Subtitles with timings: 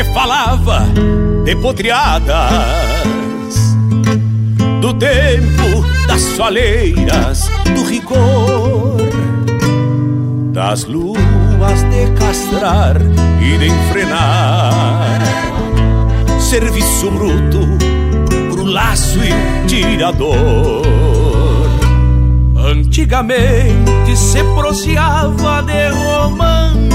[0.00, 0.86] Se falava
[1.44, 2.54] de potriadas
[4.80, 8.96] do tempo das soleiras, do rigor
[10.52, 12.96] das luas de castrar
[13.42, 15.20] e de enfrenar.
[16.38, 17.60] Serviço bruto
[18.50, 20.82] pro laço e tirador.
[22.56, 25.90] Antigamente se proseava de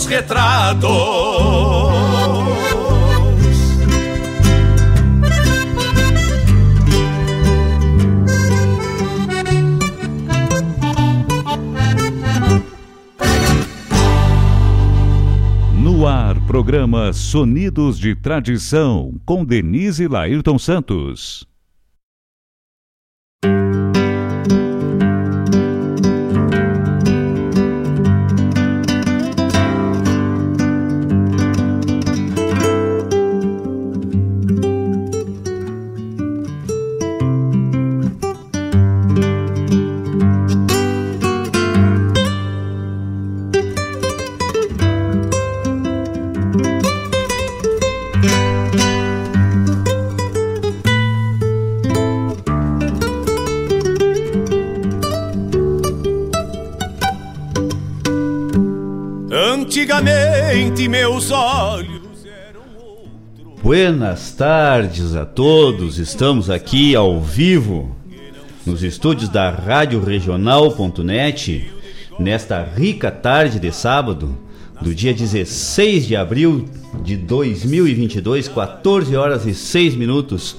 [0.00, 0.90] dos retratos.
[16.46, 21.49] programa Sonidos de Tradição, com Denise Lairton Santos.
[60.90, 62.62] Meus olhos eram.
[63.62, 66.00] Buenas tardes a todos.
[66.00, 67.96] Estamos aqui ao vivo
[68.66, 71.70] nos estúdios da Rádio Regional.net
[72.18, 74.36] nesta rica tarde de sábado
[74.80, 76.68] do dia 16 de abril
[77.04, 80.56] de 2022, 14 horas e 6 minutos,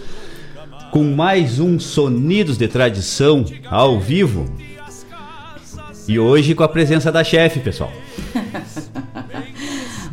[0.91, 4.45] com mais um Sonidos de Tradição ao vivo.
[6.07, 7.91] E hoje com a presença da chefe, pessoal.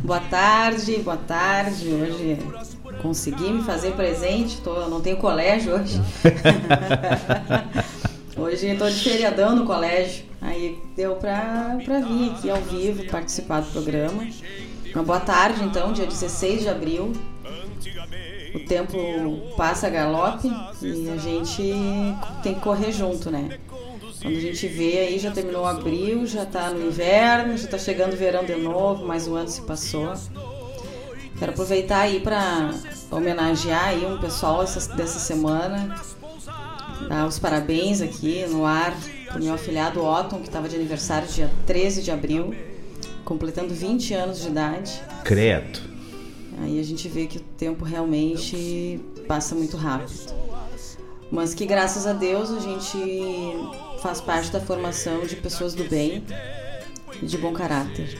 [0.09, 1.87] Boa tarde, boa tarde.
[1.87, 2.39] Hoje
[2.99, 6.01] consegui me fazer presente, tô, não tenho colégio hoje.
[8.35, 10.25] hoje estou de feriadão no colégio.
[10.41, 14.27] Aí deu para vir aqui ao vivo participar do programa.
[14.95, 17.13] Uma boa tarde, então, dia 16 de abril.
[18.55, 18.97] O tempo
[19.55, 20.51] passa a galope
[20.81, 21.61] e a gente
[22.41, 23.59] tem que correr junto, né?
[24.21, 28.13] Quando a gente vê aí, já terminou abril, já está no inverno, já está chegando
[28.13, 30.13] o verão de novo, mais um ano se passou.
[31.37, 32.73] Quero aproveitar aí para
[33.09, 35.95] homenagear aí um pessoal essa, dessa semana,
[37.07, 38.93] dar os parabéns aqui no ar
[39.25, 42.53] para o meu afilhado Otton, que estava de aniversário dia 13 de abril,
[43.23, 45.01] completando 20 anos de idade.
[45.23, 45.79] Credo.
[46.61, 50.33] Aí a gente vê que o tempo realmente passa muito rápido.
[51.31, 52.97] Mas que graças a Deus a gente
[54.01, 56.23] faz parte da formação de pessoas do bem
[57.21, 58.17] e de bom caráter.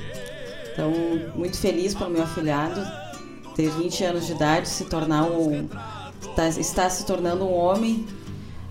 [0.71, 0.91] Então,
[1.35, 2.81] muito feliz pelo meu afilhado
[3.55, 5.67] ter 20 anos de idade, se tornar um
[6.35, 8.07] tá, está se tornando um homem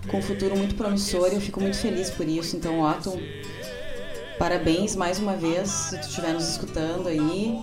[0.09, 2.57] com um futuro muito promissor e eu fico muito feliz por isso.
[2.57, 3.19] Então, Otton,
[4.39, 7.59] parabéns mais uma vez se tu estiver nos escutando aí.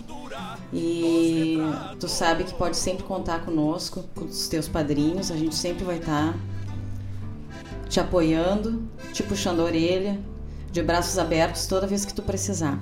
[0.72, 1.58] E
[1.98, 5.96] tu sabe que pode sempre contar conosco, com os teus padrinhos, a gente sempre vai
[5.96, 6.38] estar tá
[7.88, 10.18] te apoiando, te puxando a orelha,
[10.72, 12.78] de braços abertos toda vez que tu precisar.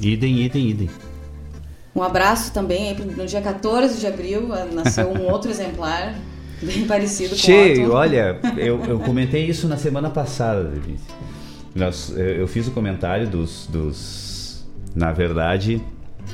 [0.00, 0.90] Idem, idem, idem.
[1.94, 6.14] Um abraço também, no dia 14 de abril eh, nasceu um outro exemplar,
[6.62, 11.04] bem parecido che, com o olha, eu, eu comentei isso na semana passada, Denise.
[11.74, 15.82] Nós, eu fiz o comentário dos, dos na verdade,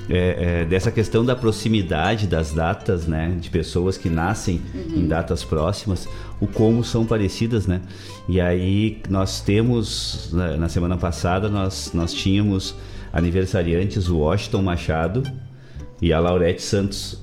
[0.09, 5.01] é, é, dessa questão da proximidade das datas, né, de pessoas que nascem uhum.
[5.01, 6.09] em datas próximas,
[6.41, 7.81] o como são parecidas, né?
[8.29, 12.75] E aí nós temos na, na semana passada nós nós tínhamos
[13.13, 15.23] aniversariantes o Washington Machado
[16.01, 17.21] e a Laurete Santos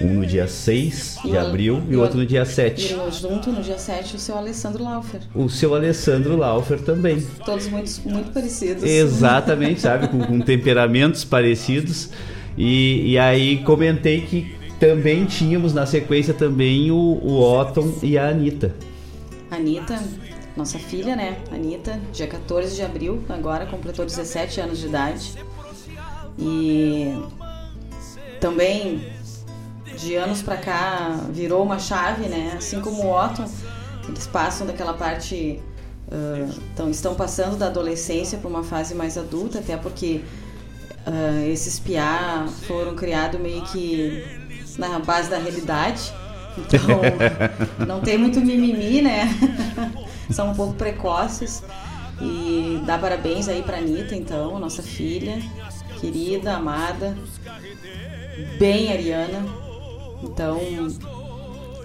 [0.00, 2.94] um no dia 6 de abril e o outro no dia 7.
[2.94, 5.20] E junto no dia 7 o seu Alessandro Laufer.
[5.34, 7.20] O seu Alessandro Laufer também.
[7.44, 8.84] Todos muito, muito parecidos.
[8.84, 10.08] Exatamente, sabe?
[10.08, 12.10] Com, com temperamentos parecidos.
[12.56, 18.28] E, e aí comentei que também tínhamos na sequência também o, o Otton e a
[18.28, 18.74] Anitta.
[19.50, 20.02] Anitta,
[20.56, 21.38] nossa filha, né?
[21.50, 25.32] Anitta, dia 14 de abril, agora completou 17 anos de idade.
[26.38, 27.14] E
[28.40, 29.00] também
[29.96, 32.54] de anos para cá virou uma chave, né?
[32.56, 33.48] Assim como o Otton,
[34.08, 35.60] eles passam daquela parte.
[36.08, 40.20] Uh, então, estão passando da adolescência para uma fase mais adulta, até porque
[41.06, 44.24] uh, esses piá foram criados meio que
[44.78, 46.12] na base da realidade.
[46.56, 46.80] Então,
[47.86, 49.28] não tem muito mimimi, né?
[50.30, 51.62] São um pouco precoces.
[52.20, 55.38] E dá parabéns aí pra Anitta, então, nossa filha,
[56.00, 57.14] querida, amada,
[58.58, 59.65] bem ariana
[60.26, 60.58] então,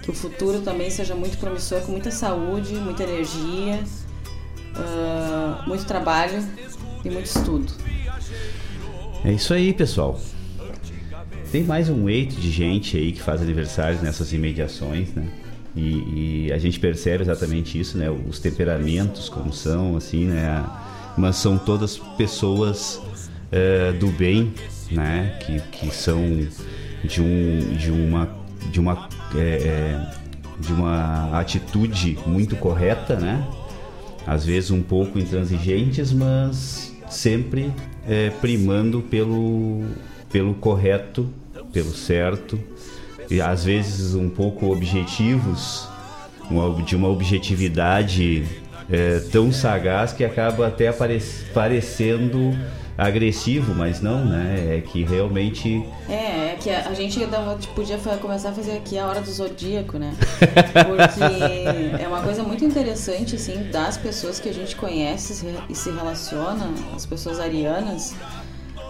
[0.02, 3.82] que o futuro também seja muito promissor, com muita saúde, muita energia,
[4.76, 6.44] uh, muito trabalho
[7.04, 7.72] e muito estudo.
[9.24, 10.20] É isso aí, pessoal.
[11.52, 15.28] Tem mais um eito de gente aí que faz aniversários nessas imediações, né?
[15.74, 18.10] E, e, a gente percebe exatamente isso, né?
[18.10, 20.64] Os temperamentos como são, assim, né?
[21.16, 24.52] Mas são todas pessoas uh, do bem,
[24.90, 25.38] né?
[25.40, 26.18] Que, que são
[27.04, 28.28] de, um, de uma,
[28.70, 30.10] de uma, é, é,
[30.58, 33.46] de uma atitude muito correta, né?
[34.26, 37.72] Às vezes um pouco intransigentes, mas sempre
[38.08, 39.84] é, primando pelo,
[40.30, 41.28] pelo correto,
[41.72, 42.58] pelo certo,
[43.30, 45.88] e às vezes um pouco objetivos,
[46.84, 48.44] de uma objetividade
[48.90, 50.92] é, tão sagaz que acaba até
[51.54, 52.54] parecendo
[52.96, 54.78] agressivo, mas não, né?
[54.78, 55.84] É que realmente.
[56.08, 57.18] É, é que a, a gente
[57.58, 60.14] tipo, podia começar a fazer aqui a hora do zodíaco, né?
[60.86, 65.90] Porque é uma coisa muito interessante, assim, das pessoas que a gente conhece e se
[65.90, 68.14] relaciona, as pessoas arianas,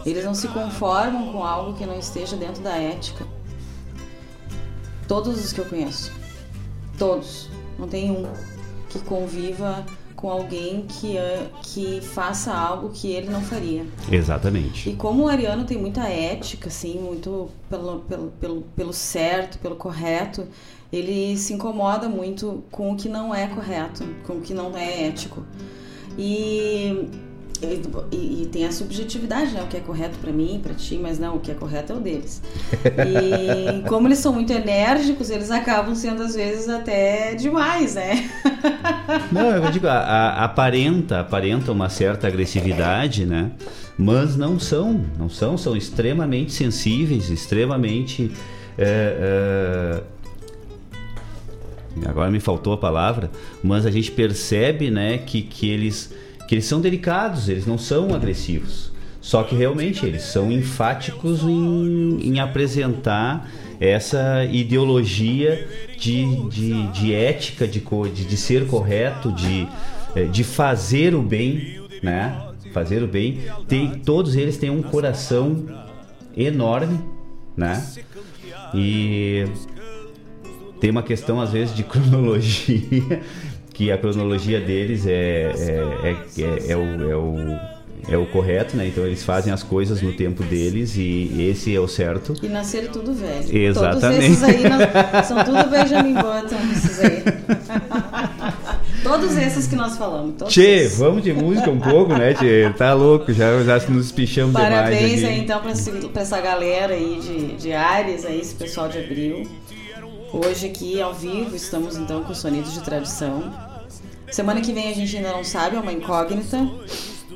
[0.04, 3.24] eles não se conformam com algo que não esteja dentro da ética.
[5.06, 6.12] Todos os que eu conheço.
[6.98, 7.48] Todos.
[7.78, 8.26] Não tem um
[8.88, 9.84] que conviva
[10.22, 11.16] com alguém que,
[11.64, 13.84] que faça algo que ele não faria.
[14.08, 14.88] Exatamente.
[14.88, 19.74] E como o Ariano tem muita ética, assim, muito pelo, pelo, pelo, pelo certo, pelo
[19.74, 20.46] correto,
[20.92, 25.08] ele se incomoda muito com o que não é correto, com o que não é
[25.08, 25.42] ético.
[26.16, 27.08] E
[28.10, 29.62] e, e, tem a subjetividade, né?
[29.62, 31.96] O que é correto para mim, para ti, mas não, o que é correto é
[31.96, 32.42] o deles.
[32.84, 38.28] E como eles são muito enérgicos, eles acabam sendo às vezes até demais, né?
[39.30, 43.52] Não, eu digo, a, a, aparenta, aparenta uma certa agressividade, né?
[43.96, 48.32] Mas não são, não são, são extremamente sensíveis, extremamente
[48.76, 50.12] é, é
[52.06, 53.30] agora me faltou a palavra,
[53.62, 56.12] mas a gente percebe, né, que, que eles
[56.52, 58.92] que eles são delicados, eles não são agressivos.
[59.22, 65.66] Só que realmente eles são enfáticos em, em apresentar essa ideologia
[65.96, 69.66] de, de, de ética, de, de, de, ser correto, de,
[70.14, 72.38] eh, de fazer o bem, né?
[72.70, 73.38] Fazer o bem.
[73.66, 75.64] Tem, todos eles têm um coração
[76.36, 77.00] enorme,
[77.56, 77.82] né?
[78.74, 79.46] E
[80.82, 83.22] tem uma questão às vezes de cronologia
[83.82, 87.58] que a cronologia deles é, é, é, é, é o, é, o,
[88.12, 88.86] é o correto, né?
[88.86, 92.32] Então eles fazem as coisas no tempo deles e esse é o certo.
[92.40, 93.56] E nasceram tudo velho.
[93.56, 94.00] Exatamente.
[94.00, 97.22] Todos esses aí são tudo Benjamin Button, esses aí.
[99.02, 100.36] Todos esses que nós falamos.
[100.38, 100.98] Todos tchê, esses.
[100.98, 102.72] vamos de música um pouco, né, Tchê?
[102.78, 105.22] Tá louco, já, já nos espichamos Parabéns demais.
[105.22, 108.98] Parabéns aí, então, pra, pra, essa galera aí de, de Ares, aí, esse pessoal de
[108.98, 109.42] abril.
[110.32, 113.71] Hoje aqui ao vivo estamos então com sonidos de tradição.
[114.32, 116.66] Semana que vem a gente ainda não sabe, é uma incógnita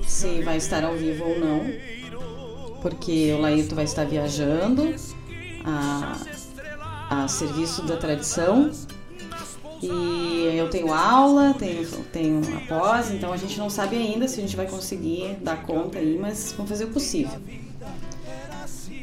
[0.02, 1.60] se vai estar ao vivo ou não,
[2.80, 4.94] porque o Laírto vai estar viajando
[5.62, 6.16] a,
[7.10, 8.70] a serviço da tradição
[9.82, 14.42] e eu tenho aula, tenho, tenho após, então a gente não sabe ainda se a
[14.42, 17.38] gente vai conseguir dar conta aí, mas vamos fazer o possível.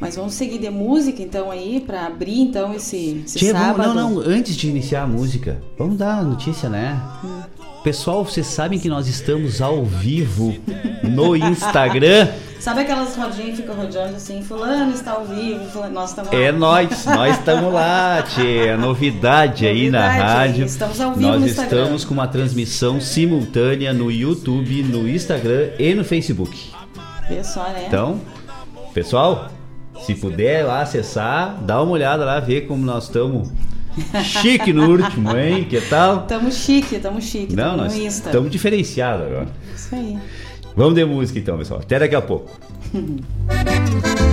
[0.00, 3.76] Mas vamos seguir de música então aí para abrir então esse, esse Tia, sábado.
[3.76, 7.00] Vamos, não, não, antes de iniciar a música, vamos dar a notícia, né?
[7.24, 7.63] Hum.
[7.84, 10.56] Pessoal, vocês sabem que nós estamos ao vivo
[11.02, 12.28] no Instagram.
[12.58, 16.32] Sabe aquelas rodinhas que ficam rodeando assim, fulano está ao vivo, fulano, nós estamos.
[16.32, 20.64] É nós, nós estamos lá, tchê, é novidade, novidade aí na rádio.
[20.64, 21.82] Estamos ao vivo nós no Instagram.
[21.82, 26.72] estamos com uma transmissão simultânea no YouTube, no Instagram e no Facebook.
[27.42, 27.84] Só, né?
[27.86, 28.18] Então,
[28.94, 29.50] pessoal,
[30.06, 33.50] se puder lá acessar, dá uma olhada lá, ver como nós estamos
[34.22, 35.64] chique no último, hein?
[35.64, 36.26] Que tal?
[36.26, 37.54] Tamo chique, tamo chique.
[37.54, 39.48] Não, nós estamos diferenciados agora.
[39.74, 40.18] Isso aí.
[40.76, 41.80] Vamos de música então, pessoal.
[41.80, 42.50] Até daqui a pouco.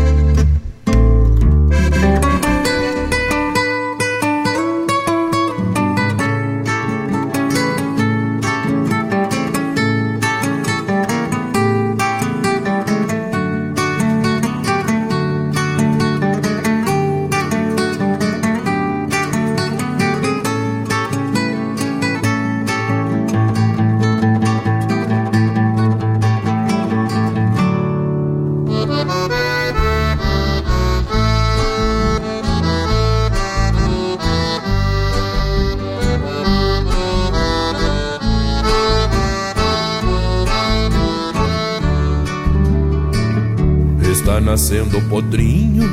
[44.72, 45.84] nascendo podrinho,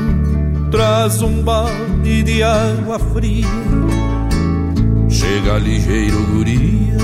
[0.70, 3.44] traz um balde de água fria.
[5.08, 6.96] Chega ligeiro guria,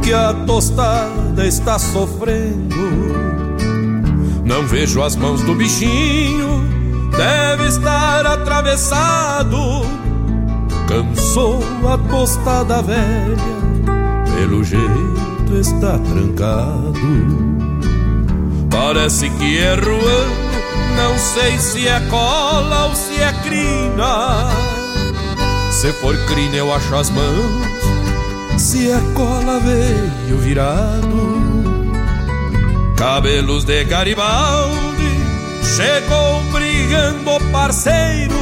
[0.00, 2.76] que a tostada está sofrendo.
[4.44, 6.62] Não vejo as mãos do bichinho,
[7.10, 9.58] deve estar atravessado.
[10.86, 11.60] Cansou
[11.92, 13.36] a tostada velha,
[14.36, 17.44] pelo jeito está trancado.
[18.70, 20.53] Parece que é ruim
[20.96, 24.48] não sei se é cola ou se é crina.
[25.70, 27.74] Se for crina, eu acho as mãos.
[28.58, 31.44] Se é cola, veio virado.
[32.96, 35.20] Cabelos de Garibaldi,
[35.76, 38.34] chegou brigando parceiro,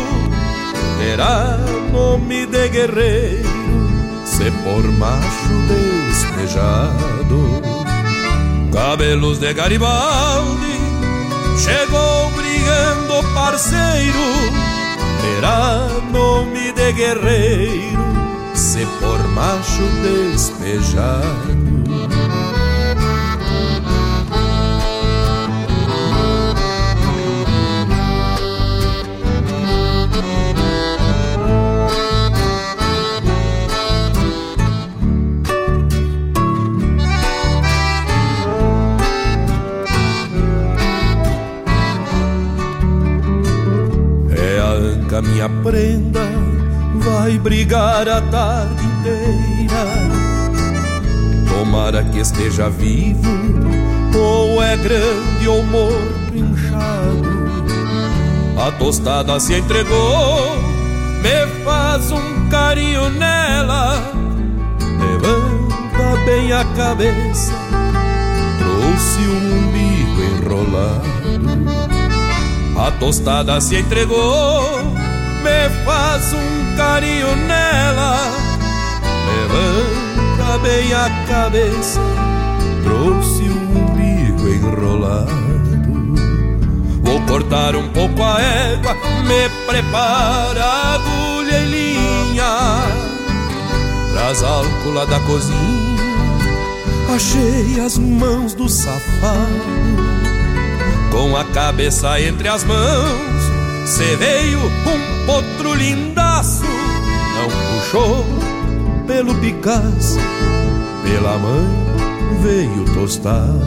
[0.99, 1.59] terá
[1.90, 3.49] nome de guerreiro,
[4.25, 5.49] se por macho
[6.06, 7.61] despejado.
[8.73, 10.78] Cabelos de Garibaldi,
[11.59, 12.22] chegou
[13.35, 14.19] parceiro,
[15.21, 18.02] terá nome de guerreiro,
[18.55, 21.62] se por macho despejado.
[45.42, 46.20] Minha prenda
[46.94, 49.84] vai brigar a tarde inteira.
[51.49, 53.28] Tomara que esteja vivo,
[54.14, 57.42] ou é grande ou morto inchado.
[58.56, 60.56] A tostada se entregou,
[61.22, 64.12] me faz um carinho nela.
[65.00, 67.52] Levanta bem a cabeça,
[68.58, 71.12] trouxe um umbigo enrolado.
[72.78, 74.91] A tostada se entregou
[75.42, 78.30] me faz um carinho nela.
[79.26, 82.00] Levanta bem a cabeça,
[82.84, 85.42] trouxe um umbigo enrolado.
[87.02, 88.94] Vou cortar um pouco a égua,
[89.25, 92.52] me prepara agulha e linha.
[94.12, 96.02] Traz álcool lá da cozinha,
[97.14, 99.83] achei as mãos do safado.
[101.11, 103.41] Com a cabeça entre as mãos,
[103.85, 107.49] Cê veio um potro lindaço, não
[107.81, 108.25] puxou
[109.07, 110.18] pelo Picasso,
[111.03, 111.83] pela mãe
[112.42, 113.61] veio tostado.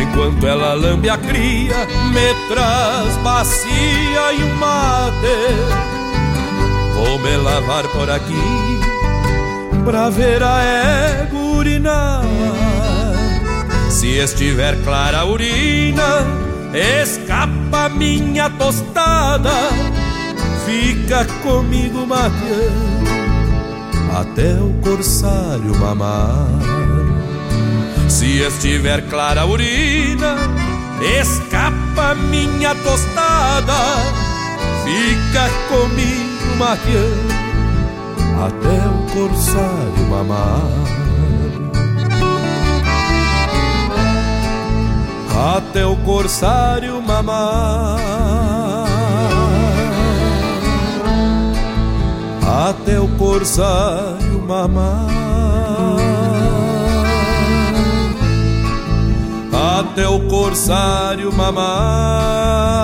[0.00, 5.82] Enquanto ela lambe a cria, me traz bacia e um mate.
[6.94, 8.80] Vou me lavar por aqui
[9.84, 12.22] pra ver a égua urinar.
[13.90, 16.24] Se estiver clara a urina,
[16.72, 19.50] escapa minha tostada,
[20.66, 23.10] fica comigo mateando
[24.14, 26.48] até o corsário mamar.
[28.08, 30.36] Se estiver clara a urina,
[31.20, 33.80] escapa minha tostada,
[34.84, 37.42] fica comigo mateando
[38.44, 41.01] até o corsário mamar.
[45.42, 47.98] Até o corsário mamar,
[52.68, 55.08] até o corsário mamar,
[59.80, 62.82] até o corsário mamar.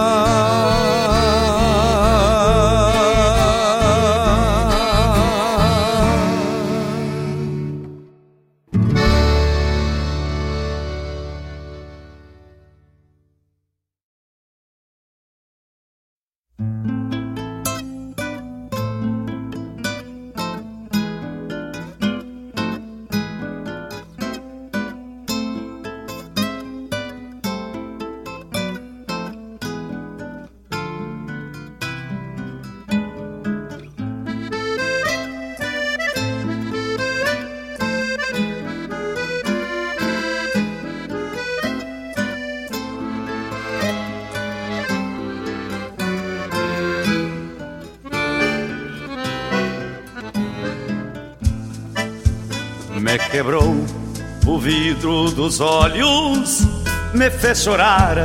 [54.99, 56.67] Vidro dos olhos,
[57.15, 58.17] me fez chorar,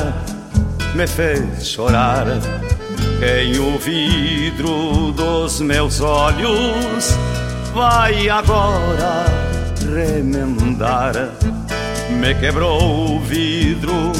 [0.95, 2.25] me fez chorar.
[3.19, 7.15] Quem o vidro dos meus olhos
[7.75, 9.25] vai agora
[9.93, 11.13] remendar.
[12.09, 14.11] Me quebrou o vidro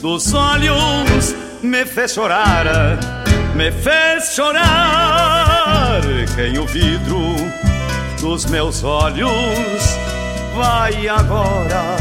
[0.00, 2.98] dos olhos, me fez chorar,
[3.54, 6.00] me fez chorar.
[6.34, 7.20] Quem o vidro
[8.20, 10.02] dos meus olhos
[10.54, 11.91] vai agora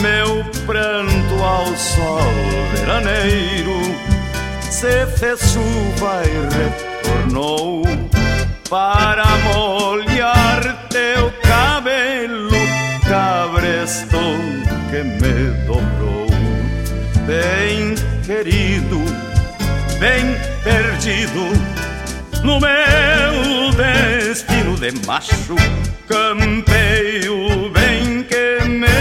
[0.00, 2.20] meu pranto ao sol
[2.72, 3.78] veraneiro.
[4.62, 7.82] Se fez chuva e retornou
[8.70, 12.50] para molhar teu cabelo,
[13.08, 14.18] cabresto
[14.90, 16.26] que me dobrou.
[17.26, 18.98] Bem querido,
[19.98, 21.52] bem perdido,
[22.42, 25.56] no meu destino de macho
[26.08, 28.97] campeio bem que me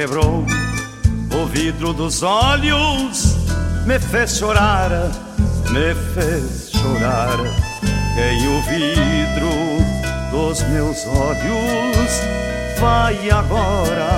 [0.00, 0.46] quebrou
[1.34, 3.36] o vidro dos olhos,
[3.84, 4.90] me fez chorar,
[5.68, 7.36] me fez chorar.
[8.14, 9.50] Quem o vidro
[10.30, 14.08] dos meus olhos vai agora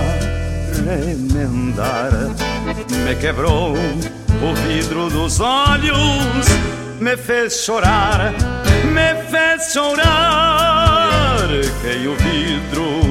[0.86, 2.12] remendar.
[3.04, 6.46] Me quebrou o vidro dos olhos,
[7.00, 8.32] me fez chorar,
[8.84, 11.48] me fez chorar.
[11.82, 13.01] Quem o vidro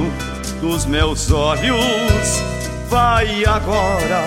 [0.72, 2.42] dos meus olhos
[2.88, 4.24] vai agora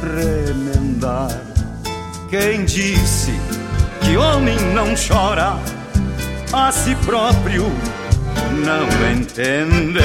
[0.00, 1.28] remendar.
[2.30, 3.38] Quem disse
[4.00, 5.58] que homem não chora
[6.54, 7.64] a si próprio
[8.64, 10.00] não entende.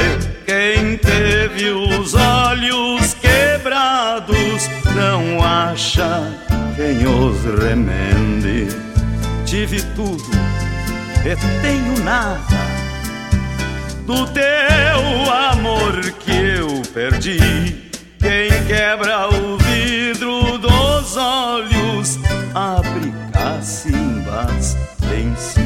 [0.45, 6.23] Quem teve os olhos quebrados não acha
[6.75, 8.67] quem os remende.
[9.45, 10.29] Tive tudo
[11.23, 12.68] e tenho nada
[14.09, 17.37] do teu amor que eu perdi
[18.17, 22.17] quem quebra o vidro dos olhos
[22.55, 24.75] abre cacimbas
[25.15, 25.61] em si.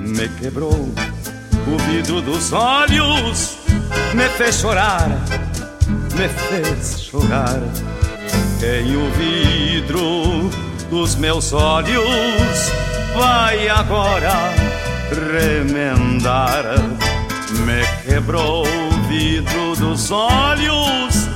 [0.00, 3.58] Me quebrou o vidro dos olhos,
[4.14, 5.10] me fez chorar,
[6.16, 7.60] me fez chorar.
[8.58, 10.48] Quem o vidro
[10.88, 12.72] dos meus olhos
[13.14, 14.73] vai agora
[15.10, 16.64] remendar.
[17.66, 18.64] Me quebrou
[19.08, 21.34] vidro dos olhos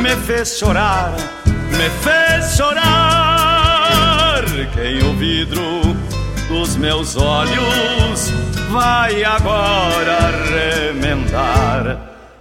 [0.00, 1.12] me fez chorar,
[1.44, 4.42] me fez chorar.
[4.72, 5.96] Quem o vidro
[6.48, 8.32] dos meus olhos
[8.70, 11.98] vai agora remendar.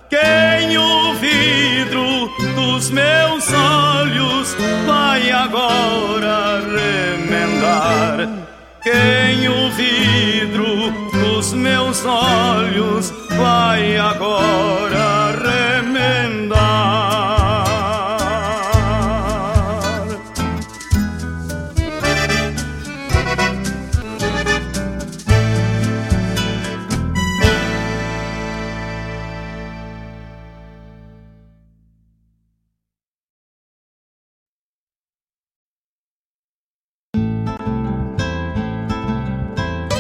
[0.10, 4.56] Quem o vidro dos meus olhos
[4.88, 8.49] vai agora remendar.
[8.82, 15.19] Quem o vidro dos meus olhos vai agora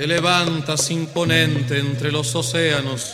[0.00, 3.12] Te levantas imponente entre los océanos,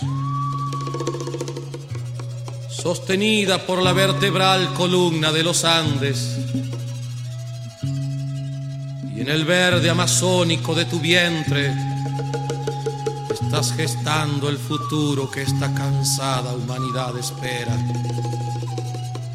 [2.70, 6.38] sostenida por la vertebral columna de los Andes,
[9.16, 11.74] y en el verde amazónico de tu vientre
[13.32, 17.76] estás gestando el futuro que esta cansada humanidad espera.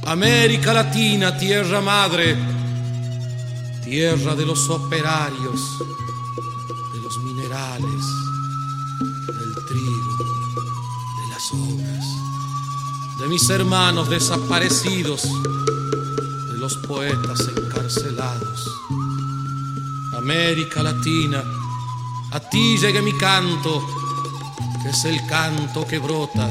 [0.06, 2.34] América Latina, tierra madre,
[3.84, 5.60] tierra de los operarios
[7.82, 10.18] del trigo,
[11.18, 12.06] de las obras,
[13.20, 18.70] de mis hermanos desaparecidos, de los poetas encarcelados.
[20.18, 21.44] América Latina,
[22.32, 23.84] a ti llegue mi canto,
[24.84, 26.48] que es el canto que brota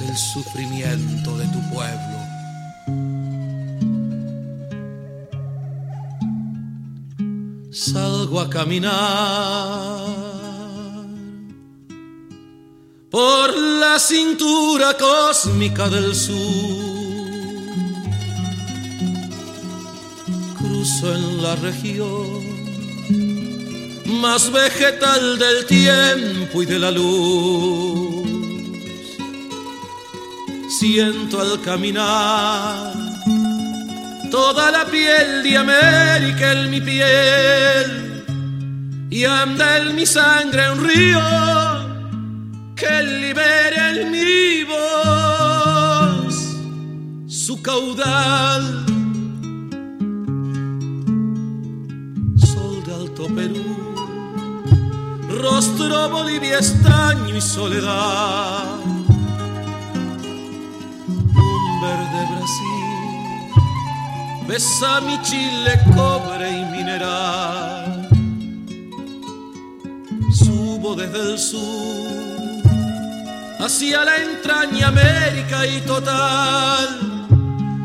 [0.00, 2.14] del sufrimiento de tu pueblo.
[7.94, 10.33] salgo a caminar
[13.14, 16.34] por la cintura cósmica del sur.
[20.58, 22.42] Cruzo en la región
[24.20, 28.26] más vegetal del tiempo y de la luz.
[30.80, 32.94] Siento al caminar
[34.28, 38.24] toda la piel de América en mi piel
[39.08, 41.83] y anda en mi sangre un río
[42.84, 46.34] que libere en mi voz
[47.26, 48.84] su caudal.
[52.36, 53.64] Sol de Alto Perú,
[55.42, 58.80] rostro Bolivia estaño y soledad.
[61.50, 62.96] Un verde Brasil,
[64.46, 68.08] besa mi Chile, cobre y mineral.
[70.30, 72.53] Subo desde el sur
[73.64, 77.26] hacia la entraña América y total,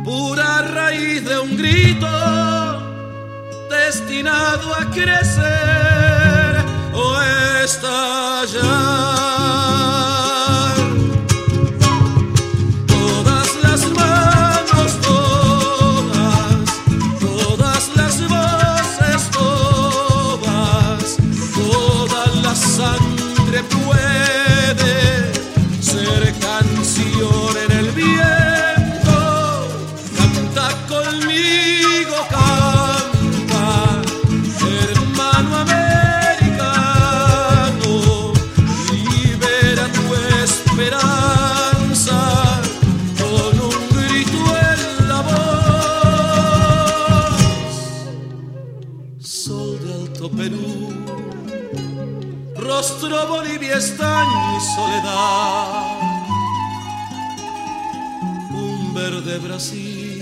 [0.03, 2.05] pura raíz de un grito
[3.69, 7.21] destinado a crecer o
[7.63, 8.59] estallar.
[53.79, 55.99] Está mi soledad.
[58.51, 60.19] Un verde Brasil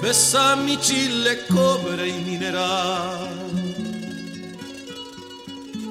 [0.00, 3.30] besa mi Chile, cobre y mineral.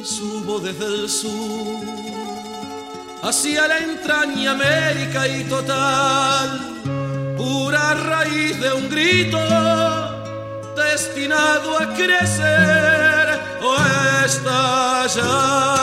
[0.04, 1.82] Subo desde el sur
[3.22, 6.50] hacia la entraña América y total,
[7.38, 9.40] pura raíz de un grito
[10.76, 13.76] destinado a crecer o
[14.26, 15.74] estallar.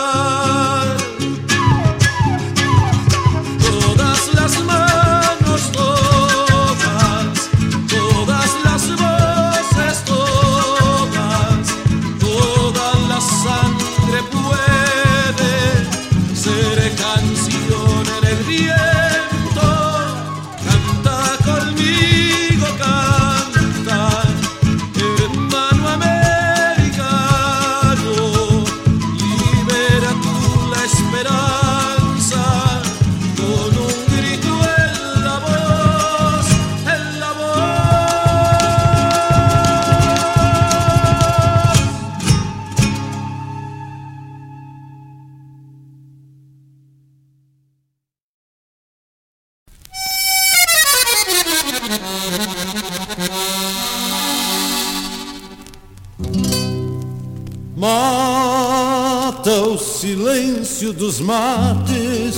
[59.79, 62.37] Silêncio dos mates,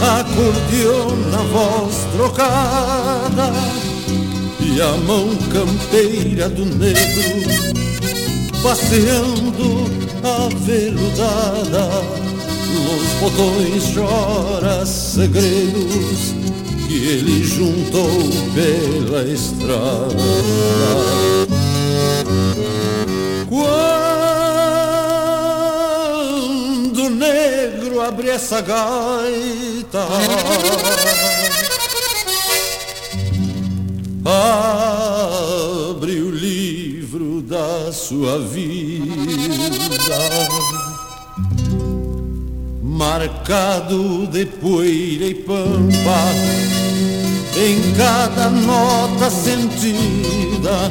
[0.00, 3.52] acordeona a voz trocada
[4.60, 7.74] e a mão campeira do negro
[8.64, 9.90] passeando
[10.22, 12.02] aveludada.
[12.74, 16.34] Nos botões chora segredos
[16.88, 18.08] que ele juntou
[18.54, 20.14] pela estrada.
[28.34, 30.08] Essa gaita.
[35.86, 39.14] Abre o livro da sua vida,
[42.82, 46.32] marcado de poeira e pampa,
[47.56, 50.90] em cada nota sentida.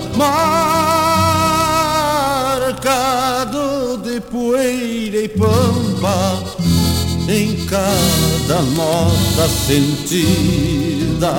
[2.85, 6.41] Marcado de poeira e pampa
[7.27, 11.33] em cada nota sentida.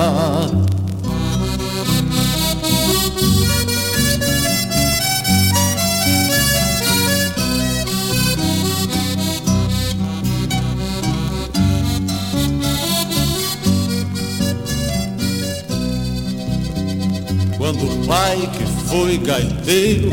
[17.57, 20.09] Quando o pai que foi gaiteiro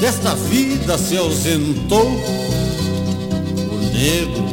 [0.00, 2.35] desta vida se ausentou
[3.96, 4.44] negro,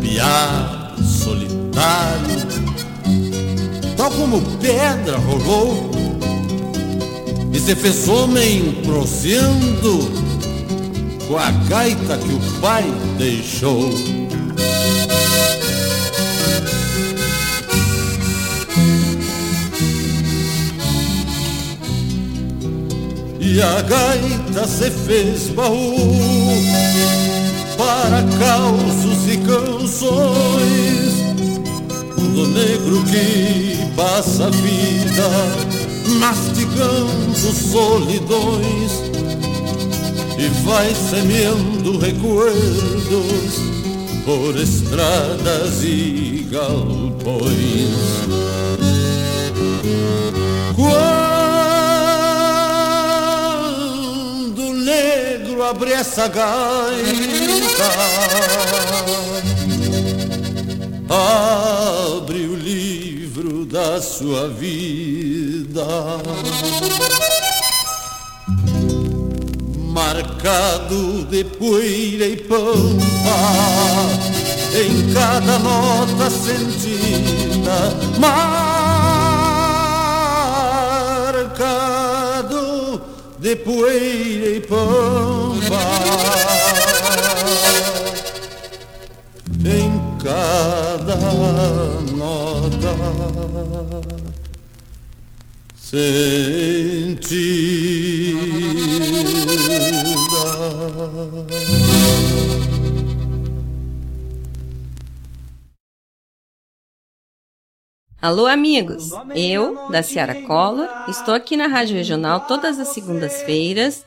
[0.00, 2.46] piá, solitário,
[3.96, 5.90] tal como pedra rolou,
[7.52, 10.08] e se fez homem proseando
[11.26, 12.84] com a gaita que o pai
[13.18, 13.90] deixou.
[23.40, 27.21] E a gaita se fez baú
[27.82, 31.12] para causos e canções
[32.16, 35.28] do negro que passa a vida
[36.20, 38.92] mastigando solidões
[40.38, 43.60] e vai semeando recuerdos
[44.24, 47.90] por estradas e galpões.
[50.76, 51.02] Quando
[54.68, 56.28] o negro abre essa
[57.78, 57.92] gaita
[61.08, 65.84] Abre o livro da sua vida.
[69.90, 73.36] Marcado de poeira e pampa,
[74.74, 79.12] em cada nota sentida, marcado
[83.38, 86.61] de poeira e pampa.
[90.22, 91.16] Cada
[92.12, 92.94] nota
[95.74, 97.22] sentida.
[108.20, 109.10] Alô, amigos!
[109.34, 114.06] Eu, da Ciara Collor, estou aqui na Rádio Regional todas as segundas-feiras,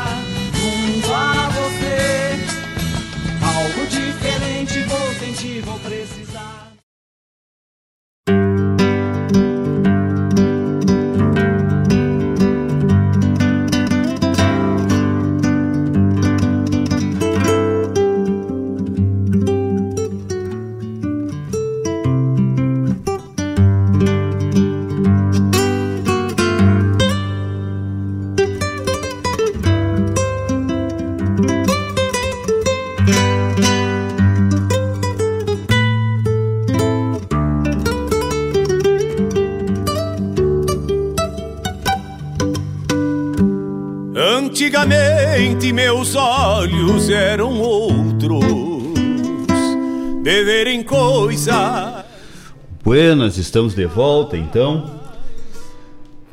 [53.21, 54.99] Buenas, estamos de volta então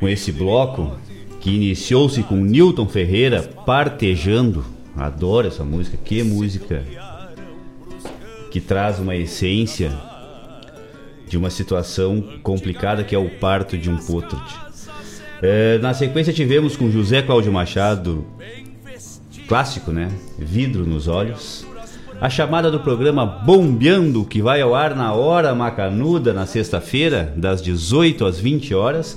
[0.00, 0.96] com esse bloco
[1.38, 4.64] que iniciou-se com Newton Ferreira partejando.
[4.96, 6.82] Adoro essa música, que música
[8.50, 9.94] que traz uma essência
[11.28, 14.40] de uma situação complicada que é o parto de um potro.
[15.42, 18.24] É, na sequência tivemos com José Cláudio Machado,
[19.46, 20.10] clássico, né?
[20.38, 21.66] Vidro nos olhos.
[22.20, 27.62] A chamada do programa Bombeando, que vai ao ar na hora macanuda na sexta-feira, das
[27.62, 29.16] 18 às 20 horas.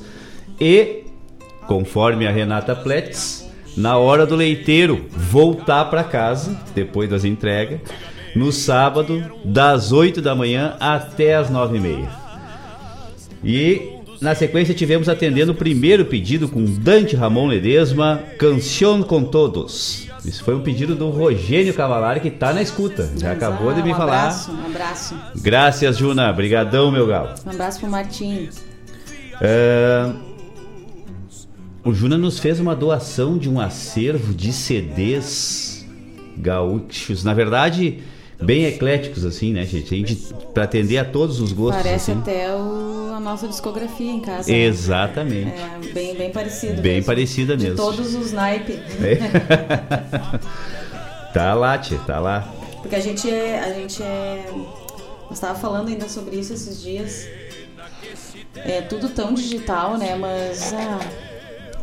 [0.59, 1.05] E,
[1.65, 7.79] conforme a Renata Pletz, na hora do leiteiro voltar para casa, depois das entregas,
[8.35, 12.09] no sábado, das 8 da manhã até as 9 e meia.
[13.43, 20.10] E na sequência, tivemos atendendo o primeiro pedido com Dante Ramon Ledesma, Canción com Todos.
[20.23, 23.09] Isso foi um pedido do Rogênio Cavalari, que está na escuta.
[23.17, 24.19] Já Mas, acabou de me um falar.
[24.25, 25.15] Abraço, um abraço.
[25.37, 26.31] Graças, Juna.
[26.31, 27.29] Brigadão, meu galo.
[27.45, 28.49] Um abraço pro Martim.
[29.41, 30.11] É,
[31.83, 35.85] O Juna nos fez uma doação de um acervo de CDs
[36.37, 37.23] gaúchos.
[37.23, 37.99] Na verdade,
[38.41, 39.93] bem ecléticos, assim, né, gente?
[39.93, 40.15] A gente
[40.53, 41.81] pra atender a todos os gostos.
[41.83, 42.21] Parece assim.
[42.21, 44.51] até o- a nossa discografia em casa.
[44.51, 44.57] né?
[44.59, 45.51] Exatamente.
[45.51, 46.81] É, bem, bem parecido.
[46.81, 47.05] Bem mesmo.
[47.05, 47.77] parecida De mesmo.
[47.77, 48.79] todos os naipes.
[51.33, 52.41] Tá lá, tia, tá lá.
[52.81, 53.59] Porque a gente é.
[53.59, 54.43] A gente é.
[54.49, 57.25] Eu estava falando ainda sobre isso esses dias.
[58.55, 60.13] É tudo tão digital, né?
[60.15, 60.99] Mas ah,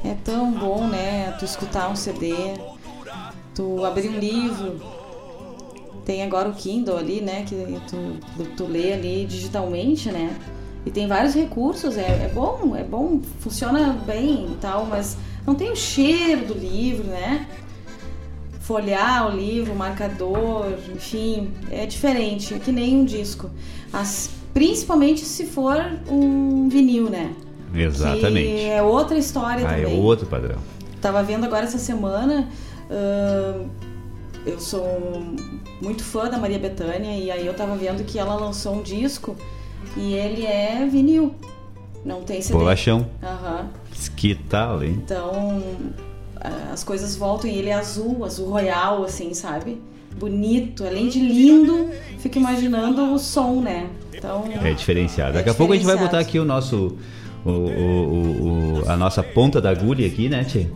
[0.05, 1.35] é tão bom, né?
[1.39, 2.35] Tu escutar um CD,
[3.55, 4.79] tu abrir um livro.
[6.09, 7.45] Tem agora o Kindle ali, né?
[7.47, 10.35] Que tu, tu lê ali digitalmente, né?
[10.87, 15.55] E tem vários recursos, é, é bom, é bom, funciona bem e tal, mas não
[15.55, 17.47] tem o cheiro do livro, né?
[18.61, 23.51] folhear o livro, marcador, enfim, é diferente, é que nem um disco.
[23.93, 25.77] As, principalmente se for
[26.11, 27.35] um vinil, né?
[27.75, 28.47] Exatamente.
[28.47, 30.01] Que é outra história Ah, é também.
[30.01, 30.59] outro padrão.
[31.03, 32.49] Tava vendo agora essa semana,
[32.91, 33.69] ahn,
[34.45, 34.85] eu sou
[35.81, 39.37] muito fã da Maria Bethânia e aí eu tava vendo que ela lançou um disco
[39.97, 41.35] e ele é vinil.
[42.05, 42.59] Não tem CD.
[42.59, 43.07] Bolachão.
[43.22, 43.66] Aham.
[44.16, 45.01] Que tal, hein?
[45.05, 45.62] Então,
[46.41, 49.81] a- as coisas voltam e ele é azul, azul royal, assim, sabe?
[50.18, 53.89] Bonito, além de lindo, fico imaginando o som, né?
[54.14, 55.31] Então, É diferenciado.
[55.31, 56.97] É Daqui a pouco a gente vai botar aqui o nosso.
[57.45, 60.66] O, o- o- a nossa ponta da agulha aqui, né, Tchê?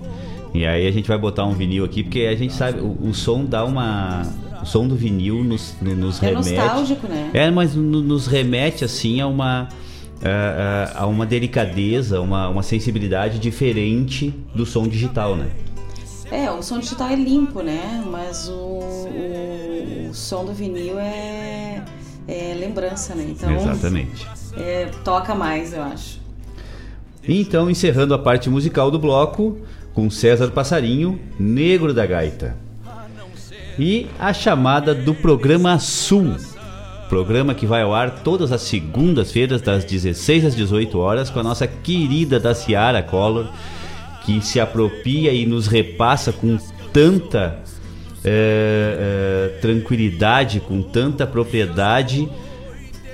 [0.54, 3.14] E aí a gente vai botar um vinil aqui, porque a gente sabe, o, o
[3.14, 4.22] som dá uma.
[4.62, 6.54] O som do vinil nos, no- nos é remete.
[6.54, 7.30] nostálgico, né?
[7.34, 9.68] É, mas no- nos remete assim a uma
[10.24, 15.48] é, é, há uma delicadeza, uma, uma sensibilidade diferente do som digital, né?
[16.30, 18.02] É, o som digital é limpo, né?
[18.08, 21.82] Mas o, o, o som do vinil é,
[22.28, 23.26] é lembrança, né?
[23.30, 24.26] Então, Exatamente.
[24.56, 26.20] É, toca mais, eu acho.
[27.28, 29.58] Então, encerrando a parte musical do bloco,
[29.92, 32.56] com César Passarinho, Negro da Gaita.
[33.78, 36.36] E a chamada do programa Sul.
[37.08, 41.42] Programa que vai ao ar todas as segundas-feiras, das 16 às 18 horas, com a
[41.42, 43.48] nossa querida da Ciara Collor,
[44.24, 46.58] que se apropria e nos repassa com
[46.92, 47.58] tanta
[48.24, 52.28] é, é, tranquilidade, com tanta propriedade,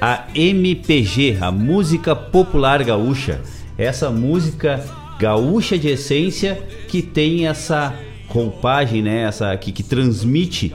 [0.01, 3.41] a MPG, a música popular gaúcha.
[3.77, 4.85] Essa música
[5.19, 7.95] gaúcha de essência que tem essa
[8.29, 9.23] roupagem, né?
[9.23, 10.75] Essa que, que transmite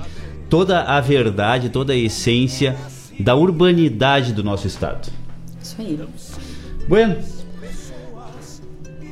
[0.50, 2.76] toda a verdade, toda a essência
[3.20, 5.12] da urbanidade do nosso estado.
[5.62, 6.00] Isso aí.
[6.88, 7.18] Bueno,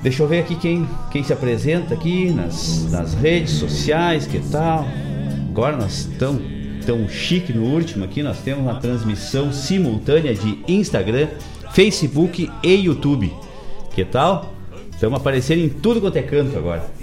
[0.02, 4.86] deixa eu ver aqui quem, quem se apresenta aqui nas, nas redes sociais, que tal?
[5.50, 6.42] Agora nós estamos
[6.86, 11.28] tão chique no último aqui, nós temos uma transmissão simultânea de Instagram,
[11.72, 13.32] Facebook e YouTube.
[13.94, 14.54] Que tal?
[14.92, 17.01] Estamos aparecendo em tudo quanto é canto agora.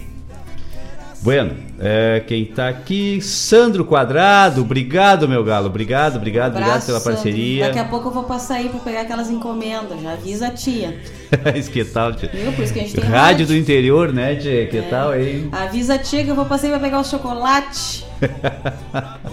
[1.20, 7.00] Bueno, é, quem tá aqui, Sandro Quadrado, obrigado meu galo, obrigado, obrigado, Um obrigado pela
[7.00, 7.66] parceria.
[7.66, 10.00] Daqui a pouco eu vou passar aí pra pegar aquelas encomendas.
[10.00, 10.96] Já avisa a tia.
[11.56, 12.30] Isso que tal, tia?
[12.32, 12.52] Viu?
[12.52, 13.46] Por isso que a gente tem Rádio rádio.
[13.48, 14.66] do interior, né, tia?
[14.66, 14.82] Que É.
[14.82, 15.48] tal, hein?
[15.50, 18.06] Avisa a tia que eu vou passar aí pra pegar o chocolate.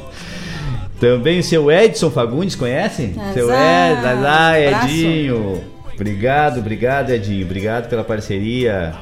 [0.99, 3.13] Também o seu Edson Fagundes, conhece?
[3.17, 4.85] Azar, seu Ed, abraço.
[4.87, 5.63] Edinho.
[5.93, 7.45] Obrigado, obrigado, Edinho.
[7.45, 8.93] Obrigado pela parceria.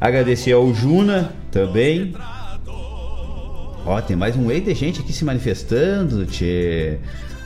[0.00, 2.14] Agradecer ao Juna também.
[3.84, 6.98] Ó, tem mais um ei de gente aqui se manifestando, tchê.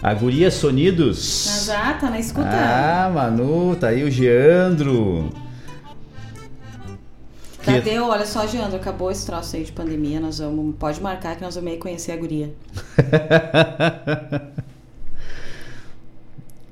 [0.02, 1.68] A Guria Sonidos.
[1.68, 2.48] Ah, tá na escuta.
[2.48, 5.28] Ah, Manu, tá aí o Geandro.
[7.62, 7.98] que- Cadê?
[7.98, 10.18] Olha só, Geandro, acabou esse troço aí de pandemia.
[10.18, 10.74] Nós vamos.
[10.76, 12.54] Pode marcar que nós vamos aí conhecer a guria.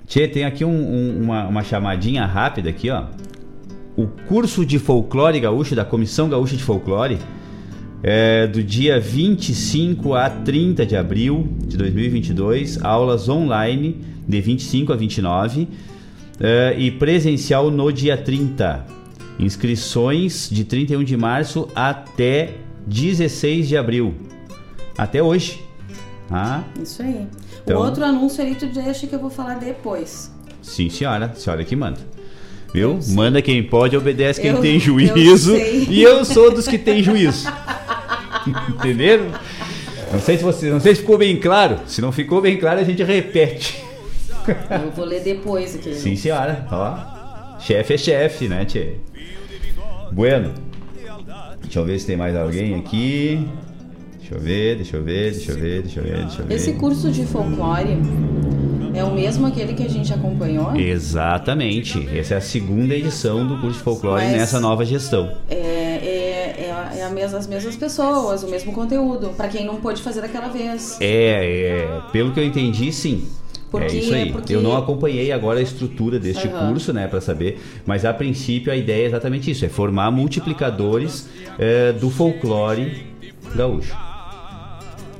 [0.06, 3.04] Tchê, tem aqui um- um- uma, uma chamadinha rápida aqui, ó.
[3.98, 7.18] O curso de folclore gaúcho da Comissão Gaúcha de Folclore
[8.00, 14.96] é do dia 25 a 30 de abril de 2022, aulas online de 25 a
[14.96, 15.66] 29
[16.38, 18.86] é, e presencial no dia 30.
[19.36, 22.54] Inscrições de 31 de março até
[22.86, 24.14] 16 de abril.
[24.96, 25.60] Até hoje.
[26.30, 27.26] Ah, Isso aí.
[27.64, 30.32] Então- O outro anúncio ali tu deixa que eu vou falar depois.
[30.62, 31.32] Sim, senhora.
[31.34, 31.98] Senhora que manda.
[32.72, 32.98] Viu?
[33.08, 35.56] Manda quem pode, obedece quem Eu- tem eu juízo.
[35.56, 35.86] sei.
[35.88, 37.48] E eu sou dos que tem juízo.
[38.68, 39.26] Entenderam?
[40.12, 41.78] Não sei se você, não sei se ficou bem claro.
[41.86, 43.82] Se não ficou bem claro, a gente repete.
[44.70, 45.94] Eu vou ler depois aqui.
[45.94, 46.66] Sim, senhora.
[46.70, 47.58] Ó.
[47.60, 48.94] Chefe é chefe, né, tchê?
[50.12, 50.54] Bueno.
[51.62, 53.46] Deixa eu ver se tem mais alguém aqui.
[54.18, 56.54] Deixa eu ver, deixa eu ver, deixa eu ver, deixa eu ver, deixa eu ver.
[56.54, 57.98] Esse curso de folclore
[58.98, 60.74] é o mesmo aquele que a gente acompanhou?
[60.76, 62.08] Exatamente.
[62.16, 65.32] Essa é a segunda edição do curso de folclore Mas- nessa nova gestão.
[65.48, 66.54] É, é,
[66.94, 70.20] é, é a mes- as mesmas pessoas, o mesmo conteúdo, Pra quem não pôde fazer
[70.20, 70.96] daquela vez.
[71.00, 73.26] É, é, pelo que eu entendi, sim.
[73.70, 74.32] Porque- é isso aí.
[74.32, 76.68] porque- Eu não acompanhei agora a estrutura deste Aham.
[76.70, 77.60] curso, né, para saber.
[77.86, 81.28] Mas a princípio a ideia é exatamente isso: é formar multiplicadores
[81.58, 83.06] é, do folclore
[83.54, 83.94] gaúcho.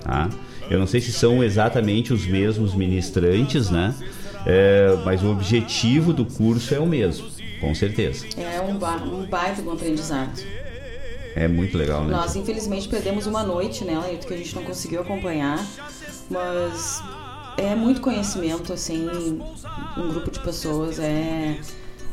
[0.02, 0.28] Tá?
[0.70, 3.94] Eu não sei se são exatamente os mesmos ministrantes, né?
[4.46, 7.28] É, mas o objetivo do curso é o mesmo,
[7.60, 8.26] com certeza.
[8.36, 10.40] É um, ba um baita de um aprendizado.
[11.34, 12.10] É muito legal, né?
[12.10, 15.64] Nós, infelizmente, perdemos uma noite nela, Ailton, que a gente não conseguiu acompanhar,
[16.30, 17.02] mas
[17.56, 19.08] é muito conhecimento, assim,
[19.96, 21.56] um grupo de pessoas, é,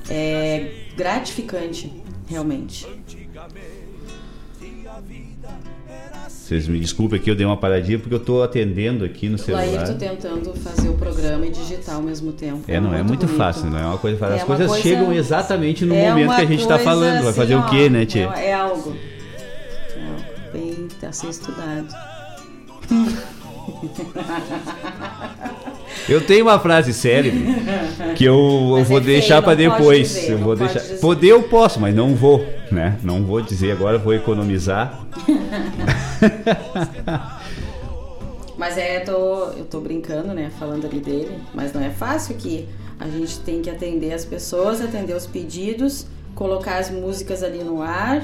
[0.10, 1.92] é gratificante,
[2.28, 2.88] realmente.
[6.46, 9.66] Vocês me desculpem aqui, eu dei uma paradinha porque eu tô atendendo aqui no celular.
[9.66, 12.62] Laírto tentando fazer o programa e digitar ao mesmo tempo.
[12.68, 13.36] É, não é muito bonito.
[13.36, 14.36] fácil, não é uma coisa fácil.
[14.36, 17.14] É As coisas coisa- chegam exatamente no É momento que a gente tá coisa falando.
[17.14, 18.32] Vai assim, fazer o quê, né, Tia?
[18.36, 18.96] É, é algo.
[19.98, 20.24] É algo
[20.54, 21.88] bem a ser estudado.
[26.08, 27.48] Eu tenho uma frase célebre
[28.16, 30.08] que eu, eu vou é deixar pode depois.
[30.10, 30.80] dizer, eu vou deixar.
[30.80, 31.00] dizer.
[31.00, 33.00] Poder eu posso, mas não vou, né?
[33.04, 35.06] Não vou dizer agora, vou economizar.
[38.58, 40.52] Mas é, eu tô, eu tô brincando, né?
[40.58, 41.38] Falando ali dele.
[41.54, 42.68] Mas não é fácil que
[43.00, 47.82] a gente tem que atender as pessoas, atender os pedidos, colocar as músicas ali no
[47.82, 48.24] ar,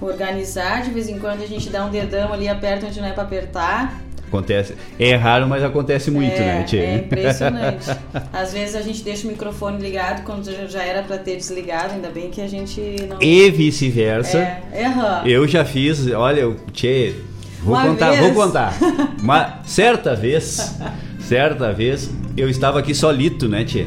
[0.00, 0.82] organizar.
[0.82, 3.22] De vez em quando a gente dá um dedão ali, aperta onde não é pra
[3.22, 4.00] apertar.
[4.34, 4.74] Acontece.
[4.98, 6.82] É raro, mas acontece muito, é, né, Tia?
[6.82, 7.88] É impressionante.
[8.32, 12.08] Às vezes a gente deixa o microfone ligado quando já era para ter desligado, ainda
[12.08, 13.22] bem que a gente não.
[13.22, 14.38] E vice-versa.
[14.38, 15.26] É, uhum.
[15.26, 17.14] Eu já fiz, olha, Tchê,
[17.62, 18.20] vou Uma contar, vez.
[18.20, 18.74] vou contar.
[19.22, 20.76] Uma certa vez,
[21.20, 23.86] certa vez, eu estava aqui solito, né, Tchê?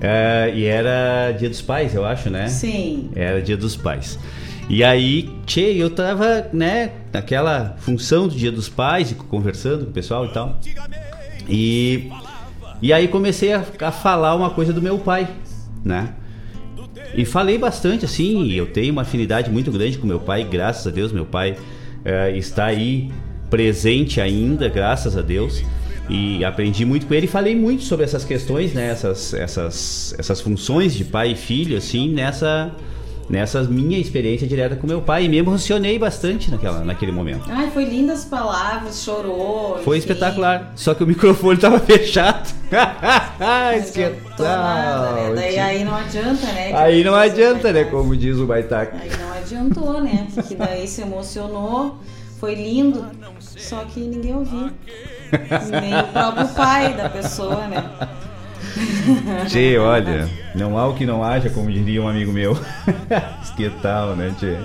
[0.00, 2.46] É, e era dia dos pais, eu acho, né?
[2.46, 3.10] Sim.
[3.16, 4.16] Era dia dos pais.
[4.72, 9.92] E aí, tchê, eu tava, né, naquela função do dia dos pais, conversando com o
[9.92, 10.58] pessoal e tal.
[11.46, 12.10] E,
[12.80, 15.28] e aí comecei a, a falar uma coisa do meu pai,
[15.84, 16.14] né?
[17.14, 20.90] E falei bastante, assim, eu tenho uma afinidade muito grande com meu pai, graças a
[20.90, 21.54] Deus, meu pai
[22.02, 23.10] é, está aí
[23.50, 25.62] presente ainda, graças a Deus
[26.08, 28.88] e aprendi muito com ele e falei muito sobre essas questões, né?
[28.88, 32.74] Essas, essas, essas funções de pai e filho, assim, nessa
[33.28, 37.44] nessa minha experiência direta com meu pai e me emocionei bastante naquela, naquele momento.
[37.48, 39.78] Ai, foi lindas palavras, chorou.
[39.84, 40.08] Foi enfim.
[40.08, 40.72] espetacular.
[40.76, 42.50] Só que o microfone estava fechado.
[44.38, 45.34] Nada, né?
[45.34, 46.72] Daí aí não adianta, né?
[46.74, 47.84] Aí não adianta, né?
[47.84, 48.96] Como diz o Baitaca.
[49.00, 50.26] Aí não adiantou, né?
[50.34, 51.98] Porque daí se emocionou,
[52.38, 53.04] foi lindo,
[53.38, 54.70] só que ninguém ouviu.
[55.80, 57.90] Nem o próprio pai da pessoa, né?
[59.48, 62.56] Tchê, olha, não há o que não haja, como diria um amigo meu.
[63.56, 64.56] que tal, né, Tchê?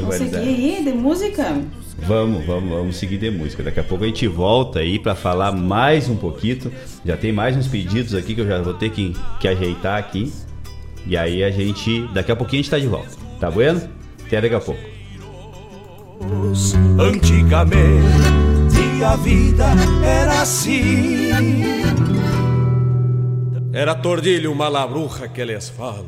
[0.00, 1.60] Vamos seguir aí de música?
[1.98, 3.62] Vamos, vamos, vamos seguir de música.
[3.62, 6.72] Daqui a pouco a gente volta aí para falar mais um pouquinho.
[7.04, 10.32] Já tem mais uns pedidos aqui que eu já vou ter que, que ajeitar aqui.
[11.06, 13.10] E aí a gente, daqui a pouquinho a gente tá de volta.
[13.38, 13.80] Tá bueno?
[14.26, 14.80] Até daqui a pouco.
[16.98, 18.24] Antigamente
[19.04, 19.66] a vida
[20.02, 21.30] era assim.
[23.74, 26.06] Era tordilho malabruja que lhes falo.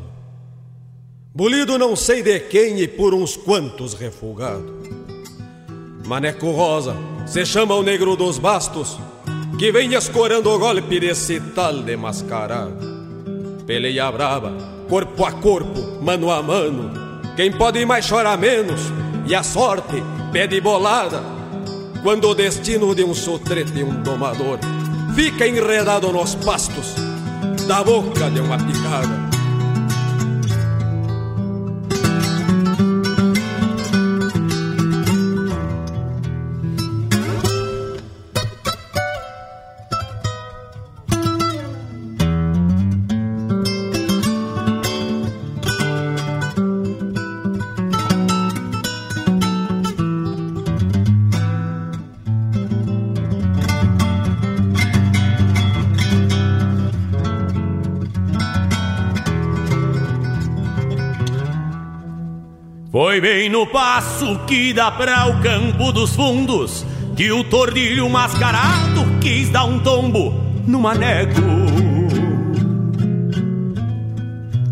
[1.35, 4.73] Bolido não sei de quem e por uns quantos refugado.
[6.05, 6.95] Maneco Rosa
[7.25, 8.97] se chama o negro dos bastos,
[9.59, 12.77] que vem escorando o golpe desse tal de mascarado.
[13.65, 14.53] Peleia brava,
[14.87, 16.89] corpo a corpo, mano a mano.
[17.35, 18.79] Quem pode mais chora menos,
[19.27, 20.01] e a sorte
[20.31, 21.21] pede bolada
[22.01, 24.57] quando o destino de um sotrete e um domador
[25.13, 26.95] fica enredado nos pastos
[27.67, 29.26] da boca de uma picada.
[63.17, 69.03] Foi bem no passo que dá pra o campo dos fundos que o tordilho mascarado
[69.19, 71.41] quis dar um tombo no maneco.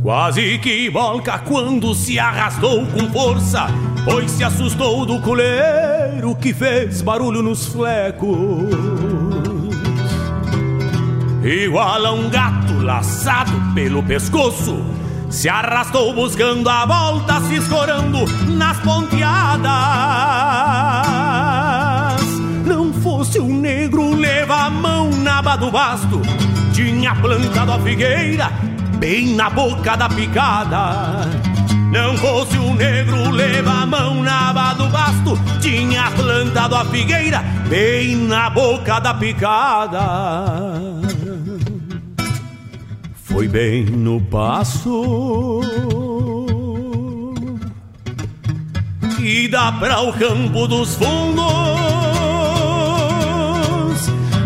[0.03, 3.65] Quase que volca quando se arrastou com força,
[4.03, 8.69] pois se assustou do coleiro que fez barulho nos flecos.
[11.43, 14.85] Igual a um gato laçado pelo pescoço,
[15.29, 19.69] se arrastou buscando a volta, se escorando nas ponteadas.
[22.65, 26.21] Não fosse o negro, leva a mão na aba do basto.
[26.73, 28.51] Tinha plantado a figueira
[28.97, 31.29] bem na boca da picada.
[31.91, 35.39] Não fosse o negro, leva a mão na aba do basto.
[35.61, 40.74] Tinha plantado a figueira bem na boca da picada.
[43.35, 45.59] Foi bem no passo
[49.17, 51.43] que dá para o campo dos fundos.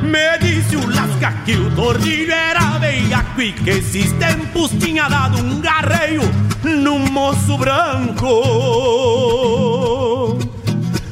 [0.01, 5.37] Me disse o Lasca que o tordilho era veiaco e que esses tempos tinha dado
[5.37, 6.23] um garreio
[6.63, 8.25] num moço branco.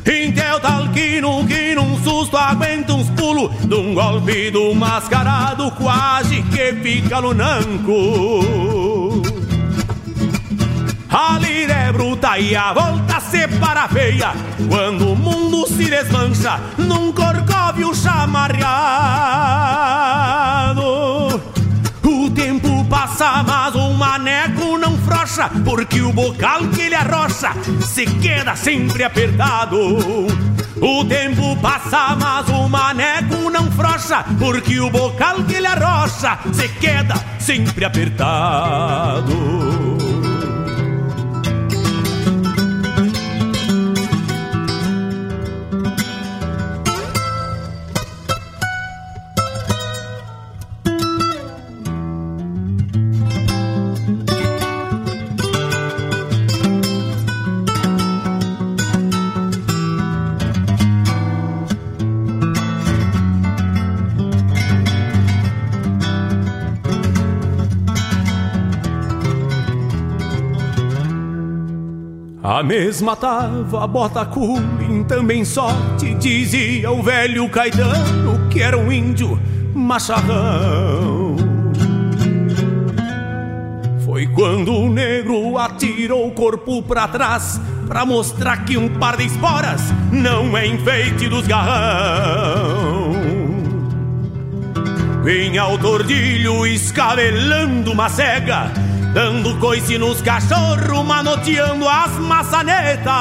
[0.03, 5.70] Então tal que num, que num susto aguenta uns pulos De um golpe do mascarado
[5.72, 7.32] quase que fica no
[11.09, 14.34] A lira é bruta e a volta se para feia.
[14.70, 18.61] Quando o mundo se desmancha num corcóvio chamarreado
[22.05, 27.51] O tempo passa mas o maneco não frouxa Porque o bocal que ele arrocha
[27.86, 35.43] se queda sempre apertado o tempo passa, mas o maneco não frouxa, porque o bocal
[35.43, 39.66] que ele arrocha se queda sempre apertado.
[72.47, 79.37] A mesma tava bota culim, também sorte, dizia o velho Caetano, que era um índio
[79.75, 81.35] macharrão.
[84.05, 89.25] Foi quando o negro atirou o corpo pra trás, pra mostrar que um par de
[89.25, 93.11] esporas não é enfeite dos garrão.
[95.21, 98.71] Vinha o tordilho escabelando uma cega,
[99.18, 103.15] dando coice nos cachorros, manoteando as maçanetas.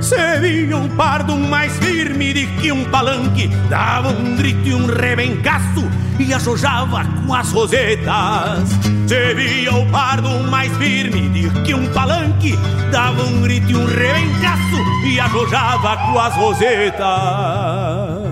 [0.00, 4.86] Se via um pardo mais firme de que um palanque, dava um grito e um
[4.86, 5.90] rebencaço
[6.20, 8.68] e ajojava com as rosetas.
[9.08, 12.56] Se via o pardo mais firme de que um palanque,
[12.92, 18.23] dava um grito e um rebencaço e ajojava com as rosetas.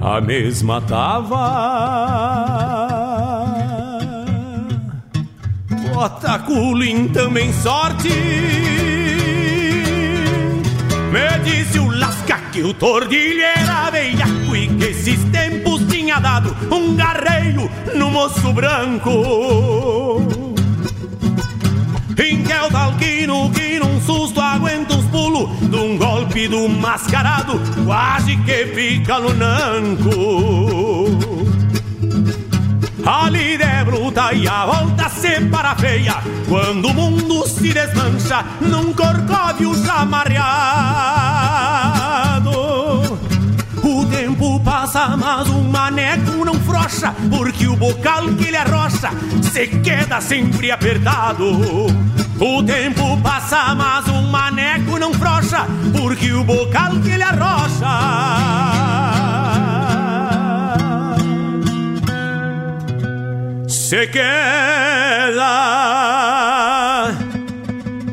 [0.00, 1.36] A mesma tava.
[5.92, 8.08] Bota culim também sorte.
[11.12, 16.56] Me disse o lasca que o tordilho era veiaco E que esses tempos tinha dado
[16.72, 19.10] um garreio no moço branco.
[22.16, 27.60] Em que é o talquino que num susto aguenta pulos De um golpe do mascarado
[27.84, 31.18] Quase que fica no nanco
[33.04, 36.16] A lida é bruta e a volta se para feia
[36.48, 41.20] Quando o mundo se desmancha Num corcóvio chamarreado
[43.82, 49.10] o tempo passa, mas o maneco não frocha, porque o bocal que ele arrocha
[49.42, 51.86] se queda sempre apertado.
[52.42, 57.86] O tempo passa, mas o maneco não frocha, porque o bocal que ele arrocha
[63.68, 65.50] se queda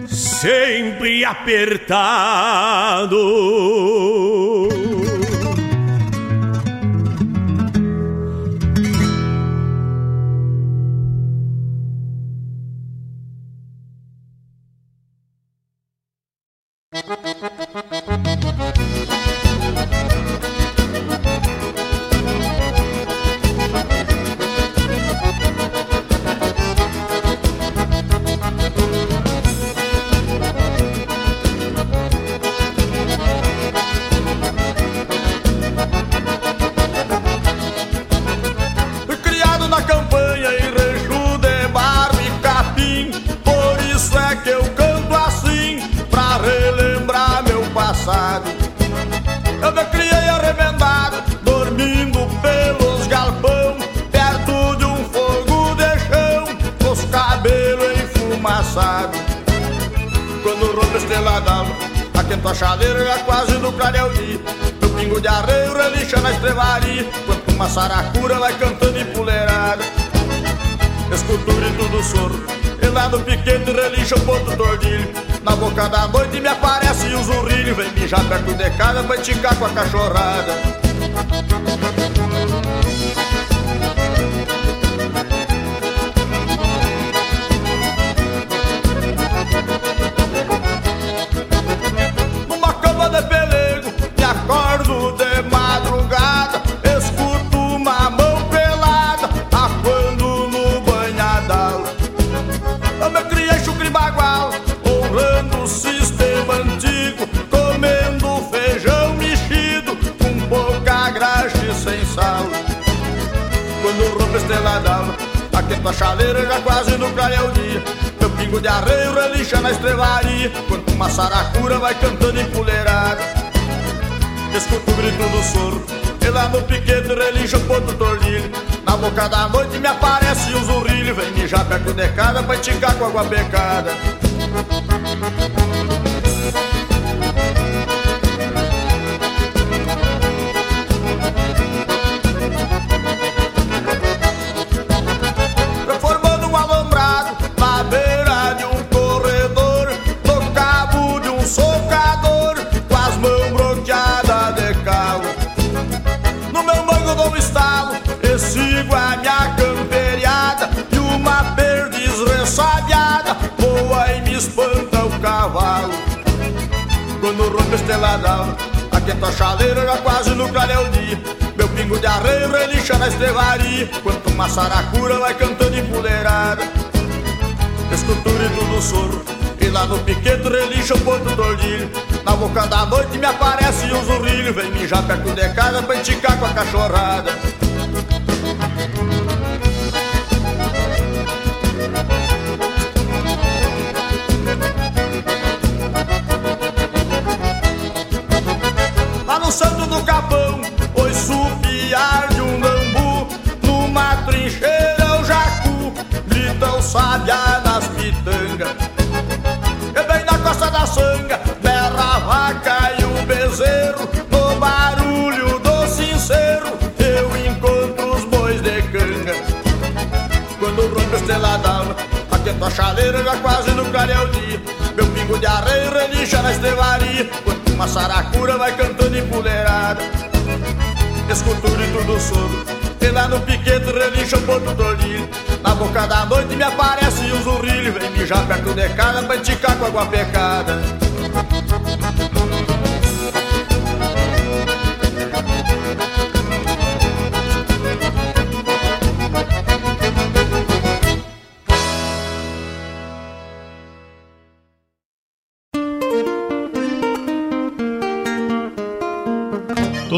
[0.09, 3.15] sempre apertado.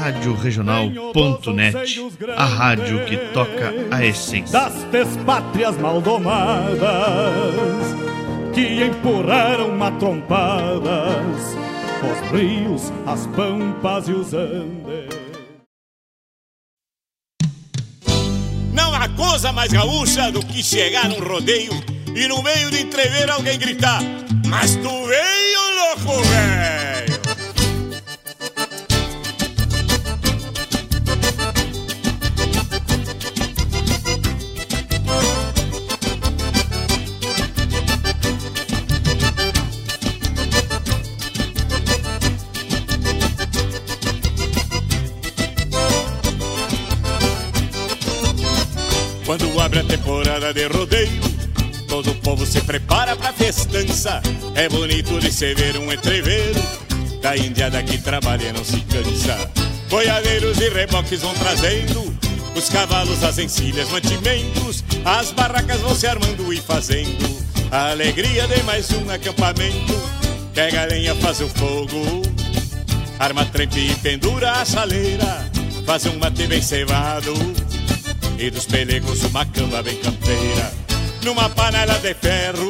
[0.00, 2.00] Rádio Regional.net,
[2.34, 4.58] a rádio que toca a essência.
[4.58, 6.80] das despátrias maldomadas
[8.54, 11.54] que empurraram matrompadas
[12.02, 15.10] os rios, as pampas e os andes.
[18.72, 21.74] Não há coisa mais gaúcha do que chegar num rodeio
[22.16, 24.00] e no meio de entrever alguém gritar:
[24.48, 26.89] Mas tu veio, louco, velho!
[50.40, 51.20] Temporada de rodeio,
[51.86, 54.22] todo o povo se prepara pra festança.
[54.54, 56.60] É bonito de se ver um entreveiro
[57.20, 59.50] da indiada que trabalha não se cansa.
[59.90, 62.14] Boiadeiros e reboques vão trazendo
[62.56, 64.82] os cavalos, as encilhas, mantimentos.
[65.04, 70.00] As barracas vão se armando e fazendo a alegria de mais um acampamento.
[70.54, 72.22] Pega a lenha, faz o fogo,
[73.18, 75.50] arma trempe e pendura a chaleira.
[75.84, 77.34] Faz um mate bem cevado
[78.40, 80.72] e dos pelegos uma cama bem campeira.
[81.22, 82.68] Numa panela de ferro,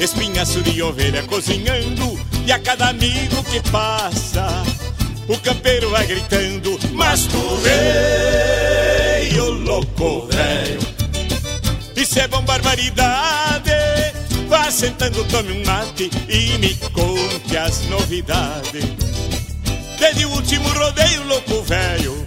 [0.00, 2.20] espinhaço de ovelha cozinhando.
[2.44, 4.64] E a cada amigo que passa,
[5.28, 10.80] o campeiro vai gritando: Mas tu veio, louco velho.
[11.94, 13.70] Isso é bom barbaridade.
[14.48, 18.84] Vá sentando, tome um mate e me conte as novidades.
[19.96, 22.26] Desde o último rodeio, louco velho,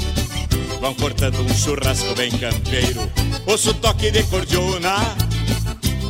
[0.81, 3.09] vão cortando um churrasco bem campeiro.
[3.45, 4.95] Ouço toque de cordiona,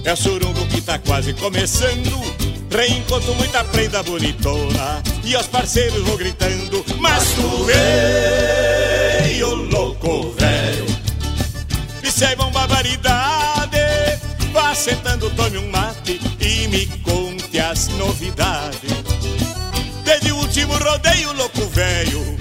[0.05, 2.19] é o surungo que tá quase começando.
[2.72, 10.86] Reencontro muita prenda bonitona e aos parceiros vou gritando: Mas tu veio, louco velho,
[12.22, 13.78] é bom barbaridade.
[14.53, 18.91] Vá sentando, tome um mate e me conte as novidades.
[20.05, 22.41] Desde o último rodeio louco velho,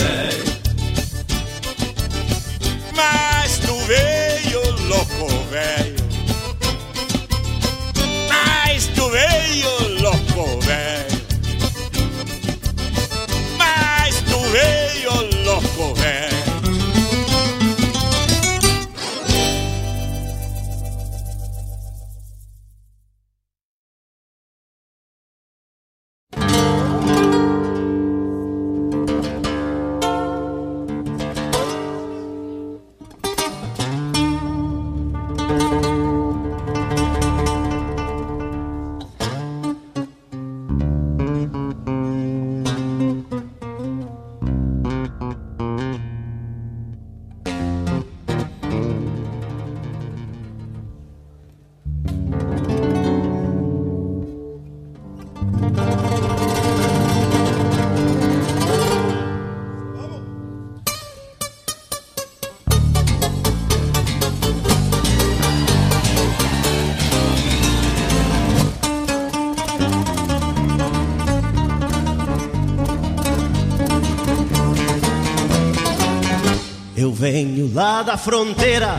[78.03, 78.95] da fronteira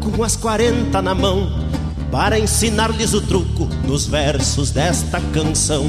[0.00, 1.50] com as 40 na mão
[2.10, 5.86] para ensinar-lhes o truco nos versos desta canção.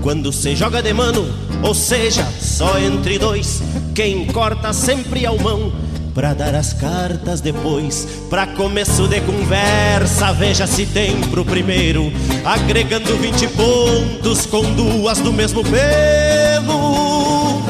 [0.00, 1.28] Quando se joga de mano,
[1.62, 3.62] ou seja, só entre dois,
[3.94, 5.70] quem corta sempre é o mão.
[6.14, 12.10] Pra dar as cartas depois, pra começo de conversa, veja se tem pro primeiro,
[12.44, 17.62] agregando 20 pontos com duas do mesmo pelo.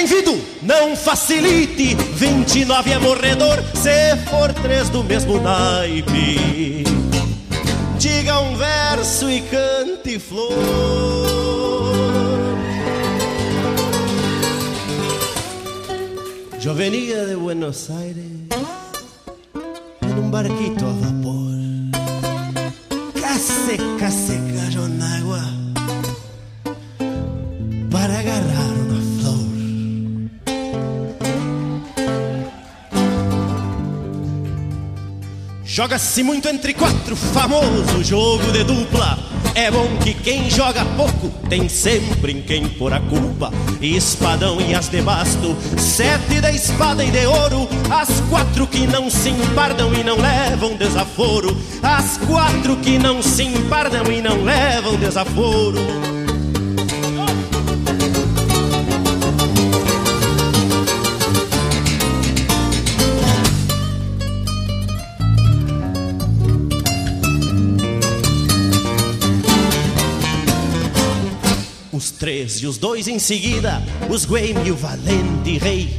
[0.00, 0.38] Envido,
[0.68, 6.84] não facilite, 29 é morredor, se for três do mesmo naipe.
[7.98, 10.52] Diga um verso e cante flor.
[16.60, 18.07] Yo venía de Buenos Aires
[35.78, 39.16] Joga-se muito entre quatro, famoso jogo de dupla.
[39.54, 43.52] É bom que quem joga pouco tem sempre em quem pôr a culpa.
[43.80, 47.68] Espadão e as de basto, sete da espada e de ouro.
[47.88, 51.56] As quatro que não se empardam e não levam desaforo.
[51.80, 55.78] As quatro que não se empardam e não levam desaforo.
[72.48, 75.94] Três e os dois em seguida, os Gueme e o valente rei.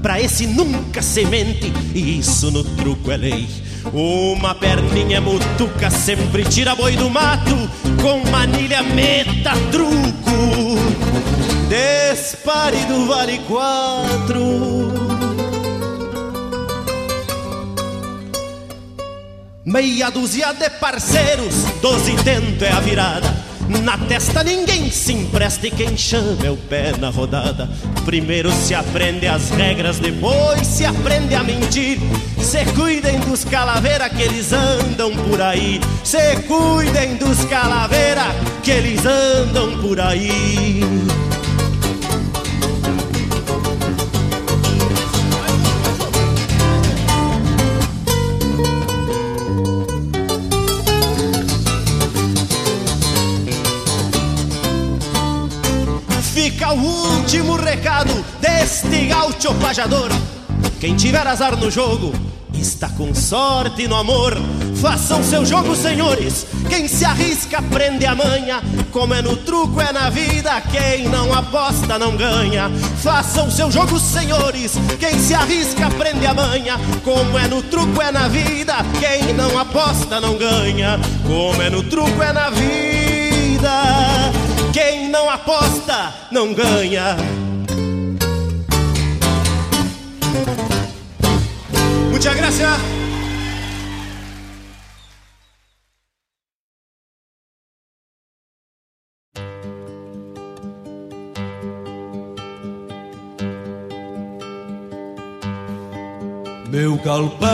[0.00, 3.48] Pra esse nunca semente, e isso no truco é lei.
[3.92, 7.54] Uma perninha mutuca sempre tira boi do mato,
[8.00, 10.78] com manilha meta truco.
[11.68, 14.40] Despare do vale quatro.
[19.64, 23.39] Meia dúzia de parceiros, doze tento é a virada.
[23.78, 27.68] Na testa ninguém se empresta e quem chama é o pé na rodada.
[28.04, 31.98] Primeiro se aprende as regras, depois se aprende a mentir.
[32.42, 35.80] Se cuidem dos calaveira que eles andam por aí.
[36.02, 38.24] Se cuidem dos calaveira
[38.62, 40.80] que eles andam por aí.
[56.72, 60.10] O último recado deste gaúcho pajador.
[60.78, 62.12] Quem tiver azar no jogo,
[62.54, 64.36] está com sorte no amor.
[64.80, 66.46] Façam seu jogo, senhores.
[66.68, 68.62] Quem se arrisca prende a manha.
[68.90, 70.60] Como é no truco, é na vida.
[70.70, 72.70] Quem não aposta não ganha.
[73.02, 74.72] Façam seu jogo, senhores.
[74.98, 76.78] Quem se arrisca prende a manha.
[77.04, 78.76] Como é no truco, é na vida.
[78.98, 80.98] Quem não aposta não ganha.
[81.26, 84.09] Como é no truco, é na vida.
[84.72, 87.16] Quem não aposta não ganha.
[92.10, 92.78] Muita graça.
[106.70, 107.50] Meu galpão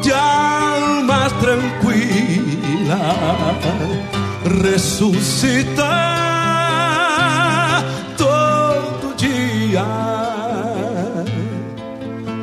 [0.00, 2.20] de almas tranquilas
[4.50, 5.84] ressuscita
[8.16, 9.84] todo dia,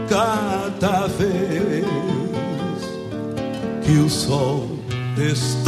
[0.10, 1.86] cada vez
[3.84, 4.68] que o sol
[5.16, 5.68] destapa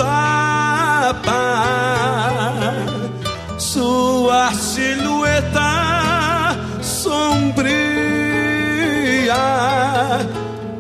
[3.58, 7.80] sua silhueta sombria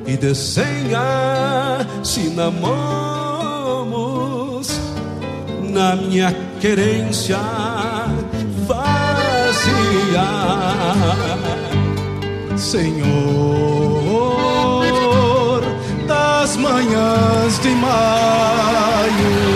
[0.05, 3.08] e desenha cinamomos
[5.79, 7.39] na minha querência
[8.67, 10.27] vazia,
[12.57, 13.29] Senhor
[16.05, 19.48] das manhãs de maio.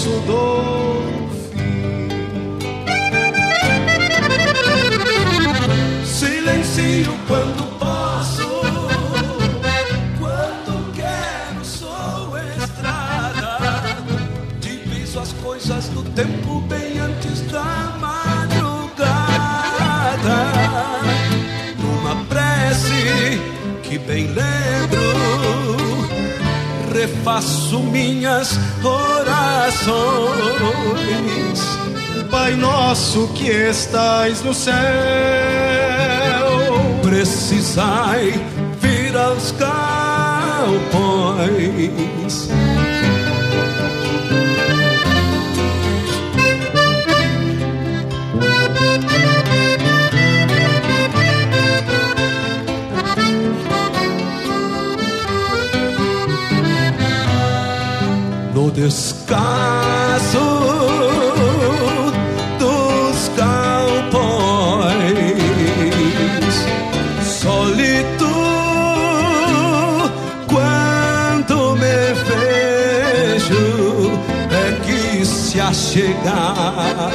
[0.00, 1.28] Posso dou
[6.04, 8.48] Silencio quando posso,
[10.18, 13.58] quando quero sou estrada.
[14.60, 19.10] Diviso as coisas do tempo bem antes da madrugada.
[21.78, 23.38] Numa prece
[23.82, 25.76] que bem lembro,
[26.94, 29.90] refaço minhas orações.
[32.30, 34.74] Pai nosso que estais no céu,
[37.02, 38.40] precisai
[38.80, 40.80] vir aos galpões.
[58.80, 60.38] No descaso
[62.58, 65.04] dos galpões,
[67.22, 68.32] solito
[70.46, 73.64] quando me vejo
[74.50, 77.12] é que se achegar.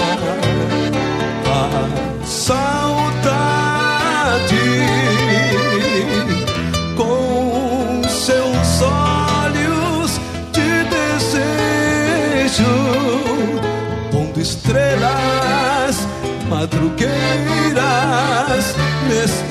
[1.48, 3.05] A saudade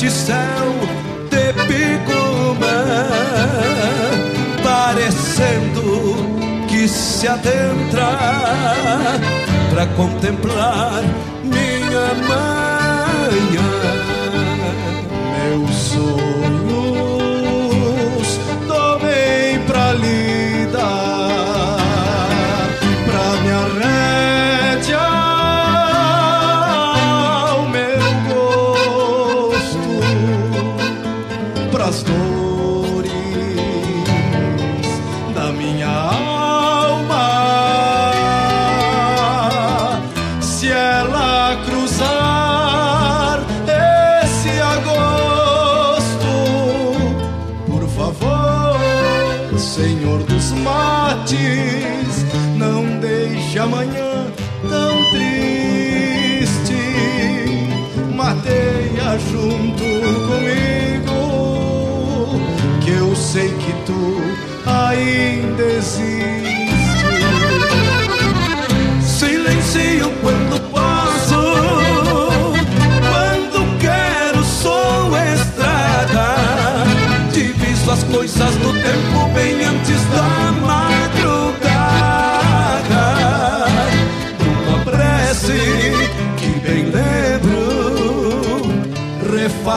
[0.05, 0.73] neste céu
[1.31, 3.07] de picumã,
[4.63, 6.17] parecendo
[6.69, 8.19] que se adentra
[9.71, 11.03] para contemplar
[11.43, 13.71] minha manhã.
[15.49, 16.64] Meus sonhos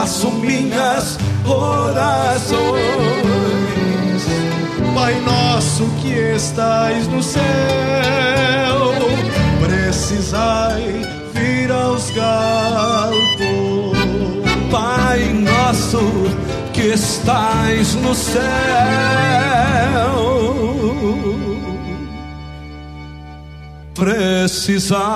[0.08, 2.58] refaço minhas orações.
[4.94, 7.42] Pai nosso que estais no céu,
[9.60, 13.18] precisai vir aos galpos.
[14.70, 16.00] Pai nosso
[16.72, 18.42] que estais no céu,
[23.94, 25.06] precisai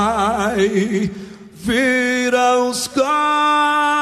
[1.54, 4.01] vira os galpos.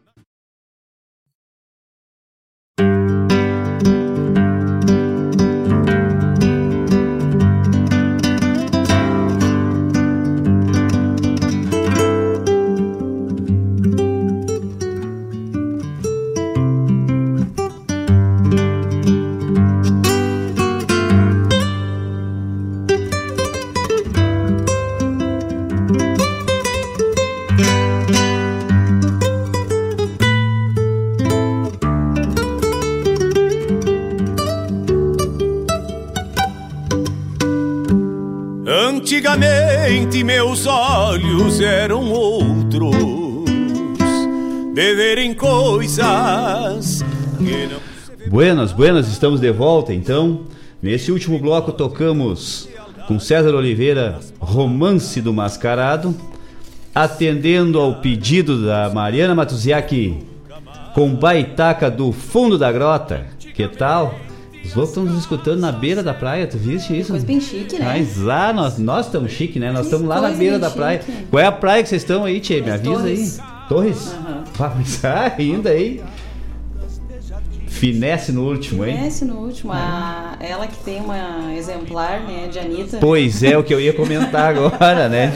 [45.81, 47.03] Coisas
[47.39, 47.79] que não.
[48.29, 50.41] Buenas, buenas, estamos de volta então.
[50.79, 52.69] Nesse último bloco tocamos
[53.07, 56.15] com César Oliveira Romance do Mascarado,
[56.93, 60.19] atendendo ao pedido da Mariana Matuziaki
[60.93, 63.25] com Baitaca do Fundo da Grota.
[63.55, 64.13] Que tal?
[64.63, 67.09] Os loucos estão nos escutando na beira da praia, tu viste isso?
[67.09, 67.85] Coisa bem chique, né?
[67.85, 69.71] Mas lá, nós, nós estamos chique, né?
[69.71, 71.01] Nós estamos lá na beira da praia.
[71.01, 71.25] chique.
[71.31, 72.61] Qual é a praia que vocês estão aí, Tchê?
[72.61, 73.39] Me avisa Torres.
[73.39, 73.50] aí.
[73.71, 74.13] Torres?
[74.59, 76.01] Mas ah, ainda aí.
[77.67, 78.97] Finesse no último, hein?
[78.97, 82.97] Conhece no último, a, ela que tem uma exemplar, né, de Anitta.
[82.99, 85.31] Pois é, o que eu ia comentar agora, né?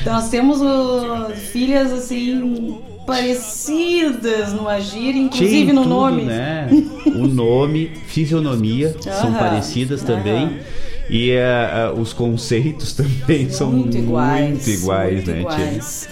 [0.00, 2.76] Então nós temos o- filhas assim
[3.06, 6.22] parecidas no agir, inclusive Tinha no tudo, nome.
[6.24, 6.68] Né?
[7.14, 10.58] O nome, fisionomia são Aham, parecidas também.
[11.08, 16.08] E eh, eh, os conceitos também são Muito iguais, muito iguais, muito né, iguais.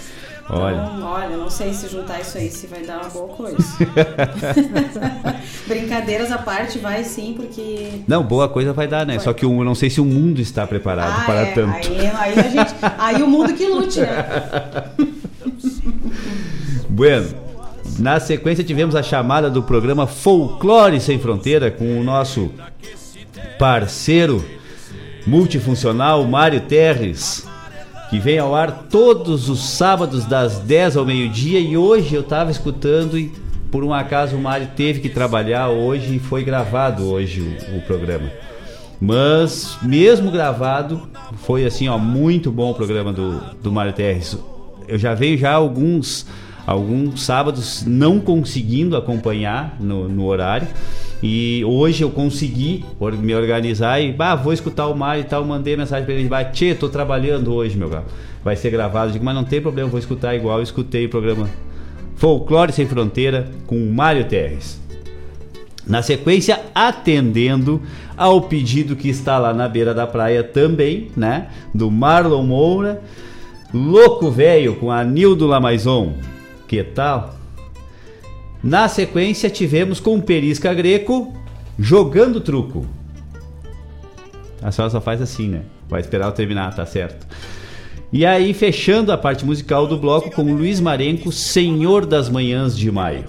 [0.53, 0.75] Olha.
[0.75, 3.57] Então, olha, não sei se juntar isso aí se vai dar uma boa coisa.
[5.65, 8.01] Brincadeiras à parte, vai sim, porque.
[8.05, 9.17] Não, boa coisa vai dar, né?
[9.17, 11.87] Só que eu não sei se o mundo está preparado Ah, para é, tanto.
[11.87, 14.25] Aí, aí, a gente, aí o mundo que lute, né?
[16.89, 17.29] Bueno,
[17.97, 22.51] na sequência tivemos a chamada do programa Folclore Sem Fronteira com o nosso
[23.57, 24.43] parceiro
[25.25, 27.47] multifuncional Mário Terres,
[28.11, 32.51] que vem ao ar todos os sábados das 10 ao meio-dia e hoje eu estava
[32.51, 33.31] escutando e
[33.71, 37.81] por um acaso o Mário teve que trabalhar hoje e foi gravado hoje o, o
[37.83, 38.29] programa.
[38.99, 41.07] Mas mesmo gravado,
[41.37, 44.37] foi assim, ó, muito bom o programa do, do Mário Terres.
[44.89, 46.25] Eu já venho já alguns
[46.65, 50.67] alguns sábados não conseguindo acompanhar no, no horário.
[51.23, 52.83] E hoje eu consegui
[53.19, 55.45] me organizar e bah, vou escutar o Mário e tal.
[55.45, 58.05] Mandei mensagem pra ele: bah, Tchê, tô trabalhando hoje, meu galo.
[58.43, 59.09] Vai ser gravado.
[59.09, 60.57] Eu digo, mas não tem problema, vou escutar igual.
[60.57, 61.47] Eu escutei o programa
[62.15, 64.81] Folclore Sem Fronteira com o Mário Terres.
[65.85, 67.81] Na sequência, atendendo
[68.15, 71.47] ao pedido que está lá na beira da praia também, né?
[71.73, 73.01] Do Marlon Moura,
[73.73, 76.13] Louco Velho com a Nildo Lamaison.
[76.71, 77.35] Que tal?
[78.63, 81.35] Na sequência, tivemos com Perisca Greco
[81.77, 82.85] jogando truco.
[84.61, 85.63] A senhora só faz assim, né?
[85.89, 87.27] Vai esperar eu terminar, tá certo.
[88.09, 92.89] E aí, fechando a parte musical do bloco com Luiz Marenco, Senhor das Manhãs de
[92.89, 93.25] Maio.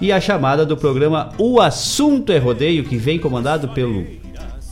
[0.00, 4.06] E a chamada do programa O Assunto é Rodeio, que vem comandado pelo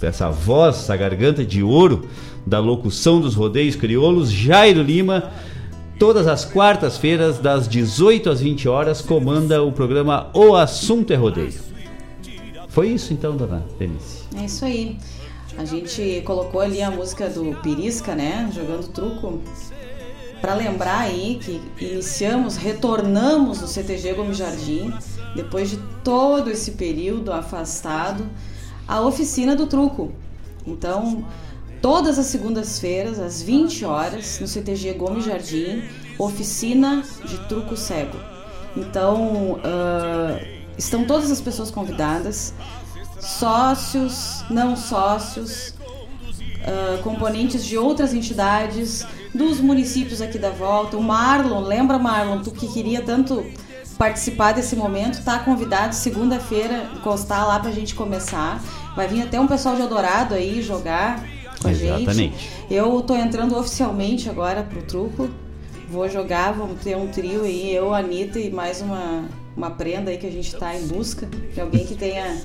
[0.00, 2.08] essa voz, essa garganta de ouro
[2.46, 5.30] da locução dos rodeios crioulos, Jairo Lima.
[5.98, 11.54] Todas as quartas-feiras, das 18 às 20 horas, comanda o programa O Assunto é Rodeio.
[12.68, 14.24] Foi isso então, dona Denise?
[14.36, 14.98] É isso aí.
[15.56, 18.50] A gente colocou ali a música do Pirisca, né?
[18.54, 19.40] Jogando truco.
[20.42, 24.92] Pra lembrar aí que iniciamos, retornamos no CTG Gomes Jardim,
[25.34, 28.28] depois de todo esse período afastado,
[28.86, 30.12] a oficina do truco.
[30.66, 31.24] Então,
[31.80, 35.82] todas as segundas-feiras, às 20 horas, no CTG Gomes Jardim,
[36.18, 38.18] oficina de truco cego.
[38.76, 40.38] Então, ah,
[40.76, 42.54] estão todas as pessoas convidadas,
[43.20, 45.74] sócios, não sócios,
[46.62, 50.96] ah, componentes de outras entidades, dos municípios aqui da volta.
[50.96, 53.44] O Marlon, lembra Marlon, tu que queria tanto
[53.98, 58.60] participar desse momento, tá convidado segunda-feira encostar lá pra gente começar.
[58.94, 61.22] Vai vir até um pessoal de Eldorado aí jogar
[61.66, 62.02] com a gente.
[62.02, 62.50] Exatamente.
[62.70, 65.28] Eu tô entrando oficialmente agora pro truco.
[65.88, 69.24] Vou jogar, vamos ter um trio aí, eu, a Anitta e mais uma,
[69.56, 72.40] uma prenda aí que a gente tá em busca de alguém que tenha.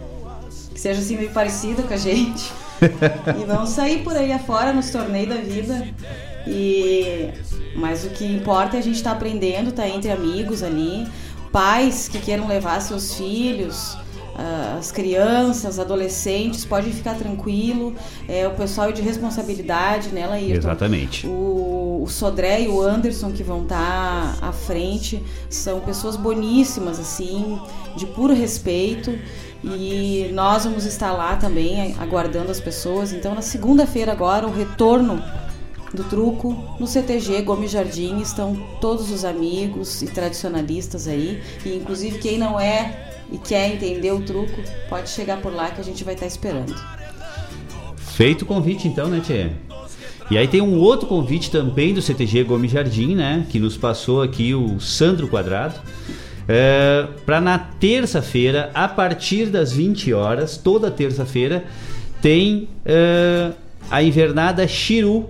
[0.73, 2.52] que seja assim meio parecido com a gente.
[2.81, 5.88] e vamos sair por aí afora nos torneios da vida.
[6.48, 7.30] E
[7.76, 11.07] mas o que importa é a gente estar aprendendo, tá entre amigos ali,
[11.52, 13.98] pais que queiram levar seus filhos,
[14.36, 17.94] as crianças, adolescentes, podem ficar tranquilo.
[18.28, 20.58] É o pessoal de responsabilidade, né, Laírton?
[20.58, 21.28] Exatamente.
[21.28, 27.60] O, o Sodré e o Anderson que vão estar à frente são pessoas boníssimas, assim,
[27.95, 29.18] de puro respeito.
[29.64, 33.14] E nós vamos estar lá também aguardando as pessoas.
[33.14, 35.22] Então, na segunda-feira, agora, o retorno
[35.94, 41.41] do truco no CTG Gomes Jardim estão todos os amigos e tradicionalistas aí.
[41.66, 45.80] E inclusive quem não é e quer entender o truco, pode chegar por lá que
[45.80, 46.76] a gente vai estar esperando.
[47.98, 49.52] Feito o convite então, né, Tchê?
[50.30, 53.45] E aí tem um outro convite também do CTG Gomes Jardim, né?
[53.49, 55.76] Que nos passou aqui o Sandro Quadrado.
[56.48, 61.66] É, para na terça-feira, a partir das 20 horas, toda terça-feira,
[62.22, 63.52] tem é,
[63.90, 65.30] a invernada Chiru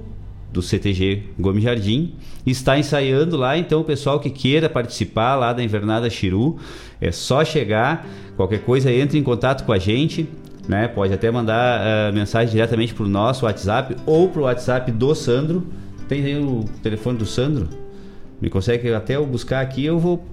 [0.52, 2.14] do CTG Gomes Jardim.
[2.46, 6.58] Está ensaiando lá, então o pessoal que queira participar lá da invernada Chiru,
[7.00, 8.08] é só chegar.
[8.36, 10.28] Qualquer coisa, entre em contato com a gente.
[10.68, 10.88] Né?
[10.88, 15.16] Pode até mandar uh, mensagem diretamente para o nosso WhatsApp ou para o WhatsApp do
[15.16, 15.66] Sandro.
[16.08, 17.68] Tem aí o telefone do Sandro?
[18.40, 20.24] Me consegue até eu buscar aqui, eu vou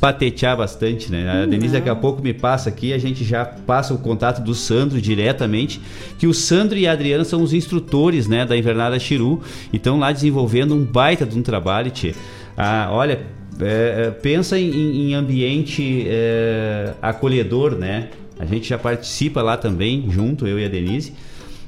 [0.00, 1.42] patetear bastante, né?
[1.42, 4.54] A Denise daqui a pouco me passa aqui, a gente já passa o contato do
[4.54, 5.80] Sandro diretamente,
[6.18, 9.40] que o Sandro e a Adriana são os instrutores, né, da Invernada Chiru,
[9.72, 12.14] e estão lá desenvolvendo um baita de um trabalho, tchê.
[12.56, 13.20] Ah, olha,
[13.60, 18.08] é, é, pensa em, em ambiente é, acolhedor, né?
[18.38, 21.14] A gente já participa lá também, junto, eu e a Denise.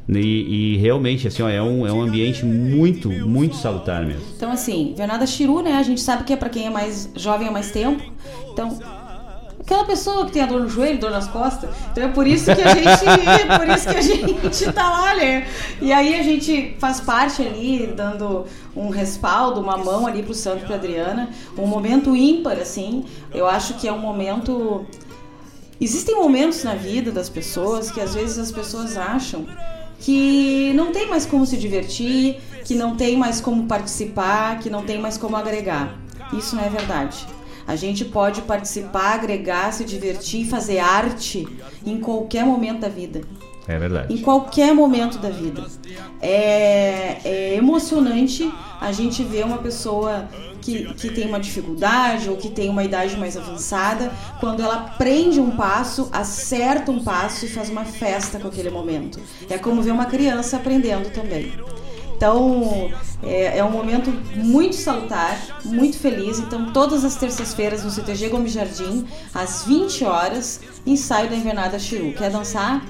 [0.09, 4.23] E, e realmente, assim, ó, é, um, é um ambiente muito, muito salutar mesmo.
[4.37, 5.75] Então, assim, Invernada Chiru, né?
[5.75, 8.03] A gente sabe que é para quem é mais jovem há mais tempo.
[8.51, 8.79] Então,
[9.61, 11.69] aquela pessoa que tem a dor no joelho, dor nas costas.
[11.93, 15.15] Então é por isso que a gente, é por isso que a gente tá lá,
[15.15, 15.47] né?
[15.81, 20.65] E aí a gente faz parte ali, dando um respaldo, uma mão ali pro Santo
[20.65, 21.29] e pra Adriana.
[21.57, 23.05] Um momento ímpar, assim.
[23.35, 24.87] Eu acho que é um momento.
[25.79, 29.47] Existem momentos na vida das pessoas que às vezes as pessoas acham
[29.99, 34.85] que não tem mais como se divertir, que não tem mais como participar, que não
[34.85, 35.99] tem mais como agregar.
[36.33, 37.27] Isso não é verdade.
[37.67, 41.47] A gente pode participar, agregar, se divertir, fazer arte
[41.85, 43.21] em qualquer momento da vida.
[43.69, 44.13] É verdade.
[44.13, 45.67] Em qualquer momento da vida.
[46.23, 48.51] É, é emocionante
[48.81, 50.27] a gente ver uma pessoa
[50.63, 55.39] que, que tem uma dificuldade ou que tem uma idade mais avançada, quando ela prende
[55.39, 59.21] um passo, acerta um passo e faz uma festa com aquele momento.
[59.51, 61.53] É como ver uma criança aprendendo também.
[62.17, 62.91] Então,
[63.23, 66.41] é, é, um momento muito salutar, muito feliz.
[66.41, 72.13] Então, todas as terças-feiras no CTG Gomes Jardim, às 20 horas, ensaio da Invernada Chiru.
[72.15, 72.83] Quer dançar?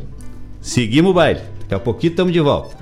[0.60, 1.42] Seguimos o baile.
[1.60, 2.76] Daqui a pouquinho estamos de volta.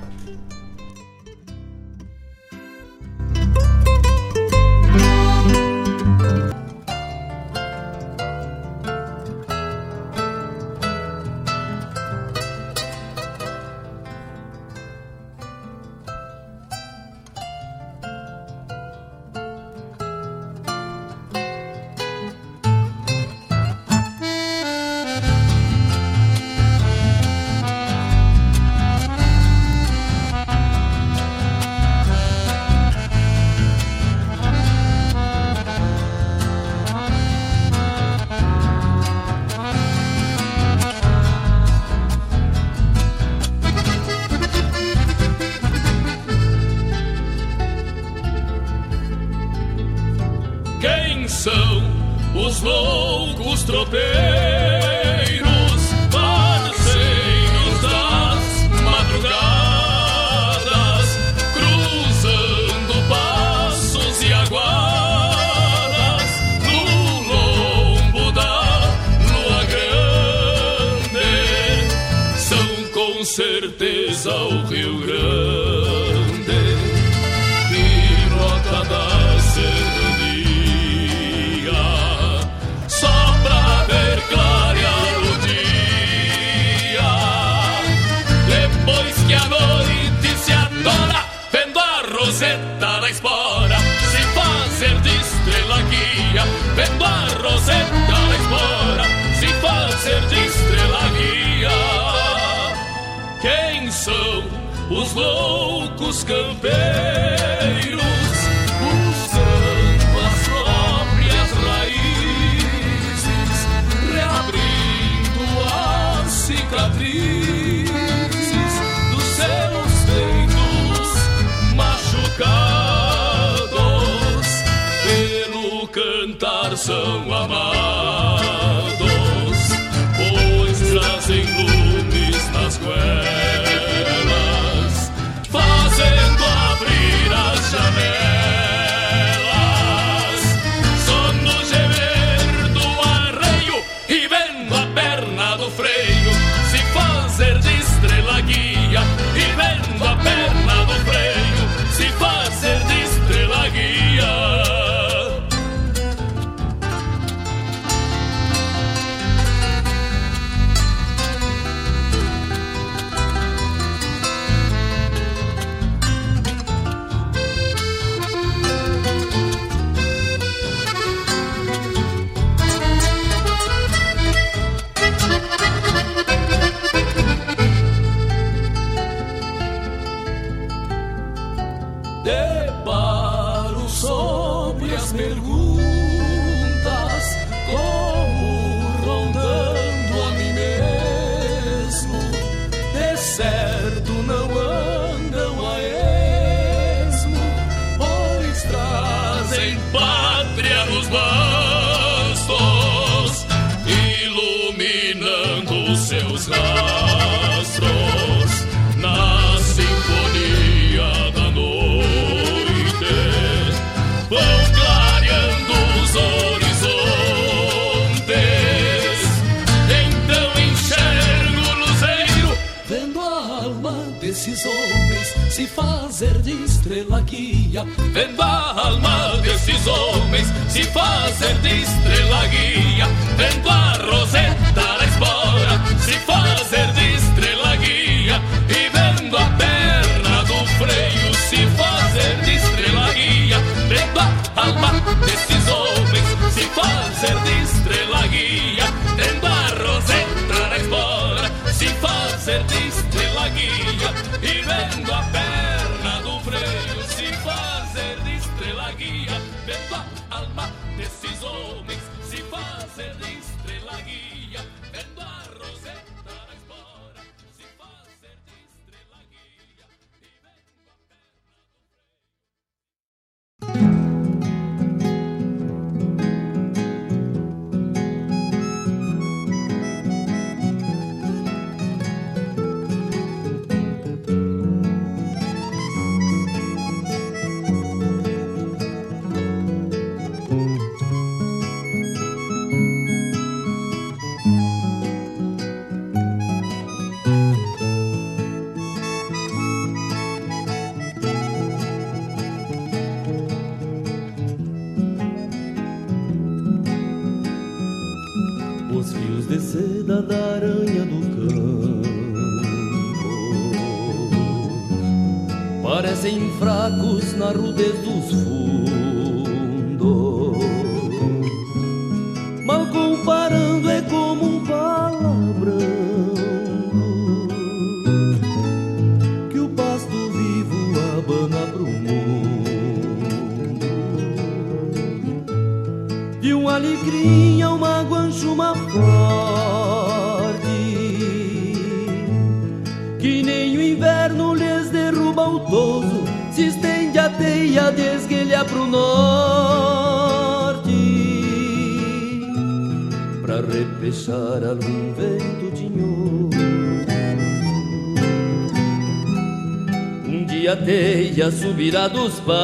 [361.75, 362.55] Subirá dos pastos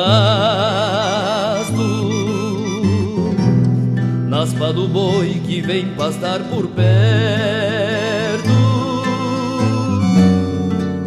[4.29, 8.47] Naspa do boi que vem pastar por perto.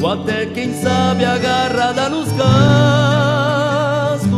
[0.03, 4.29] Ou até quem sabe agarrada nos cascos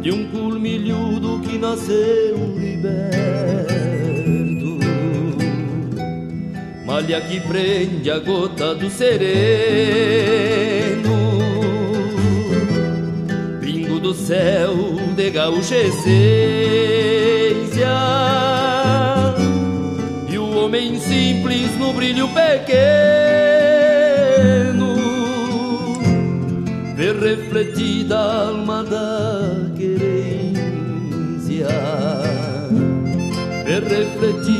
[0.00, 3.18] De um culmilhudo que nasceu liberto.
[6.86, 11.07] Malha que prende a gota do sereno
[14.28, 14.76] céu
[15.16, 16.18] de gaúcha essência.
[20.28, 22.58] E o homem simples no brilho pequeno
[26.94, 30.58] Vê refletida a alma da querência.
[33.64, 34.57] Vê refletida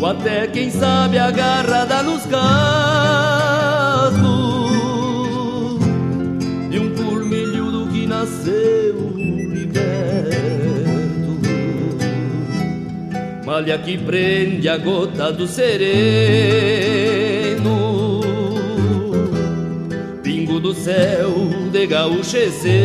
[0.00, 2.38] Ou até quem sabe agarrada nos cascos
[6.70, 9.80] De um culmilhudo que nasceu liberto
[13.44, 15.88] Malha que prende a gota do sereno
[20.22, 21.32] Pingo do céu
[21.72, 22.78] de gaúcha essência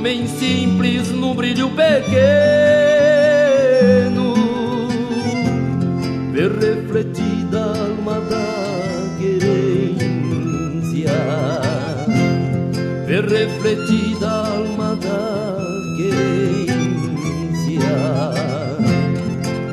[0.00, 2.00] homem simples no brilho pequeno
[6.32, 8.48] Vê refletida a alma da
[9.18, 10.00] querência
[13.06, 15.58] Vê refletida a alma da
[15.98, 16.70] querência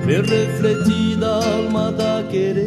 [0.06, 2.67] Vê refletida a alma da querência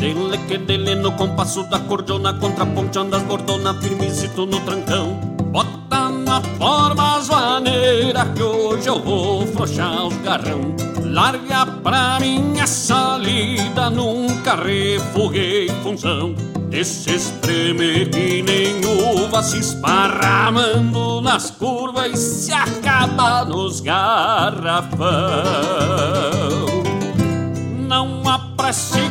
[0.00, 5.20] Dele que dele no compasso da cordiona Contraponteando as bordonas firmezito no trancão.
[5.52, 10.74] Bota na forma as maneiras Que hoje eu vou frouxar os garrão.
[11.04, 16.34] Larga pra minha salida Nunca refuguei função.
[16.72, 18.80] Esse espreme que nem
[19.22, 25.00] uva Se esparramando nas curvas E se acaba nos garrafão.
[27.86, 29.09] Não apresse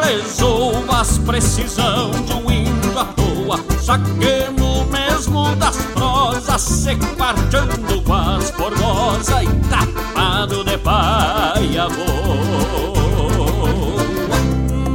[0.00, 3.60] que resolva as precisão de um índio à toa.
[3.80, 12.30] Saquemos mesmo das prosas Se quarteando com as formosas E tapado de paia boa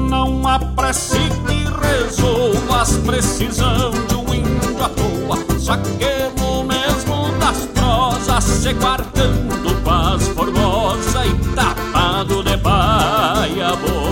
[0.09, 1.17] Não apresse
[1.47, 5.59] que resolva as precisão de um índio à toa.
[5.59, 14.04] Saquemo mesmo das prosas Se guardando paz formosa E tapado de baia boa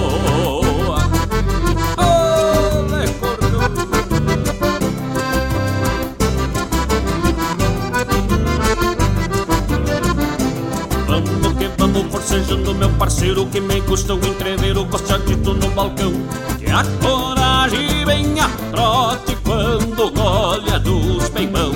[12.94, 16.14] parceiro Que me custa um entrever o costadito no balcão.
[16.60, 21.72] Que a coragem vem a trote quando golha dos peimão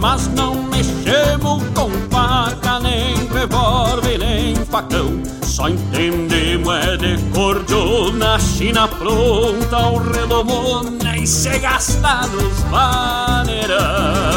[0.00, 5.22] Mas não mexemos com faca, nem revólver, nem facão.
[5.42, 14.30] Só entendemos é de cordiona, china pronta, o redomona E se gasta nos vaneirão.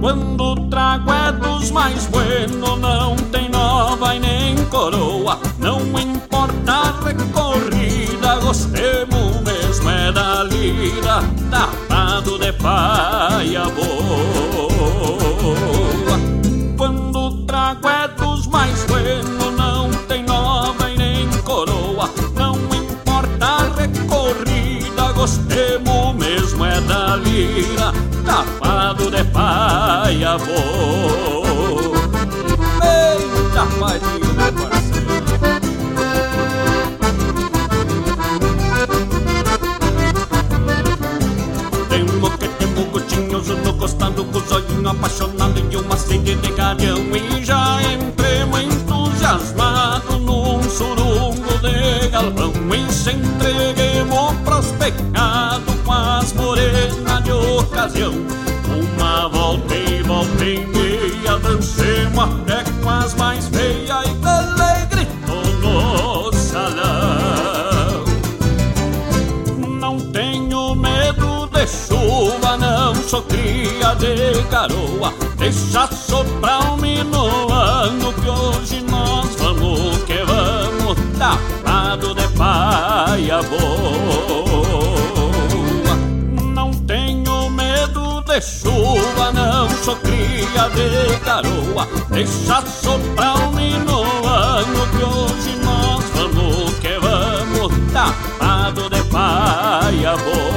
[0.00, 3.16] Quando o trago é dos mais buenos, não
[4.14, 5.38] e nem coroa.
[5.58, 13.88] Não importa a recorrida, gostemos mesmo é da lida, tapado de paia boa.
[16.76, 22.08] Quando o trago é dos mais buenos, não tem nova e nem coroa.
[22.36, 27.92] Não importa a recorrida, gostemos mesmo é da lira,
[28.24, 31.47] tapado de paia boa.
[46.10, 54.34] E uma sede de E já entremos entusiasmado num surungo de galpão E se entreguemos
[54.44, 58.47] pros pecados com as morenas de ocasião
[73.28, 75.12] cria de garoa.
[75.36, 84.58] Deixa soprar um minuano que hoje nós vamos que vamos Tapado de paia boa.
[86.54, 91.86] Não tenho medo de chuva, não sou cria de garoa.
[92.10, 100.47] Deixa soprar um minuano que hoje nós vamos que vamos Tapado de paia boa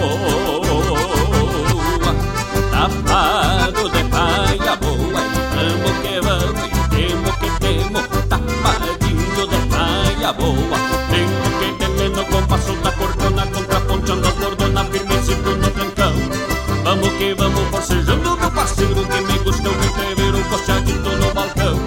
[10.32, 10.78] paia boa
[11.10, 16.14] Temo que temo no compasso da cordona Contraponteando as bordonas firmecito no trancão
[16.84, 21.78] Vamos que vamos forcejando meu parceiro Que me gostou de entrever o costadito no balcão.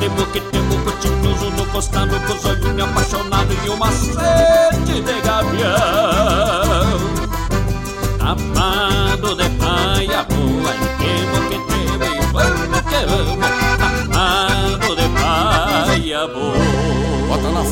[0.00, 4.67] Temo que temo cotinhoso no costado Com os olhinhos apaixonados e uma sede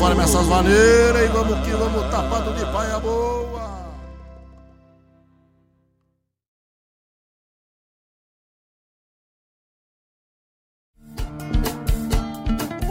[0.07, 3.67] Bota na forma essas maneiras e vamos que vamos tapado de paia boa.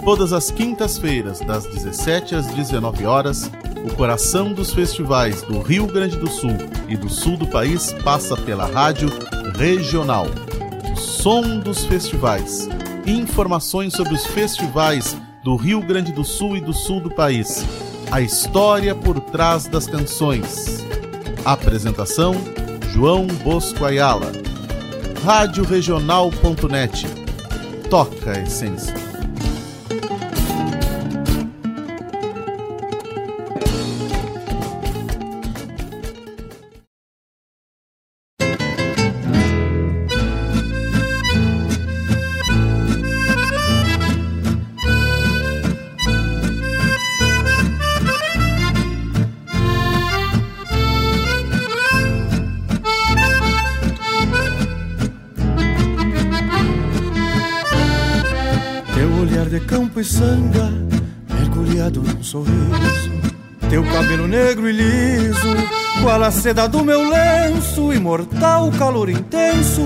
[0.04, 3.50] Todas as quintas-feiras, das 17 às 19 horas,
[3.84, 6.56] o coração dos festivais do Rio Grande do Sul
[6.88, 9.08] e do sul do país passa pela rádio
[9.56, 10.26] regional.
[10.94, 12.68] Som dos festivais.
[13.06, 15.16] Informações sobre os festivais
[15.46, 17.64] do Rio Grande do Sul e do sul do país.
[18.10, 20.84] A história por trás das canções.
[21.44, 22.34] Apresentação:
[22.92, 24.32] João Bosco Ayala.
[25.24, 27.06] Radioregional.net.
[27.88, 29.05] Toca a essência.
[66.36, 69.82] Seda do meu lenço, imortal calor intenso.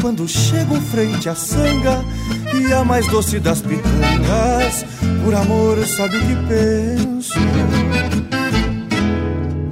[0.00, 2.02] Quando chego frente à sanga
[2.54, 4.84] e a mais doce das pitangas,
[5.22, 7.34] por amor sabe que penso.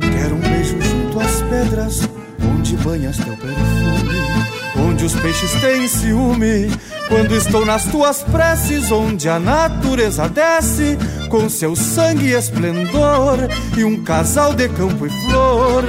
[0.00, 2.09] Quero um beijo junto às pedras,
[2.55, 6.70] onde banhas teu perfume, onde os peixes têm ciúme.
[7.09, 10.98] Quando estou nas tuas preces, onde a natureza desce
[11.28, 13.38] com seu sangue e esplendor,
[13.76, 15.84] e um casal de campo e flor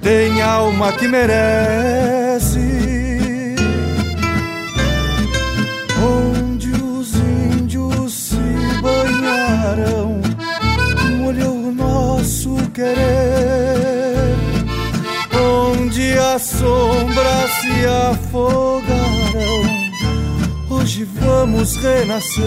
[0.00, 2.60] tem alma que merece.
[6.00, 8.36] Onde os índios se
[8.80, 10.20] banharam,
[11.18, 14.36] molhou o nosso querer.
[15.34, 19.62] Onde as sombras se afogaram,
[20.70, 22.46] hoje vamos renascer.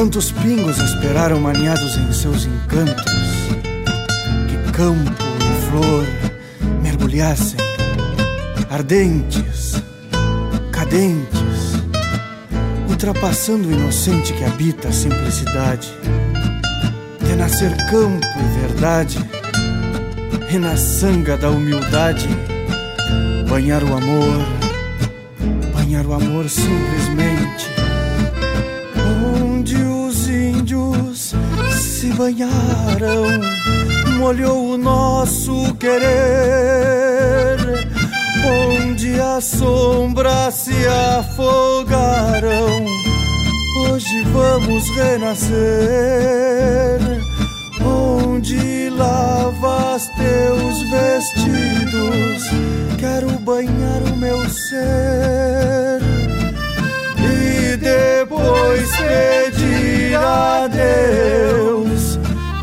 [0.00, 3.04] Quantos pingos esperaram maniados em seus encantos?
[4.48, 6.06] Que campo e flor
[6.82, 7.60] mergulhassem,
[8.70, 9.74] ardentes,
[10.72, 11.74] cadentes,
[12.88, 15.92] ultrapassando o inocente que habita a simplicidade.
[17.28, 19.18] Renascer campo e verdade,
[20.58, 22.26] na sanga da humildade
[23.50, 24.46] banhar o amor,
[25.74, 27.79] banhar o amor simplesmente.
[30.70, 31.34] Índios
[31.72, 33.40] se banharam,
[34.18, 35.98] molhou o nosso querer.
[38.46, 40.86] Onde as sombras se
[41.18, 42.84] afogaram,
[43.88, 45.50] hoje vamos renascer.
[47.84, 52.44] Onde lavas teus vestidos,
[52.96, 55.99] quero banhar o meu ser
[57.90, 62.18] depois pedir a Deus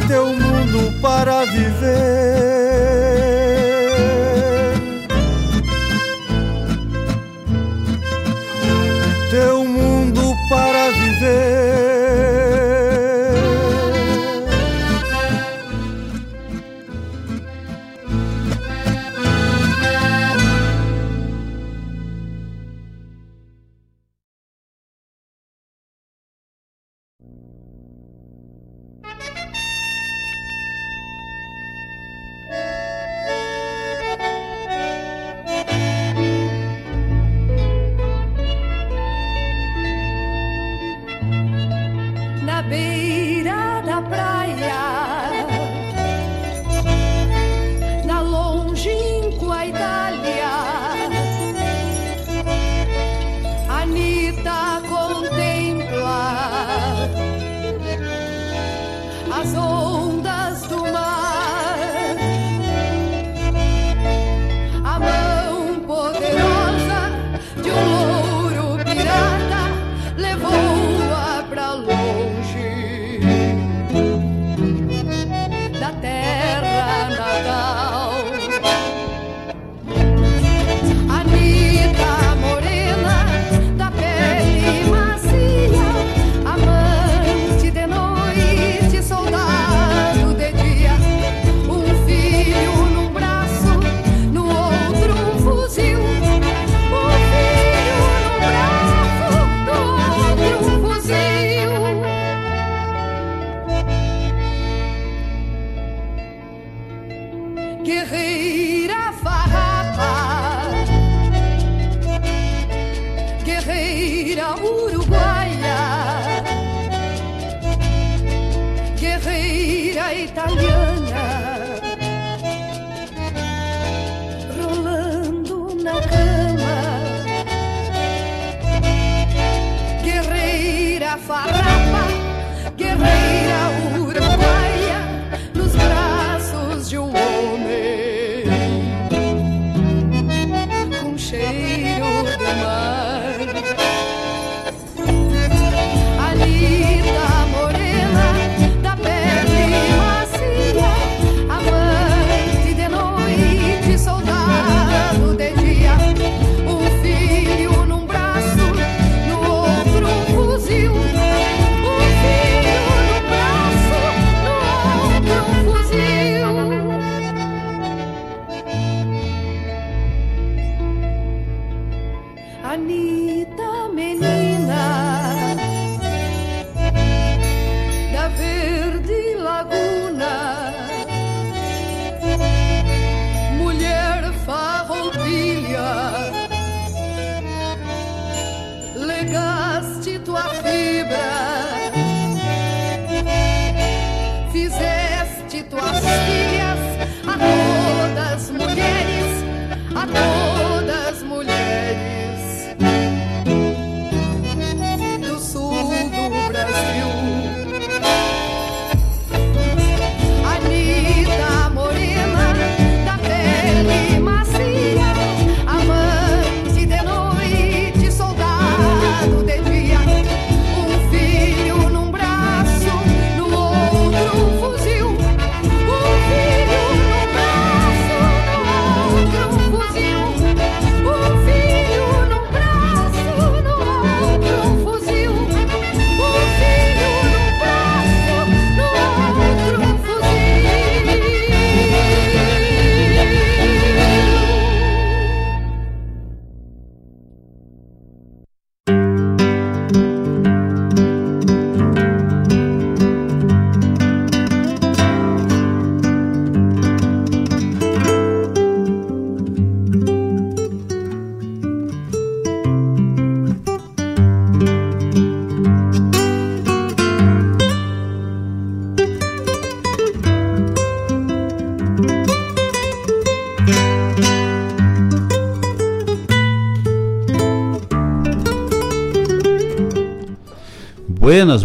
[0.08, 2.57] teu mundo para viver.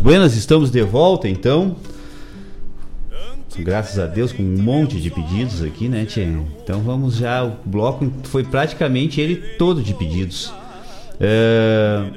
[0.03, 1.77] Buenas, estamos de volta então.
[3.57, 6.27] Graças a Deus, com um monte de pedidos aqui, né, Tchê?
[6.61, 7.45] Então vamos já.
[7.45, 10.53] O bloco foi praticamente ele todo de pedidos.
[11.21, 12.11] É,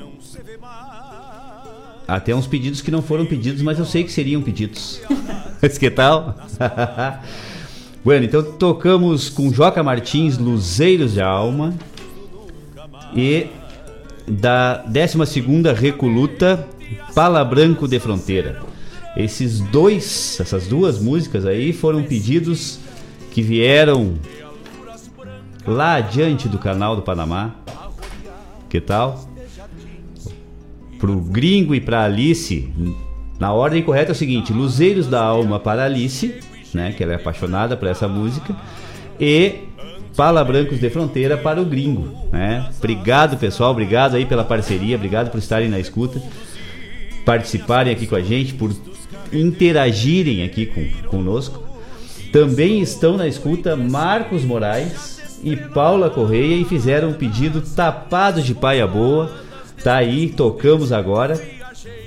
[2.07, 4.99] Até uns pedidos que não foram pedidos, mas eu sei que seriam pedidos.
[5.61, 6.35] Mas que tal?
[8.03, 11.73] bueno, então tocamos com Joca Martins, Luzeiros de Alma.
[13.15, 13.47] E
[14.27, 15.41] da 12
[15.75, 16.24] Recoluta,
[17.13, 18.61] Pala Branco de Fronteira.
[19.15, 22.79] Esses dois, essas duas músicas aí foram pedidos
[23.31, 24.15] que vieram
[25.65, 27.55] lá adiante do canal do Panamá.
[28.69, 29.29] Que tal?
[30.99, 32.71] Pro Gringo e pra Alice,
[33.39, 36.39] na ordem correta é o seguinte: Luzeiros da Alma para Alice,
[36.73, 38.55] né, que ela é apaixonada por essa música,
[39.19, 39.64] e
[40.15, 42.69] Pala Brancos de Fronteira para o Gringo, né?
[42.77, 46.21] Obrigado, pessoal, obrigado aí pela parceria, obrigado por estarem na escuta,
[47.25, 48.73] participarem aqui com a gente, por
[49.33, 51.63] interagirem aqui com, conosco.
[52.31, 58.53] Também estão na escuta Marcos Moraes e Paula Correia e fizeram um pedido tapado de
[58.53, 59.31] paia boa.
[59.83, 61.55] Tá aí, tocamos agora.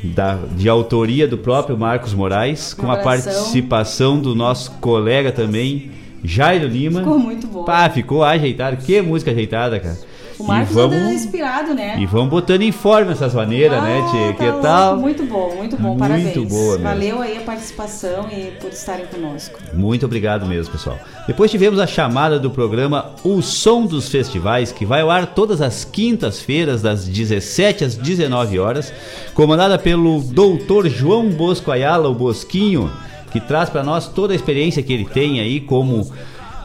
[0.02, 5.90] Da, de autoria do próprio Marcos Moraes, com a participação do nosso colega também,
[6.22, 7.00] Jairo Lima.
[7.00, 7.64] Ficou muito bom.
[7.64, 8.76] Pá, ficou ajeitado.
[8.78, 9.96] Que música ajeitada, cara.
[10.38, 11.96] O Marcos e vamos, inspirado, né?
[11.98, 14.32] e vamos botando em forma essas maneiras, né, Tchê?
[14.34, 14.96] tá Que tal?
[14.96, 16.48] Muito bom, muito bom, Muito parabéns.
[16.48, 16.84] boa mesmo.
[16.84, 19.58] Valeu aí a participação e por estarem conosco.
[19.74, 20.96] Muito obrigado mesmo, pessoal.
[21.26, 25.60] Depois tivemos a chamada do programa O Som dos Festivais, que vai ao ar todas
[25.60, 28.92] as quintas-feiras, das 17 às 19 horas,
[29.34, 32.92] comandada pelo doutor João Bosco Ayala, o Bosquinho,
[33.30, 36.10] que traz para nós toda a experiência que ele tem aí como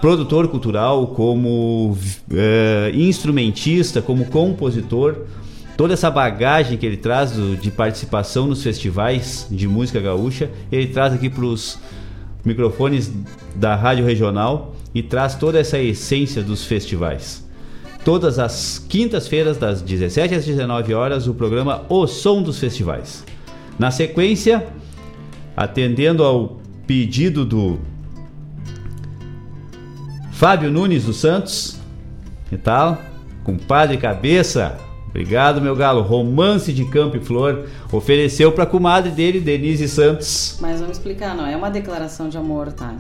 [0.02, 1.98] produtor cultural, como
[2.31, 5.18] eh, instrumentista, como compositor.
[5.77, 10.88] Toda essa bagagem que ele traz do- de participação nos festivais de música gaúcha, ele
[10.88, 11.80] traz aqui para os
[12.45, 13.11] microfones
[13.56, 17.44] da Rádio Regional e traz toda essa essência dos festivais.
[18.06, 23.23] Todas as quintas-feiras, das 17 às 19 horas, o programa O Som dos Festivais.
[23.80, 24.68] Na sequência,
[25.55, 27.80] atendendo ao pedido do
[30.31, 31.80] Fábio Nunes dos Santos,
[32.49, 32.97] que tal?
[33.43, 34.77] Compadre Cabeça,
[35.07, 36.01] obrigado meu galo.
[36.01, 40.57] Romance de Campo e Flor, ofereceu para a comadre dele, Denise Santos.
[40.59, 42.93] Mas vamos explicar, não é uma declaração de amor, tá?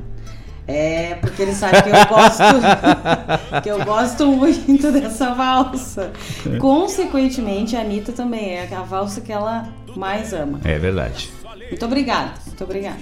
[0.65, 2.43] É porque ele sabe que eu gosto
[3.63, 6.11] que eu gosto muito dessa valsa.
[6.57, 10.61] Consequentemente, a Anitta também é a valsa que ela mais ama.
[10.63, 11.29] É verdade.
[11.69, 12.99] Muito obrigada, muito obrigada.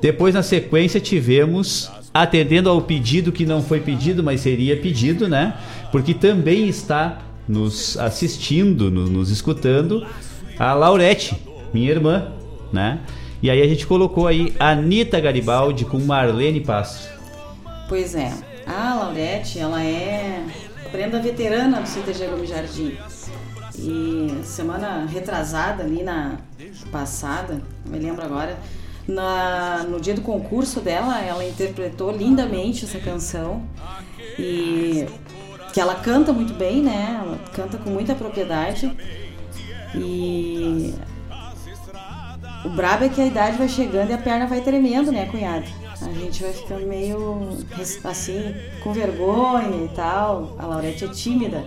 [0.00, 5.54] Depois, na sequência, tivemos, atendendo ao pedido que não foi pedido, mas seria pedido, né?
[5.90, 10.06] Porque também está nos assistindo, no- nos escutando,
[10.58, 11.36] a Laurete,
[11.72, 12.32] minha irmã,
[12.72, 13.00] né?
[13.42, 17.08] E aí a gente colocou aí Anitta Garibaldi com Marlene Passo.
[17.88, 18.32] Pois é,
[18.66, 20.42] a Laurete, ela é
[20.90, 22.92] prenda veterana do CTG Gomes Jardim.
[23.86, 26.38] E semana retrasada, ali na
[26.90, 28.58] passada, me lembro agora,
[29.06, 33.62] na, no dia do concurso dela, ela interpretou lindamente essa canção.
[34.38, 35.06] E
[35.74, 37.20] que ela canta muito bem, né?
[37.20, 38.90] Ela canta com muita propriedade.
[39.94, 40.94] E
[42.64, 45.66] o brabo é que a idade vai chegando e a perna vai tremendo, né, cunhado?
[46.00, 47.58] A gente vai ficando meio
[48.04, 50.56] assim, com vergonha e tal.
[50.58, 51.64] A Laurete é tímida,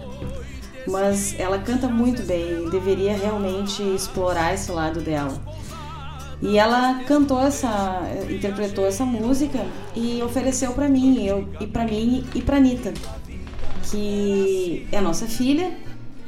[0.87, 5.37] mas ela canta muito bem e deveria realmente explorar esse lado dela.
[6.41, 9.65] E ela cantou essa, interpretou essa música
[9.95, 12.93] e ofereceu pra mim, eu e para mim e pra Anitta,
[13.89, 15.71] que é nossa filha,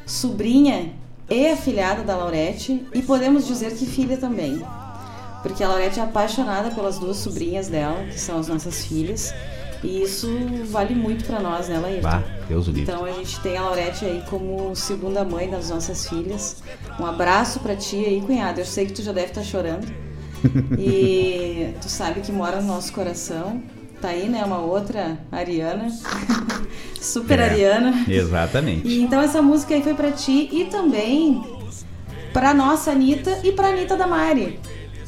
[0.05, 0.93] sobrinha
[1.29, 4.61] e afilhada da Laurete e podemos dizer que filha também.
[5.43, 9.33] Porque a Laurete é apaixonada pelas duas sobrinhas dela, que são as nossas filhas,
[9.83, 10.27] e isso
[10.65, 12.09] vale muito pra nós, né, Laírton?
[12.09, 12.91] Bah, Deus o livre.
[12.91, 16.57] Então a gente tem a Laurete aí como segunda mãe das nossas filhas.
[16.99, 18.59] Um abraço pra ti aí, cunhado.
[18.59, 19.87] Eu sei que tu já deve estar chorando.
[20.79, 23.61] E tu sabe que mora no nosso coração.
[24.01, 24.43] Tá aí, né?
[24.45, 25.89] Uma outra Ariana.
[26.99, 28.05] Super É, Ariana.
[28.07, 28.87] Exatamente.
[28.87, 31.43] E então essa música aí foi pra ti e também
[32.31, 34.59] pra nossa Anitta e pra Anitta da Mari.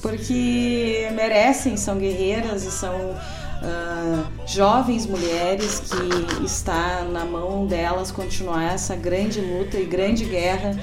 [0.02, 3.15] Porque merecem, são guerreiras e são
[3.62, 10.76] ah, jovens mulheres que está na mão delas continuar essa grande luta e grande guerra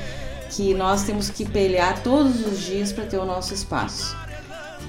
[0.51, 4.17] que nós temos que pelear todos os dias para ter o nosso espaço.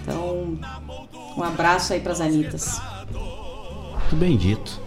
[0.01, 0.57] Então,
[1.35, 2.79] um abraço aí pras Anitas.
[3.13, 4.79] Muito bem dito.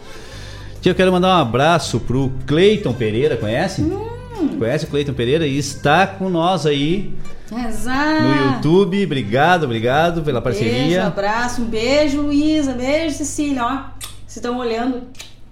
[0.84, 3.82] Eu quero mandar um abraço pro Cleiton Pereira, conhece?
[3.82, 7.14] Hum, Conhece o Cleiton Pereira e está com nós aí
[7.68, 8.22] Exato.
[8.22, 9.04] no YouTube.
[9.04, 11.06] Obrigado, obrigado pela Beijo, parceria.
[11.06, 13.70] abraço, um beijo, Luísa, beijo, Cecília, ó.
[14.26, 15.02] Vocês estão olhando.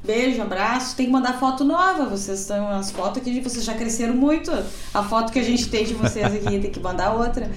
[0.05, 0.97] Beijo, abraço.
[0.97, 2.05] Tem que mandar foto nova.
[2.07, 2.69] Vocês estão.
[2.71, 4.51] As fotos aqui, vocês já cresceram muito.
[4.95, 7.51] A foto que a gente tem de vocês aqui, tem que mandar outra.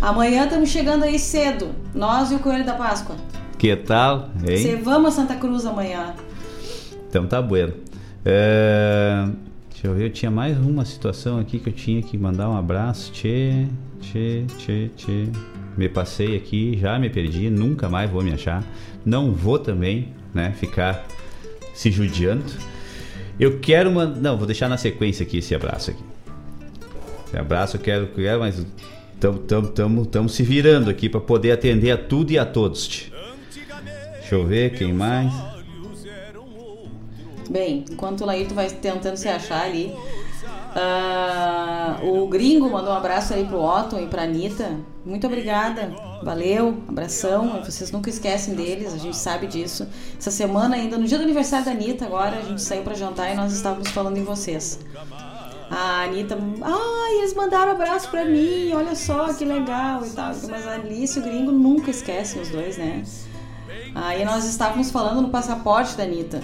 [0.00, 1.74] Amanhã estamos chegando aí cedo.
[1.94, 3.16] Nós e o Coelho da Páscoa.
[3.56, 4.28] Que tal?
[4.36, 4.80] Você Hein?
[4.82, 6.14] vamos a Santa Cruz amanhã.
[7.08, 7.72] Então tá bueno.
[8.24, 9.26] É,
[9.78, 12.56] Deixa eu ver, eu tinha mais uma situação aqui que eu tinha que mandar um
[12.56, 13.12] abraço.
[13.12, 13.68] Tchê,
[14.00, 15.26] tchê, tchê, tchê.
[15.76, 18.64] Me passei aqui, já me perdi, nunca mais vou me achar.
[19.06, 21.06] Não vou também, né, ficar
[21.72, 22.42] se judiando.
[23.38, 24.20] Eu quero mandar.
[24.20, 26.02] Não, vou deixar na sequência aqui esse abraço aqui.
[27.28, 28.66] Esse abraço eu quero, quero mas
[30.02, 32.88] estamos se virando aqui para poder atender a tudo e a todos.
[32.88, 33.12] tchê.
[34.18, 35.32] Deixa eu ver quem mais.
[37.48, 39.94] Bem, enquanto o Laírto vai tentando se achar ali.
[40.76, 44.76] ah, o gringo mandou um abraço aí pro Otto e pra Anitta.
[45.04, 45.90] Muito obrigada.
[46.22, 47.62] Valeu, abração.
[47.64, 49.88] Vocês nunca esquecem deles, a gente sabe disso.
[50.18, 53.32] Essa semana, ainda no dia do aniversário da Anitta, agora a gente saiu pra jantar
[53.32, 54.78] e nós estávamos falando em vocês.
[55.70, 60.32] A Anitta, ai, eles mandaram abraço pra mim, olha só que legal e tal.
[60.50, 63.02] Mas a Alice e o gringo nunca esquecem os dois, né?
[63.94, 66.40] Aí nós estávamos falando no passaporte da Anitta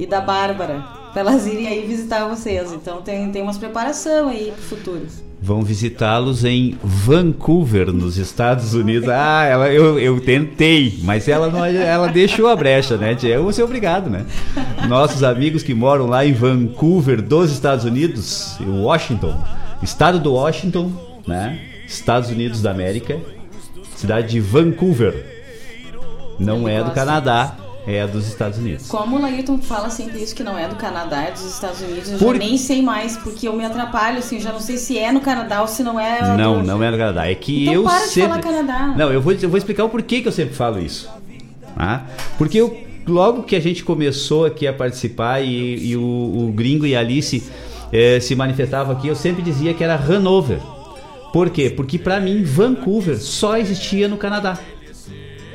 [0.00, 0.82] e da Bárbara,
[1.12, 2.72] pra elas irem aí visitar vocês.
[2.72, 5.06] Então tem, tem umas preparação aí pro futuro.
[5.42, 9.08] Vão visitá-los em Vancouver, nos Estados Unidos.
[9.10, 13.16] Ah, ela, eu, eu tentei, mas ela não, ela deixou a brecha, né?
[13.22, 14.24] Eu vou ser obrigado, né?
[14.88, 19.38] Nossos amigos que moram lá em Vancouver, dos Estados Unidos, em Washington,
[19.82, 20.92] estado do Washington,
[21.26, 21.58] né?
[21.86, 23.18] Estados Unidos da América,
[23.96, 25.26] cidade de Vancouver.
[26.38, 27.56] Não é do Canadá,
[27.96, 28.86] é dos Estados Unidos.
[28.88, 32.10] Como o Laírton fala sempre isso, que não é do Canadá, é dos Estados Unidos,
[32.12, 34.76] eu Por- já nem sei mais, porque eu me atrapalho, assim, eu já não sei
[34.76, 36.20] se é no Canadá ou se não é.
[36.36, 37.26] Não, do- não é do Canadá.
[37.28, 38.28] É que Então eu para de sempre.
[38.30, 38.94] falar Canadá.
[38.96, 41.08] Não, eu vou, eu vou explicar o porquê que eu sempre falo isso.
[41.76, 42.06] Tá?
[42.36, 42.76] Porque eu,
[43.06, 47.00] logo que a gente começou aqui a participar e, e o, o Gringo e a
[47.00, 47.42] Alice
[47.92, 50.58] eh, se manifestavam aqui, eu sempre dizia que era Hanover.
[51.32, 51.70] Por quê?
[51.70, 54.58] Porque pra mim Vancouver só existia no Canadá.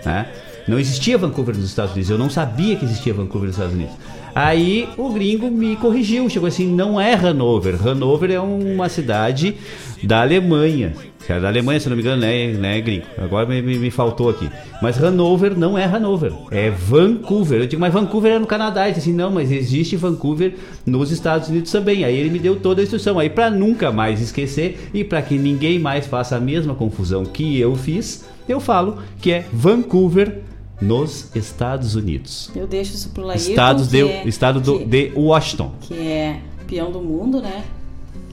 [0.05, 0.27] né?
[0.67, 2.09] Não existia Vancouver nos Estados Unidos.
[2.09, 3.93] Eu não sabia que existia Vancouver nos Estados Unidos.
[4.33, 7.75] Aí o gringo me corrigiu, chegou assim, não é Hanover.
[7.87, 9.55] Hanover é uma cidade
[10.03, 10.93] da Alemanha.
[11.27, 13.05] É da Alemanha, se não me engano, né, né gringo?
[13.17, 14.47] Agora me, me- me faltou aqui.
[14.81, 17.61] Mas Hanover não é Hanover, é Vancouver.
[17.61, 18.83] Eu digo, mas Vancouver é no Canadá.
[18.85, 20.53] Ele disse assim, não, mas existe Vancouver
[20.85, 22.03] nos Estados Unidos também.
[22.03, 23.17] Aí ele me deu toda a instrução.
[23.17, 27.57] Aí para nunca mais esquecer e para que ninguém mais faça a mesma confusão que
[27.59, 30.41] eu fiz, eu falo que é Vancouver
[30.81, 32.49] nos Estados Unidos.
[32.55, 35.71] Eu deixo isso pro Laírton, Estados de, é- estado do, que- de Washington.
[35.81, 37.63] que é peão do mundo, né?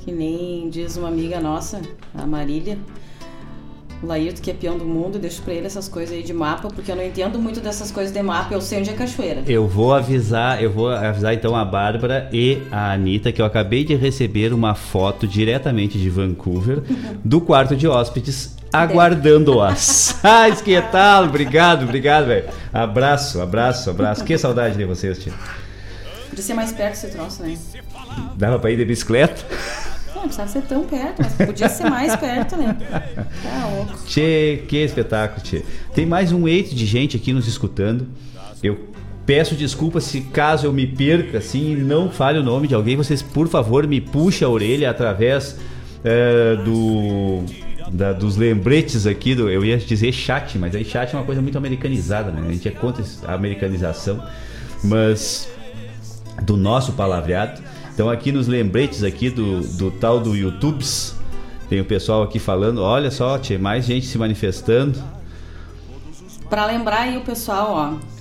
[0.05, 1.81] Que nem diz uma amiga nossa,
[2.15, 2.77] a Marília.
[4.03, 6.33] O Laírto, que é peão do mundo, eu deixo pra ele essas coisas aí de
[6.33, 9.45] mapa, porque eu não entendo muito dessas coisas de mapa, eu sei onde é cachoeira.
[9.47, 13.85] Eu vou avisar, eu vou avisar então a Bárbara e a Anitta que eu acabei
[13.85, 16.83] de receber uma foto diretamente de Vancouver
[17.25, 20.21] do quarto de hóspedes aguardando-as.
[20.25, 21.25] Ah, que tal?
[21.25, 22.49] Obrigado, obrigado, velho.
[22.73, 24.25] Abraço, abraço, abraço.
[24.25, 25.33] Que saudade de vocês, tio.
[26.31, 27.59] Podia ser mais perto esse troço, né?
[28.37, 29.45] Dava pra ir de bicicleta?
[30.09, 32.77] Não, não precisava ser tão perto, mas podia ser mais perto, né?
[33.43, 34.05] Tá louco.
[34.07, 35.65] Tchê, que espetáculo, tchê.
[35.93, 38.07] Tem mais um eito de gente aqui nos escutando.
[38.63, 38.79] Eu
[39.27, 42.97] peço desculpas se caso eu me perca assim e não fale o nome de alguém.
[42.97, 45.59] Vocês, por favor, me puxem a orelha através
[46.05, 47.45] eh, do.
[47.93, 49.49] Da- dos lembretes aqui do.
[49.51, 52.43] Eu ia dizer chat, mas aí chat é uma coisa muito americanizada, né?
[52.49, 54.23] A gente é contra a americanização.
[54.83, 55.49] Mas
[56.43, 57.61] do nosso palavreado.
[57.95, 61.15] Então aqui nos lembretes aqui do, do tal do YouTubes,
[61.69, 64.99] tem o pessoal aqui falando, olha só, tinha mais gente se manifestando.
[66.49, 68.13] Pra lembrar aí o pessoal, ó.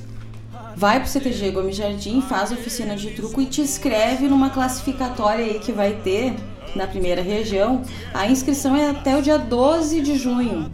[0.76, 5.60] Vai pro CTG Gomes Jardim, faz oficina de truco e te inscreve numa classificatória aí
[5.60, 6.34] que vai ter
[6.76, 7.82] na primeira região.
[8.14, 10.72] A inscrição é até o dia 12 de junho.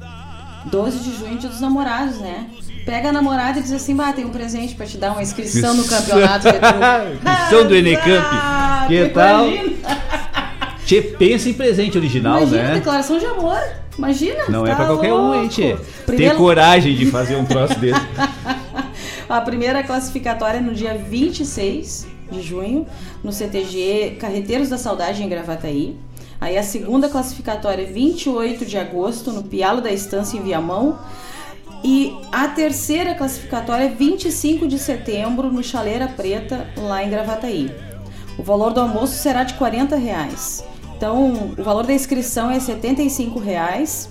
[0.65, 2.47] 12 de junho, dia dos namorados, né?
[2.85, 5.73] Pega a namorada e diz assim, bah, tem um presente pra te dar uma inscrição
[5.73, 6.47] no campeonato.
[7.15, 8.25] Inscrição do Enecamp.
[8.31, 9.45] Ah, que tal?
[10.85, 12.73] Tchê, pensa em presente original, Imagina, né?
[12.75, 13.59] declaração de amor.
[13.97, 14.45] Imagina.
[14.47, 15.75] Não é tá pra qualquer um, hein, tchê.
[16.05, 17.99] Primeiro- Ter coragem de fazer um troço desse.
[19.27, 22.85] A primeira classificatória é no dia 26 de junho,
[23.23, 25.97] no CTG Carreteiros da Saudade, em Gravataí.
[26.39, 30.99] Aí a segunda classificatória é 28 de agosto, no Pialo da Estância, em Viamão.
[31.83, 37.71] E a terceira classificatória é 25 de setembro, no Chaleira Preta, lá em Gravataí.
[38.37, 40.63] O valor do almoço será de 40 reais.
[40.95, 44.09] Então, o valor da inscrição é 75 reais.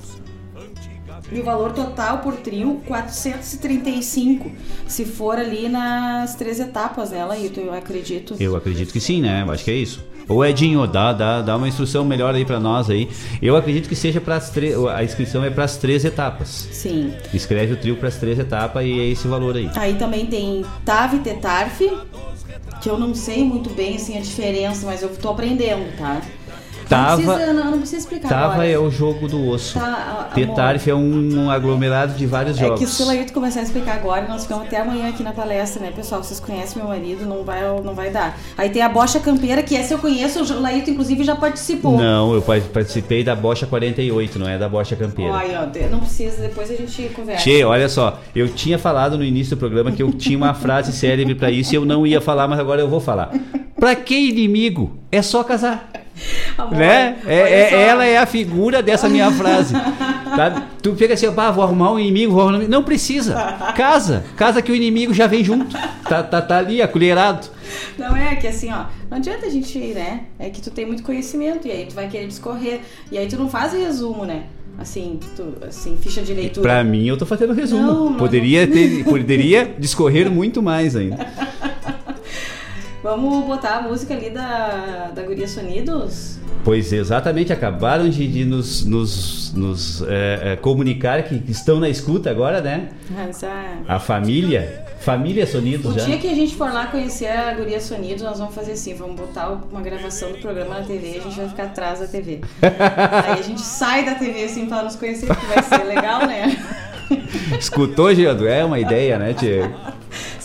[1.30, 4.50] E o valor total por trio, 435.
[4.86, 7.60] Se for ali nas três etapas, né, Laíto?
[7.60, 8.36] Eu acredito.
[8.38, 9.42] Eu acredito que sim, né?
[9.46, 10.04] Eu acho que é isso.
[10.28, 13.08] Ô Edinho, dá, dá, dá uma instrução melhor aí pra nós aí.
[13.40, 14.76] Eu acredito que seja para as três.
[14.86, 16.68] A inscrição é para as três etapas.
[16.72, 17.12] Sim.
[17.32, 19.70] Escreve o trio para as três etapas e é esse valor aí.
[19.76, 21.88] Aí também tem TAV TETARF,
[22.82, 26.20] que eu não sei muito bem assim, a diferença, mas eu tô aprendendo, tá?
[26.88, 28.68] Tava- Não precisa, não, não precisa explicar Tava agora.
[28.68, 29.78] é o jogo do osso.
[29.78, 32.78] Tá, Tetarf é um aglomerado de vários É jogos.
[32.80, 35.82] que se o Laírto começar a explicar agora, nós ficamos até amanhã aqui na palestra,
[35.82, 36.22] né, pessoal?
[36.22, 38.38] Vocês conhecem meu marido, não vai, não vai dar.
[38.56, 41.98] Aí tem a bocha campeira, que essa eu conheço, o Laírto, inclusive, já participou.
[41.98, 45.32] Não, eu pa- participei da bocha 48, não é da bocha campeira.
[45.32, 47.42] Olha, ó, não precisa, depois a gente conversa.
[47.42, 50.92] Tchê, olha só, eu tinha falado no início do programa que eu tinha uma frase
[50.92, 53.30] célebre pra isso e eu não ia falar, mas agora eu vou falar.
[53.78, 54.96] Pra que inimigo?
[55.12, 55.90] É só casar.
[56.56, 57.18] Amor, né?
[57.26, 59.74] É, é- ela é a figura dessa minha frase.
[59.74, 60.68] Tá?
[60.82, 62.66] Tu pega assim, ah, vou arrumar um inimigo, vou arrumar...
[62.68, 63.34] não precisa.
[63.76, 65.76] Casa, casa que o inimigo já vem junto.
[66.08, 67.48] Tá, tá, tá ali, acolherado.
[67.98, 70.24] Não é que assim, ó, não adianta a gente, né?
[70.38, 72.80] É que tu tem muito conhecimento e aí tu vai querer discorrer.
[73.10, 74.44] E aí tu não faz resumo, né?
[74.78, 76.62] Assim, tu, assim, ficha de leitura.
[76.62, 77.82] Pra mim, eu tô fazendo resumo.
[77.82, 78.14] Não, não.
[78.14, 81.26] poderia, ter, poderia discorrer muito mais ainda.
[83.06, 86.40] Vamos botar a música ali da, da Guria Sonidos?
[86.64, 92.28] Pois exatamente, acabaram de, de nos, nos, nos, é, é, comunicar que estão na escuta
[92.28, 92.88] agora, né?
[93.28, 96.04] Essa- A família, família Sonidos O já.
[96.04, 99.14] dia que a gente for lá conhecer a Guria Sonidos, nós vamos fazer assim, vamos
[99.14, 102.40] botar uma gravação do programa na TV e a gente vai ficar atrás da TV.
[102.60, 106.56] Aí a gente sai da TV assim pra nos conhecer, que vai ser legal, né?
[107.56, 108.48] Escutou, Geando?
[108.48, 109.70] É uma ideia, né, Tia?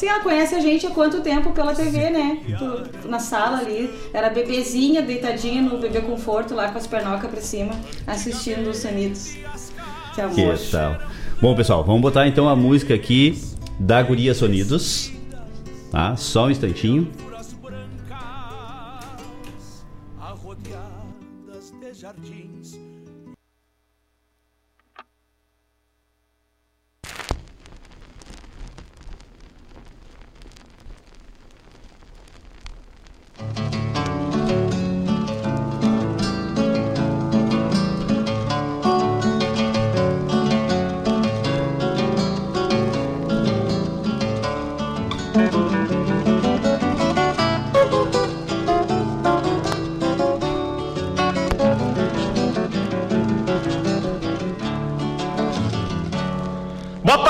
[0.02, 2.40] Sim, ela conhece a gente há quanto tempo pela TV, né?
[2.58, 7.40] Tu- na sala ali, era bebezinha, deitadinha no bebê conforto lá com as pernocas pra
[7.40, 7.74] cima,
[8.08, 9.36] assistindo os Sonidos.
[10.16, 10.58] Que amor.
[10.58, 10.98] Que tal?
[11.40, 13.40] Bom, pessoal, vamos botar então a música aqui
[13.80, 15.12] da Guria Sonidos.
[15.92, 16.16] Tá?
[16.16, 17.08] Só um instantinho.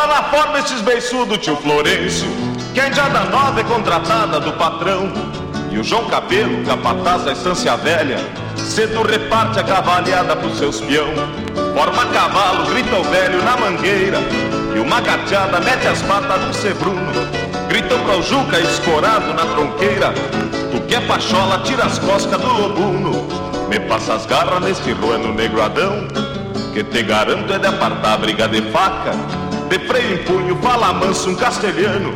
[0.01, 2.27] Bota na forma esses beiçudos, tio Florencio,
[2.73, 5.11] que a indiada nova é contratada do patrão.
[5.69, 8.17] E o João Cabelo, capataz da estância velha,
[8.55, 11.13] cedo reparte a cavalhada pros seus peão.
[11.75, 14.17] Forma cavalo, grita o velho na mangueira,
[14.75, 17.11] e uma gateada mete as patas no sebruno.
[17.69, 20.13] Gritam pra o Juca escorado na tronqueira,
[20.71, 23.27] tu que é pachola, tira as coscas do lobuno.
[23.69, 26.07] Me passa as garras neste ruano negro Adão,
[26.73, 29.50] que te garanto é de apartar a briga de faca.
[29.71, 32.13] De punho, fala manso um castelhano.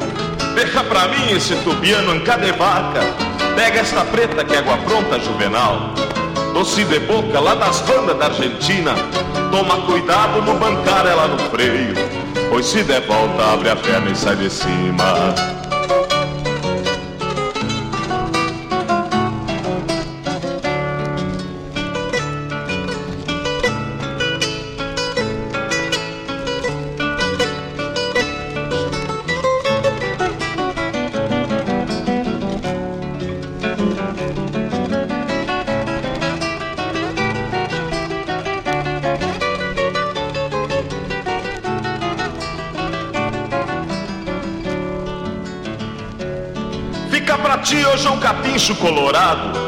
[0.55, 2.99] Deixa pra mim esse tubiano anca de vaca.
[3.55, 5.93] Pega esta preta que é água pronta, juvenal.
[6.53, 8.93] Doce de boca lá das bandas da Argentina.
[9.51, 11.95] Toma cuidado no bancar ela no freio.
[12.49, 15.33] Pois se der volta, abre a perna e sai de cima.
[47.35, 49.59] Fica pra ti, ô João Capincho Colorado.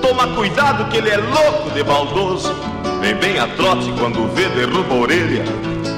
[0.00, 2.54] Toma cuidado que ele é louco de baldoso.
[3.00, 5.44] Vem bem a trote quando vê, derruba a orelha.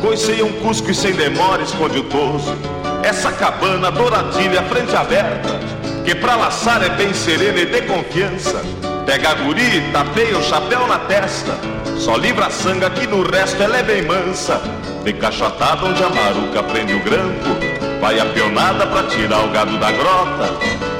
[0.00, 2.56] Coiceia um cusco e sem demora esconde o toso.
[3.02, 5.60] Essa cabana douradilha, frente aberta.
[6.02, 8.62] Que pra laçar é bem serena e de confiança.
[9.05, 11.52] Pega a guri tapeia o chapéu na testa.
[11.98, 14.62] Só livra a sanga que no resto ela é bem mansa.
[15.05, 17.88] De cachotada onde a maruca prende o grampo.
[18.01, 20.51] Vai a pionada pra tirar o gado da grota.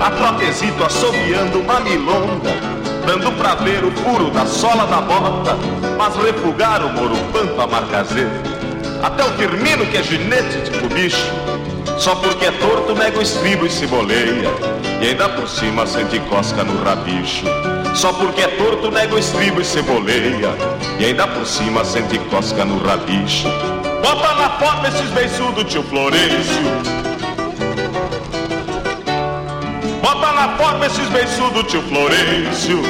[0.01, 2.51] A trotezito assobiando uma milonga.
[3.07, 5.57] Dando pra ver o furo da sola da bota.
[5.97, 8.31] Mas refugar o moro pampa marcazeiro.
[9.03, 11.33] Até o Firmino que é ginete tipo bicho.
[11.99, 14.49] Só porque é torto nega o estribo e se boleia.
[15.01, 17.45] e ainda por cima sente cosca no rabicho.
[17.95, 20.51] Só porque é torto nega o estribo e ceboleia,
[20.99, 23.49] e ainda por cima sente cosca no rabicho.
[24.03, 26.63] Bota na porta esses beiçudos, tio Florencio.
[30.01, 32.83] Bota na porta esses beiçudos, tio Florencio.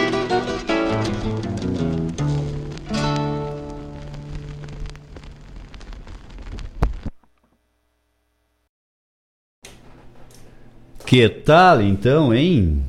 [11.07, 12.85] Que tal então, hein?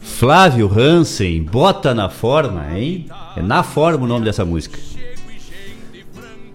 [0.00, 3.08] Flávio Hansen, bota na forma, hein?
[3.34, 4.78] É na forma o nome dessa música.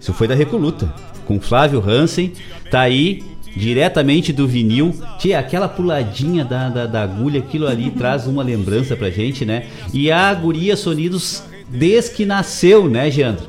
[0.07, 0.89] Isso foi da Recoluta,
[1.25, 2.31] com Flávio Hansen,
[2.71, 3.21] tá aí
[3.53, 4.95] diretamente do vinil.
[5.19, 9.67] Tia, aquela puladinha da, da, da agulha, aquilo ali traz uma lembrança pra gente, né?
[9.93, 13.47] E a guria Sonidos, desde que nasceu, né, Geandro?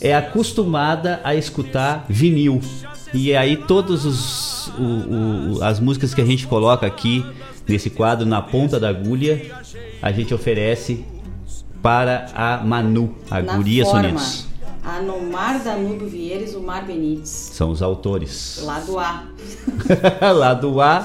[0.00, 2.58] É acostumada a escutar vinil.
[3.12, 4.70] E aí todas
[5.60, 7.22] as músicas que a gente coloca aqui
[7.68, 9.42] nesse quadro, na ponta da agulha,
[10.00, 11.04] a gente oferece
[11.82, 14.45] para a Manu, a Na guria forma, Sonidos.
[14.86, 17.50] A Nomar Danúbio Vieires, o Mar Benites.
[17.52, 18.60] São os autores.
[18.62, 19.24] Lá do A.
[20.32, 21.00] Lá do A,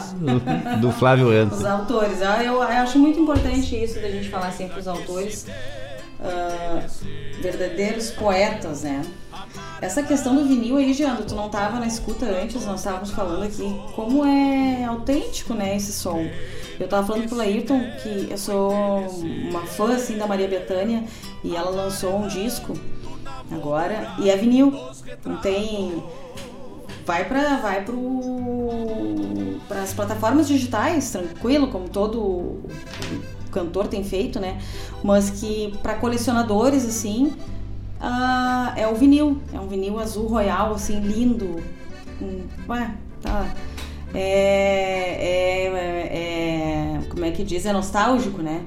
[0.79, 1.67] do, Flávio Os Hansen.
[1.67, 2.21] autores.
[2.21, 5.47] Eu, eu acho muito importante isso da gente falar sempre os autores.
[6.19, 6.85] ah,
[7.41, 9.01] verdadeiros poetas, né?
[9.81, 13.41] Essa questão do vinil aí, Jeando, tu não tava na escuta antes, nós estávamos falando
[13.43, 16.23] aqui como é autêntico, né, esse som.
[16.79, 21.03] Eu tava falando pro Ayrton que eu sou uma fã, assim, da Maria Bethânia
[21.43, 22.73] e ela lançou um disco
[23.53, 24.73] agora e é vinil.
[25.25, 26.03] Não tem...
[27.05, 27.83] Vai para vai
[29.67, 32.59] para as plataformas digitais, tranquilo, como todo
[33.51, 34.59] cantor tem feito, né?
[35.03, 37.33] Mas que para colecionadores assim,
[37.99, 41.61] ah, é o vinil, é um vinil azul royal assim lindo.
[42.21, 43.47] Hum, ué, tá.
[44.13, 47.65] É, é, é- como é que diz?
[47.65, 48.63] É nostálgico, né?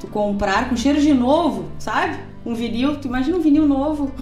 [0.00, 2.18] Tu comprar com cheiro de novo, sabe?
[2.44, 4.12] Um vinil, tu imagina um vinil novo.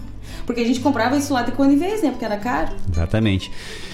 [0.46, 2.10] Porque a gente comprava isso lá de quando em vez, né?
[2.10, 2.72] Porque era caro.
[2.90, 3.50] Exatamente.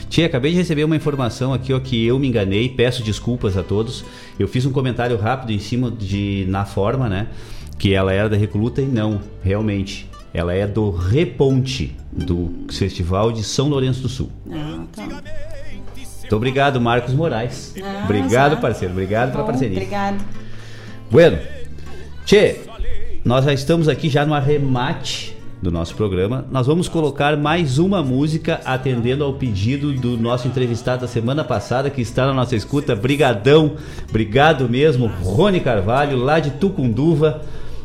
[0.08, 3.62] Tia, acabei de receber uma informação aqui ó, que eu me enganei, peço desculpas a
[3.62, 4.04] todos.
[4.38, 7.28] Eu fiz um comentário rápido em cima de na forma, né?
[7.78, 10.08] Que ela era da Recoluta e não, realmente.
[10.32, 14.30] Ela é do Reponte, do Festival de São Lourenço do Sul.
[14.50, 15.22] Ah, tá.
[16.20, 17.74] Muito obrigado, Marcos Moraes.
[17.82, 18.60] Ah, obrigado, certo.
[18.60, 18.92] parceiro.
[18.92, 19.78] Obrigado pela Bom, parceria.
[19.78, 20.18] Obrigada.
[21.10, 21.38] Bueno,
[22.26, 22.60] Tchê,
[23.24, 26.46] nós já estamos aqui já no arremate do nosso programa.
[26.50, 31.90] Nós vamos colocar mais uma música atendendo ao pedido do nosso entrevistado da semana passada
[31.90, 32.94] que está na nossa escuta.
[32.94, 33.72] Brigadão,
[34.08, 37.42] obrigado mesmo, Rony Carvalho, lá de Tucunduva.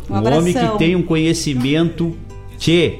[0.09, 2.15] Um Um, homem que tem um conhecimento,
[2.57, 2.99] Tchê,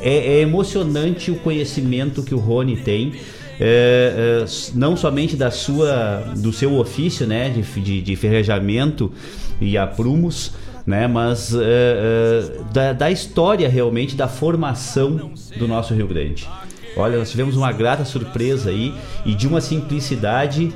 [0.00, 3.12] é, é emocionante o conhecimento que o Rony tem.
[3.60, 4.44] é, é,
[4.74, 9.12] não somente da sua, do seu ofício, né, de, de, de ferrejamento
[9.60, 10.52] e aprumos,
[10.86, 16.48] né, mas é, é, da, da história realmente da formação do nosso Rio Grande.
[16.96, 18.94] Olha, nós tivemos uma grata surpresa aí
[19.24, 20.72] e de uma simplicidade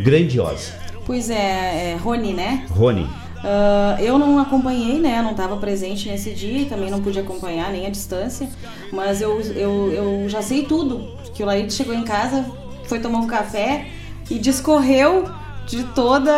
[0.00, 0.72] grandiosa.
[1.04, 2.66] Pois é, é Rony, né?
[2.70, 3.08] Rony,
[3.42, 5.22] Ah, eu não acompanhei, né?
[5.22, 8.48] Não estava presente nesse dia e também não pude acompanhar nem a distância.
[8.92, 11.16] Mas eu, eu, eu já sei tudo.
[11.34, 12.44] Que o Laíde chegou em casa,
[12.84, 13.86] foi tomar um café
[14.30, 15.28] e discorreu
[15.68, 16.32] de toda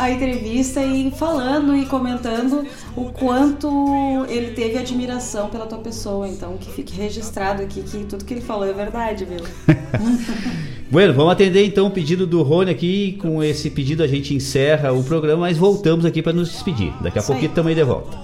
[0.00, 6.28] a entrevista e falando e comentando o quanto ele teve admiração pela tua pessoa.
[6.28, 9.40] Então que fique registrado aqui que tudo que ele falou é verdade, viu?
[10.90, 13.18] Bueno, vamos atender então o pedido do Rony aqui.
[13.20, 16.92] Com esse pedido a gente encerra o programa, mas voltamos aqui para nos despedir.
[17.00, 18.16] Daqui a pouquinho estamos aí de volta.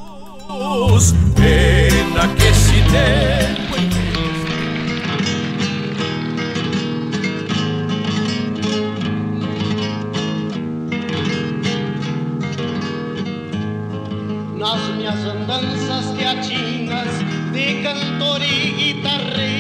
[15.11, 17.09] Pena que se der nas minhas andanças teatinas
[17.53, 19.60] de cantor e guitarreiro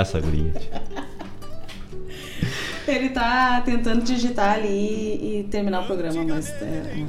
[0.00, 0.52] essa guria.
[2.86, 6.48] Ele tá tentando digitar ali e, terminar o programa, mas.
[6.62, 7.06] É, é.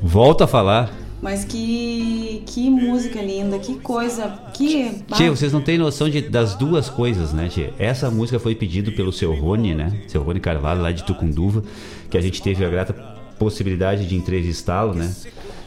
[0.00, 0.92] Volta a falar.
[1.20, 4.90] Mas que, que música linda, que coisa, que...
[5.14, 7.72] Tia, vocês não têm noção de, das duas coisas, né, tia?
[7.78, 10.00] Essa música foi pedida pelo seu Rony, né?
[10.08, 11.62] Seu Rony Carvalho, lá de Tucunduva,
[12.10, 12.92] que a gente teve a grata
[13.38, 15.14] possibilidade de entrevistá-lo, né?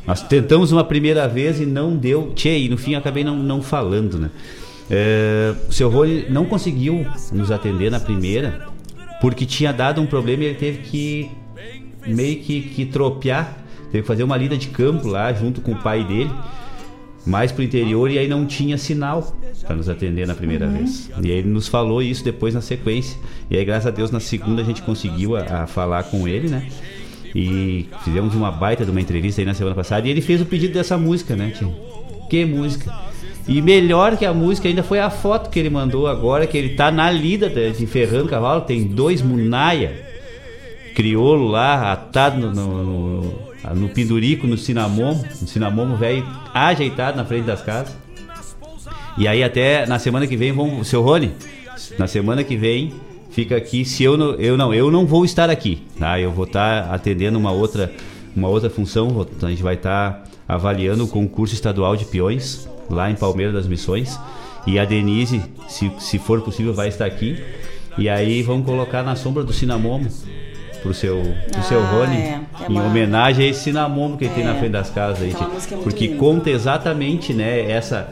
[0.05, 2.33] Nós tentamos uma primeira vez e não deu.
[2.35, 4.29] Tia, e no fim acabei não, não falando, né?
[4.89, 8.67] É, o seu Rony não conseguiu nos atender na primeira,
[9.19, 11.31] porque tinha dado um problema e ele teve que
[12.05, 13.57] meio que, que tropear,
[13.91, 16.31] teve que fazer uma lida de campo lá junto com o pai dele,
[17.25, 19.35] mais pro interior, e aí não tinha sinal
[19.65, 20.77] para nos atender na primeira uhum.
[20.77, 21.09] vez.
[21.23, 23.17] E ele nos falou isso depois na sequência.
[23.49, 26.47] E aí, graças a Deus, na segunda a gente conseguiu a, a falar com ele,
[26.47, 26.69] né?
[27.33, 30.07] E fizemos uma baita de uma entrevista aí na semana passada.
[30.07, 31.73] E ele fez o pedido dessa música, né, Tim?
[32.29, 32.93] Que música?
[33.47, 36.69] E melhor que a música ainda foi a foto que ele mandou agora, que ele
[36.69, 40.03] tá na lida de Ferrando Cavalo, tem dois Munaia,
[40.95, 47.45] crioulo lá, atado no, no, no, pendurico, no cinamomo, no cinamomo velho, ajeitado na frente
[47.45, 47.95] das casas.
[49.15, 51.31] E aí até na semana que vem, vamos, seu Rony,
[51.99, 52.93] na semana que vem
[53.29, 56.19] fica aqui, se eu não, eu não, eu não vou estar aqui, tá?
[56.19, 57.91] Eu vou estar atendendo uma outra,
[58.35, 63.15] uma outra função, a gente vai estar avaliando o concurso estadual de peões lá em
[63.15, 64.19] Palmeiras das Missões.
[64.67, 67.37] E a Denise, se, se for possível, vai estar aqui.
[67.97, 70.09] E aí vamos colocar na sombra do Cinamomo
[70.81, 71.21] pro seu,
[71.51, 72.39] pro seu Ah, Rony, é.
[72.67, 74.47] É em homenagem a esse Cinamomo que ele tem É.
[74.47, 75.31] na frente das casas aí.
[75.31, 76.19] É Porque linda.
[76.19, 78.09] conta exatamente, né, essa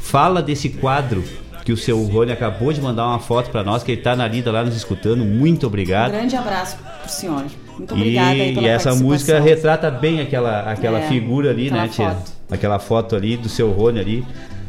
[0.00, 1.22] fala desse quadro
[1.64, 4.26] que o seu Rony acabou de mandar uma foto para nós, que ele tá na
[4.28, 5.24] lida lá nos escutando.
[5.24, 6.12] Muito Um obrigado.
[6.12, 7.44] grande abraço pro senhor.
[7.78, 11.66] Muito E, obrigada aí pela e essa música retrata bem aquela, aquela É, figura ali,
[11.66, 12.10] aquela né, tia?
[12.10, 12.32] foto.
[12.50, 14.24] Aquela foto ali do seu Rony ali,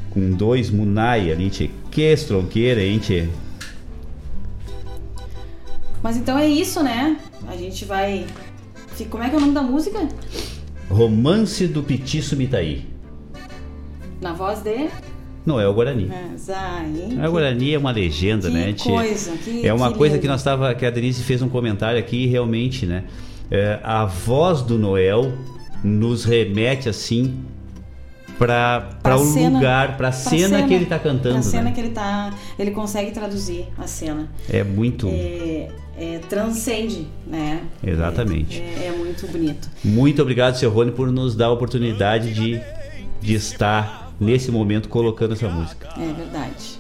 [0.10, 1.70] com dois Munai ali, tia.
[1.92, 3.30] Que estronqueira, hein, tia?
[6.04, 7.18] Mas então é isso, né?
[7.48, 8.26] A gente vai.
[9.10, 10.08] Como é que é o nome da música?
[10.90, 12.86] Romance do Petiço Mitaí.
[14.22, 14.90] Na voz de.
[15.48, 16.12] Não, é o Guarani.
[16.12, 17.18] É, Zay.
[17.20, 18.74] A Guarani é uma legenda, que né?
[18.74, 18.92] tia?
[18.92, 20.22] coisa, que- é uma que coisa lindo.
[20.22, 23.06] que nós tava, que a Denise fez um comentário aqui realmente, né?
[23.50, 25.32] É, a voz do Noel
[25.82, 27.40] nos remete assim
[28.38, 31.72] para o cena- lugar, para a cena, que ele tá cantando, Pra cena né?
[31.72, 32.34] que ele tá.
[32.60, 34.28] Ele consegue traduzir a cena.
[34.50, 37.62] É muito, É, é, transcende, né?
[37.84, 38.60] exatamente.
[38.60, 39.70] É, é muito bonito.
[39.84, 42.60] Muito obrigado, seu Rony, por nos dar a oportunidade de,
[43.22, 45.90] de estar nesse momento colocando essa música.
[45.98, 46.80] É verdade.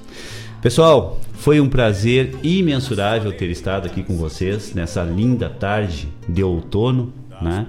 [0.61, 7.14] Pessoal, foi um prazer imensurável ter estado aqui com vocês nessa linda tarde de outono,
[7.41, 7.68] né?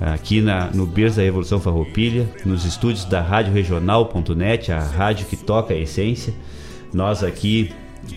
[0.00, 5.36] Aqui na, no Berço da Revolução Farroupilha, nos estúdios da Rádio Regional.net, a rádio que
[5.36, 6.32] toca a essência.
[6.92, 7.72] Nós aqui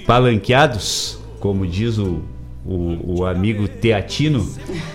[0.05, 2.21] palanqueados, como diz o,
[2.65, 4.47] o, o amigo Teatino,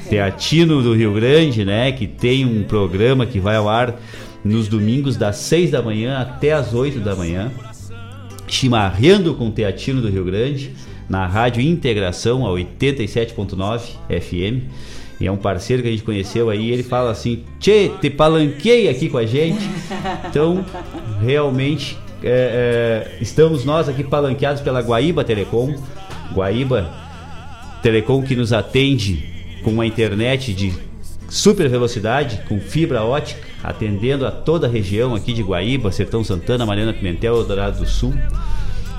[0.08, 1.92] Teatino do Rio Grande, né?
[1.92, 3.96] Que tem um programa que vai ao ar
[4.44, 7.50] nos domingos das 6 da manhã até as 8 da manhã
[8.50, 10.72] chimarrando com o Teatino do Rio Grande,
[11.08, 14.64] na Rádio Integração, a 87.9 FM.
[15.20, 18.88] E é um parceiro que a gente conheceu aí, ele fala assim, Tchê, te palanquei
[18.88, 19.68] aqui com a gente.
[20.28, 20.64] Então,
[21.20, 25.74] realmente, é, é, estamos nós aqui palanqueados pela Guaíba Telecom.
[26.32, 26.90] Guaíba
[27.82, 29.28] Telecom que nos atende
[29.62, 30.72] com uma internet de
[31.28, 36.64] super velocidade, com fibra ótica, atendendo a toda a região aqui de Guaíba, Sertão Santana,
[36.66, 38.14] Mariana Pimentel, Eldorado do Sul.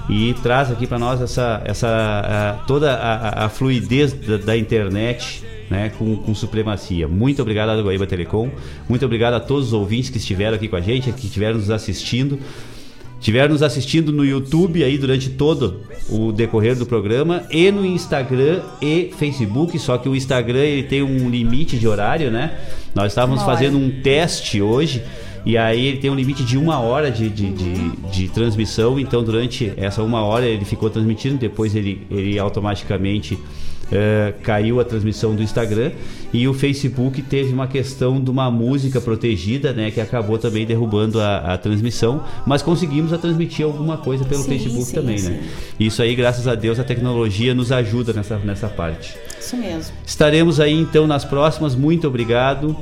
[0.10, 5.44] E traz aqui para nós essa, essa a- toda a, a- fluidez da, da internet
[5.70, 7.08] né, com, com supremacia.
[7.08, 8.50] Muito obrigado à Guaíba Telecom.
[8.90, 11.70] Muito obrigado a todos os ouvintes que estiveram aqui com a gente, que estiveram nos
[11.70, 12.38] assistindo.
[13.22, 18.62] Estiveram nos assistindo no YouTube aí durante todo o decorrer do programa e no Instagram
[18.82, 22.58] e Facebook, só que o Instagram ele tem um limite de horário, né?
[22.96, 25.04] Nós estávamos fazendo um teste hoje
[25.46, 29.24] e aí ele tem um limite de uma hora de, de, de, de transmissão, então
[29.24, 33.38] durante essa uma hora ele ficou transmitindo, depois ele, ele automaticamente
[33.92, 35.92] eh, caiu a transmissão do Instagram
[36.32, 41.20] e o Facebook teve uma questão de uma música protegida, né, que acabou também derrubando
[41.20, 45.30] a, a transmissão, mas conseguimos a transmitir alguma coisa pelo Sim, Facebook sim, também, sim.
[45.32, 45.44] né?
[45.80, 49.18] Isso aí, graças a Deus, a tecnologia nos ajuda nessa, nessa parte.
[49.40, 49.94] Isso mesmo.
[50.06, 51.76] Estaremos aí então nas próximas.
[51.76, 52.78] Muito obrigado.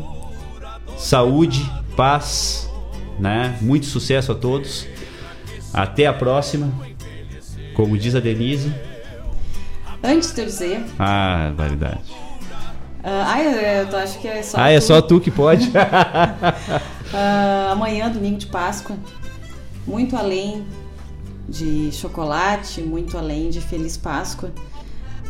[0.98, 1.66] Saúde,
[1.96, 2.70] paz,
[3.18, 3.58] né?
[3.62, 4.86] Muito sucesso a todos.
[5.74, 6.72] Até a próxima.
[7.74, 8.72] Como diz a Denise.
[10.04, 10.86] Antes de eu dizer.
[10.98, 12.14] Ah, validade.
[13.04, 14.58] ah, ai, eu acho que é só.
[14.60, 14.86] Ah, é tu.
[14.86, 15.72] só tu que pode.
[17.12, 18.96] Ah, amanhã, domingo de Páscoa,
[19.88, 20.64] muito além
[21.48, 24.52] de chocolate, muito além de Feliz Páscoa,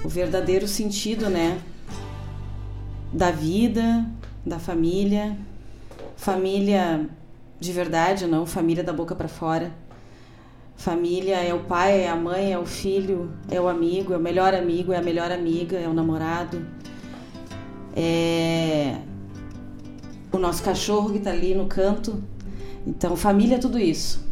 [0.04, 1.58] o verdadeiro sentido, né,
[3.14, 4.06] da vida,
[4.46, 5.38] da família,
[6.18, 7.10] família
[7.60, 9.72] de verdade, não família da boca para fora.
[10.80, 14.20] Família é o pai, é a mãe, é o filho, é o amigo, é o
[14.20, 16.66] melhor amigo, é a melhor amiga, é o namorado.
[17.94, 18.96] É
[20.32, 22.24] o nosso cachorro que tá ali no canto.
[22.88, 24.26] Então, família é tudo isso.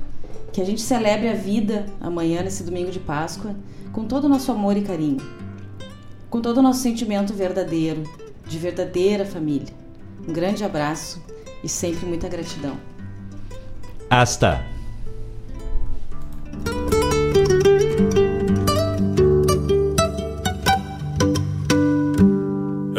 [0.54, 3.54] Que a gente celebre a vida amanhã, nesse domingo de Páscoa,
[3.92, 5.20] com todo o nosso amor e carinho.
[6.30, 8.04] Com todo o nosso sentimento verdadeiro,
[8.48, 9.74] de verdadeira família.
[10.26, 11.22] Um grande abraço
[11.62, 12.78] e sempre muita gratidão.
[14.10, 14.77] Hasta.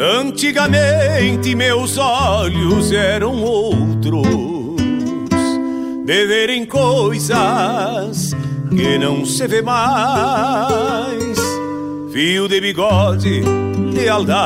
[0.01, 4.25] Antigamente meus olhos eram outros,
[6.05, 8.33] de verem coisas
[8.69, 11.37] que não se vê mais.
[12.13, 13.41] Fio de bigode,
[13.93, 14.39] lealdade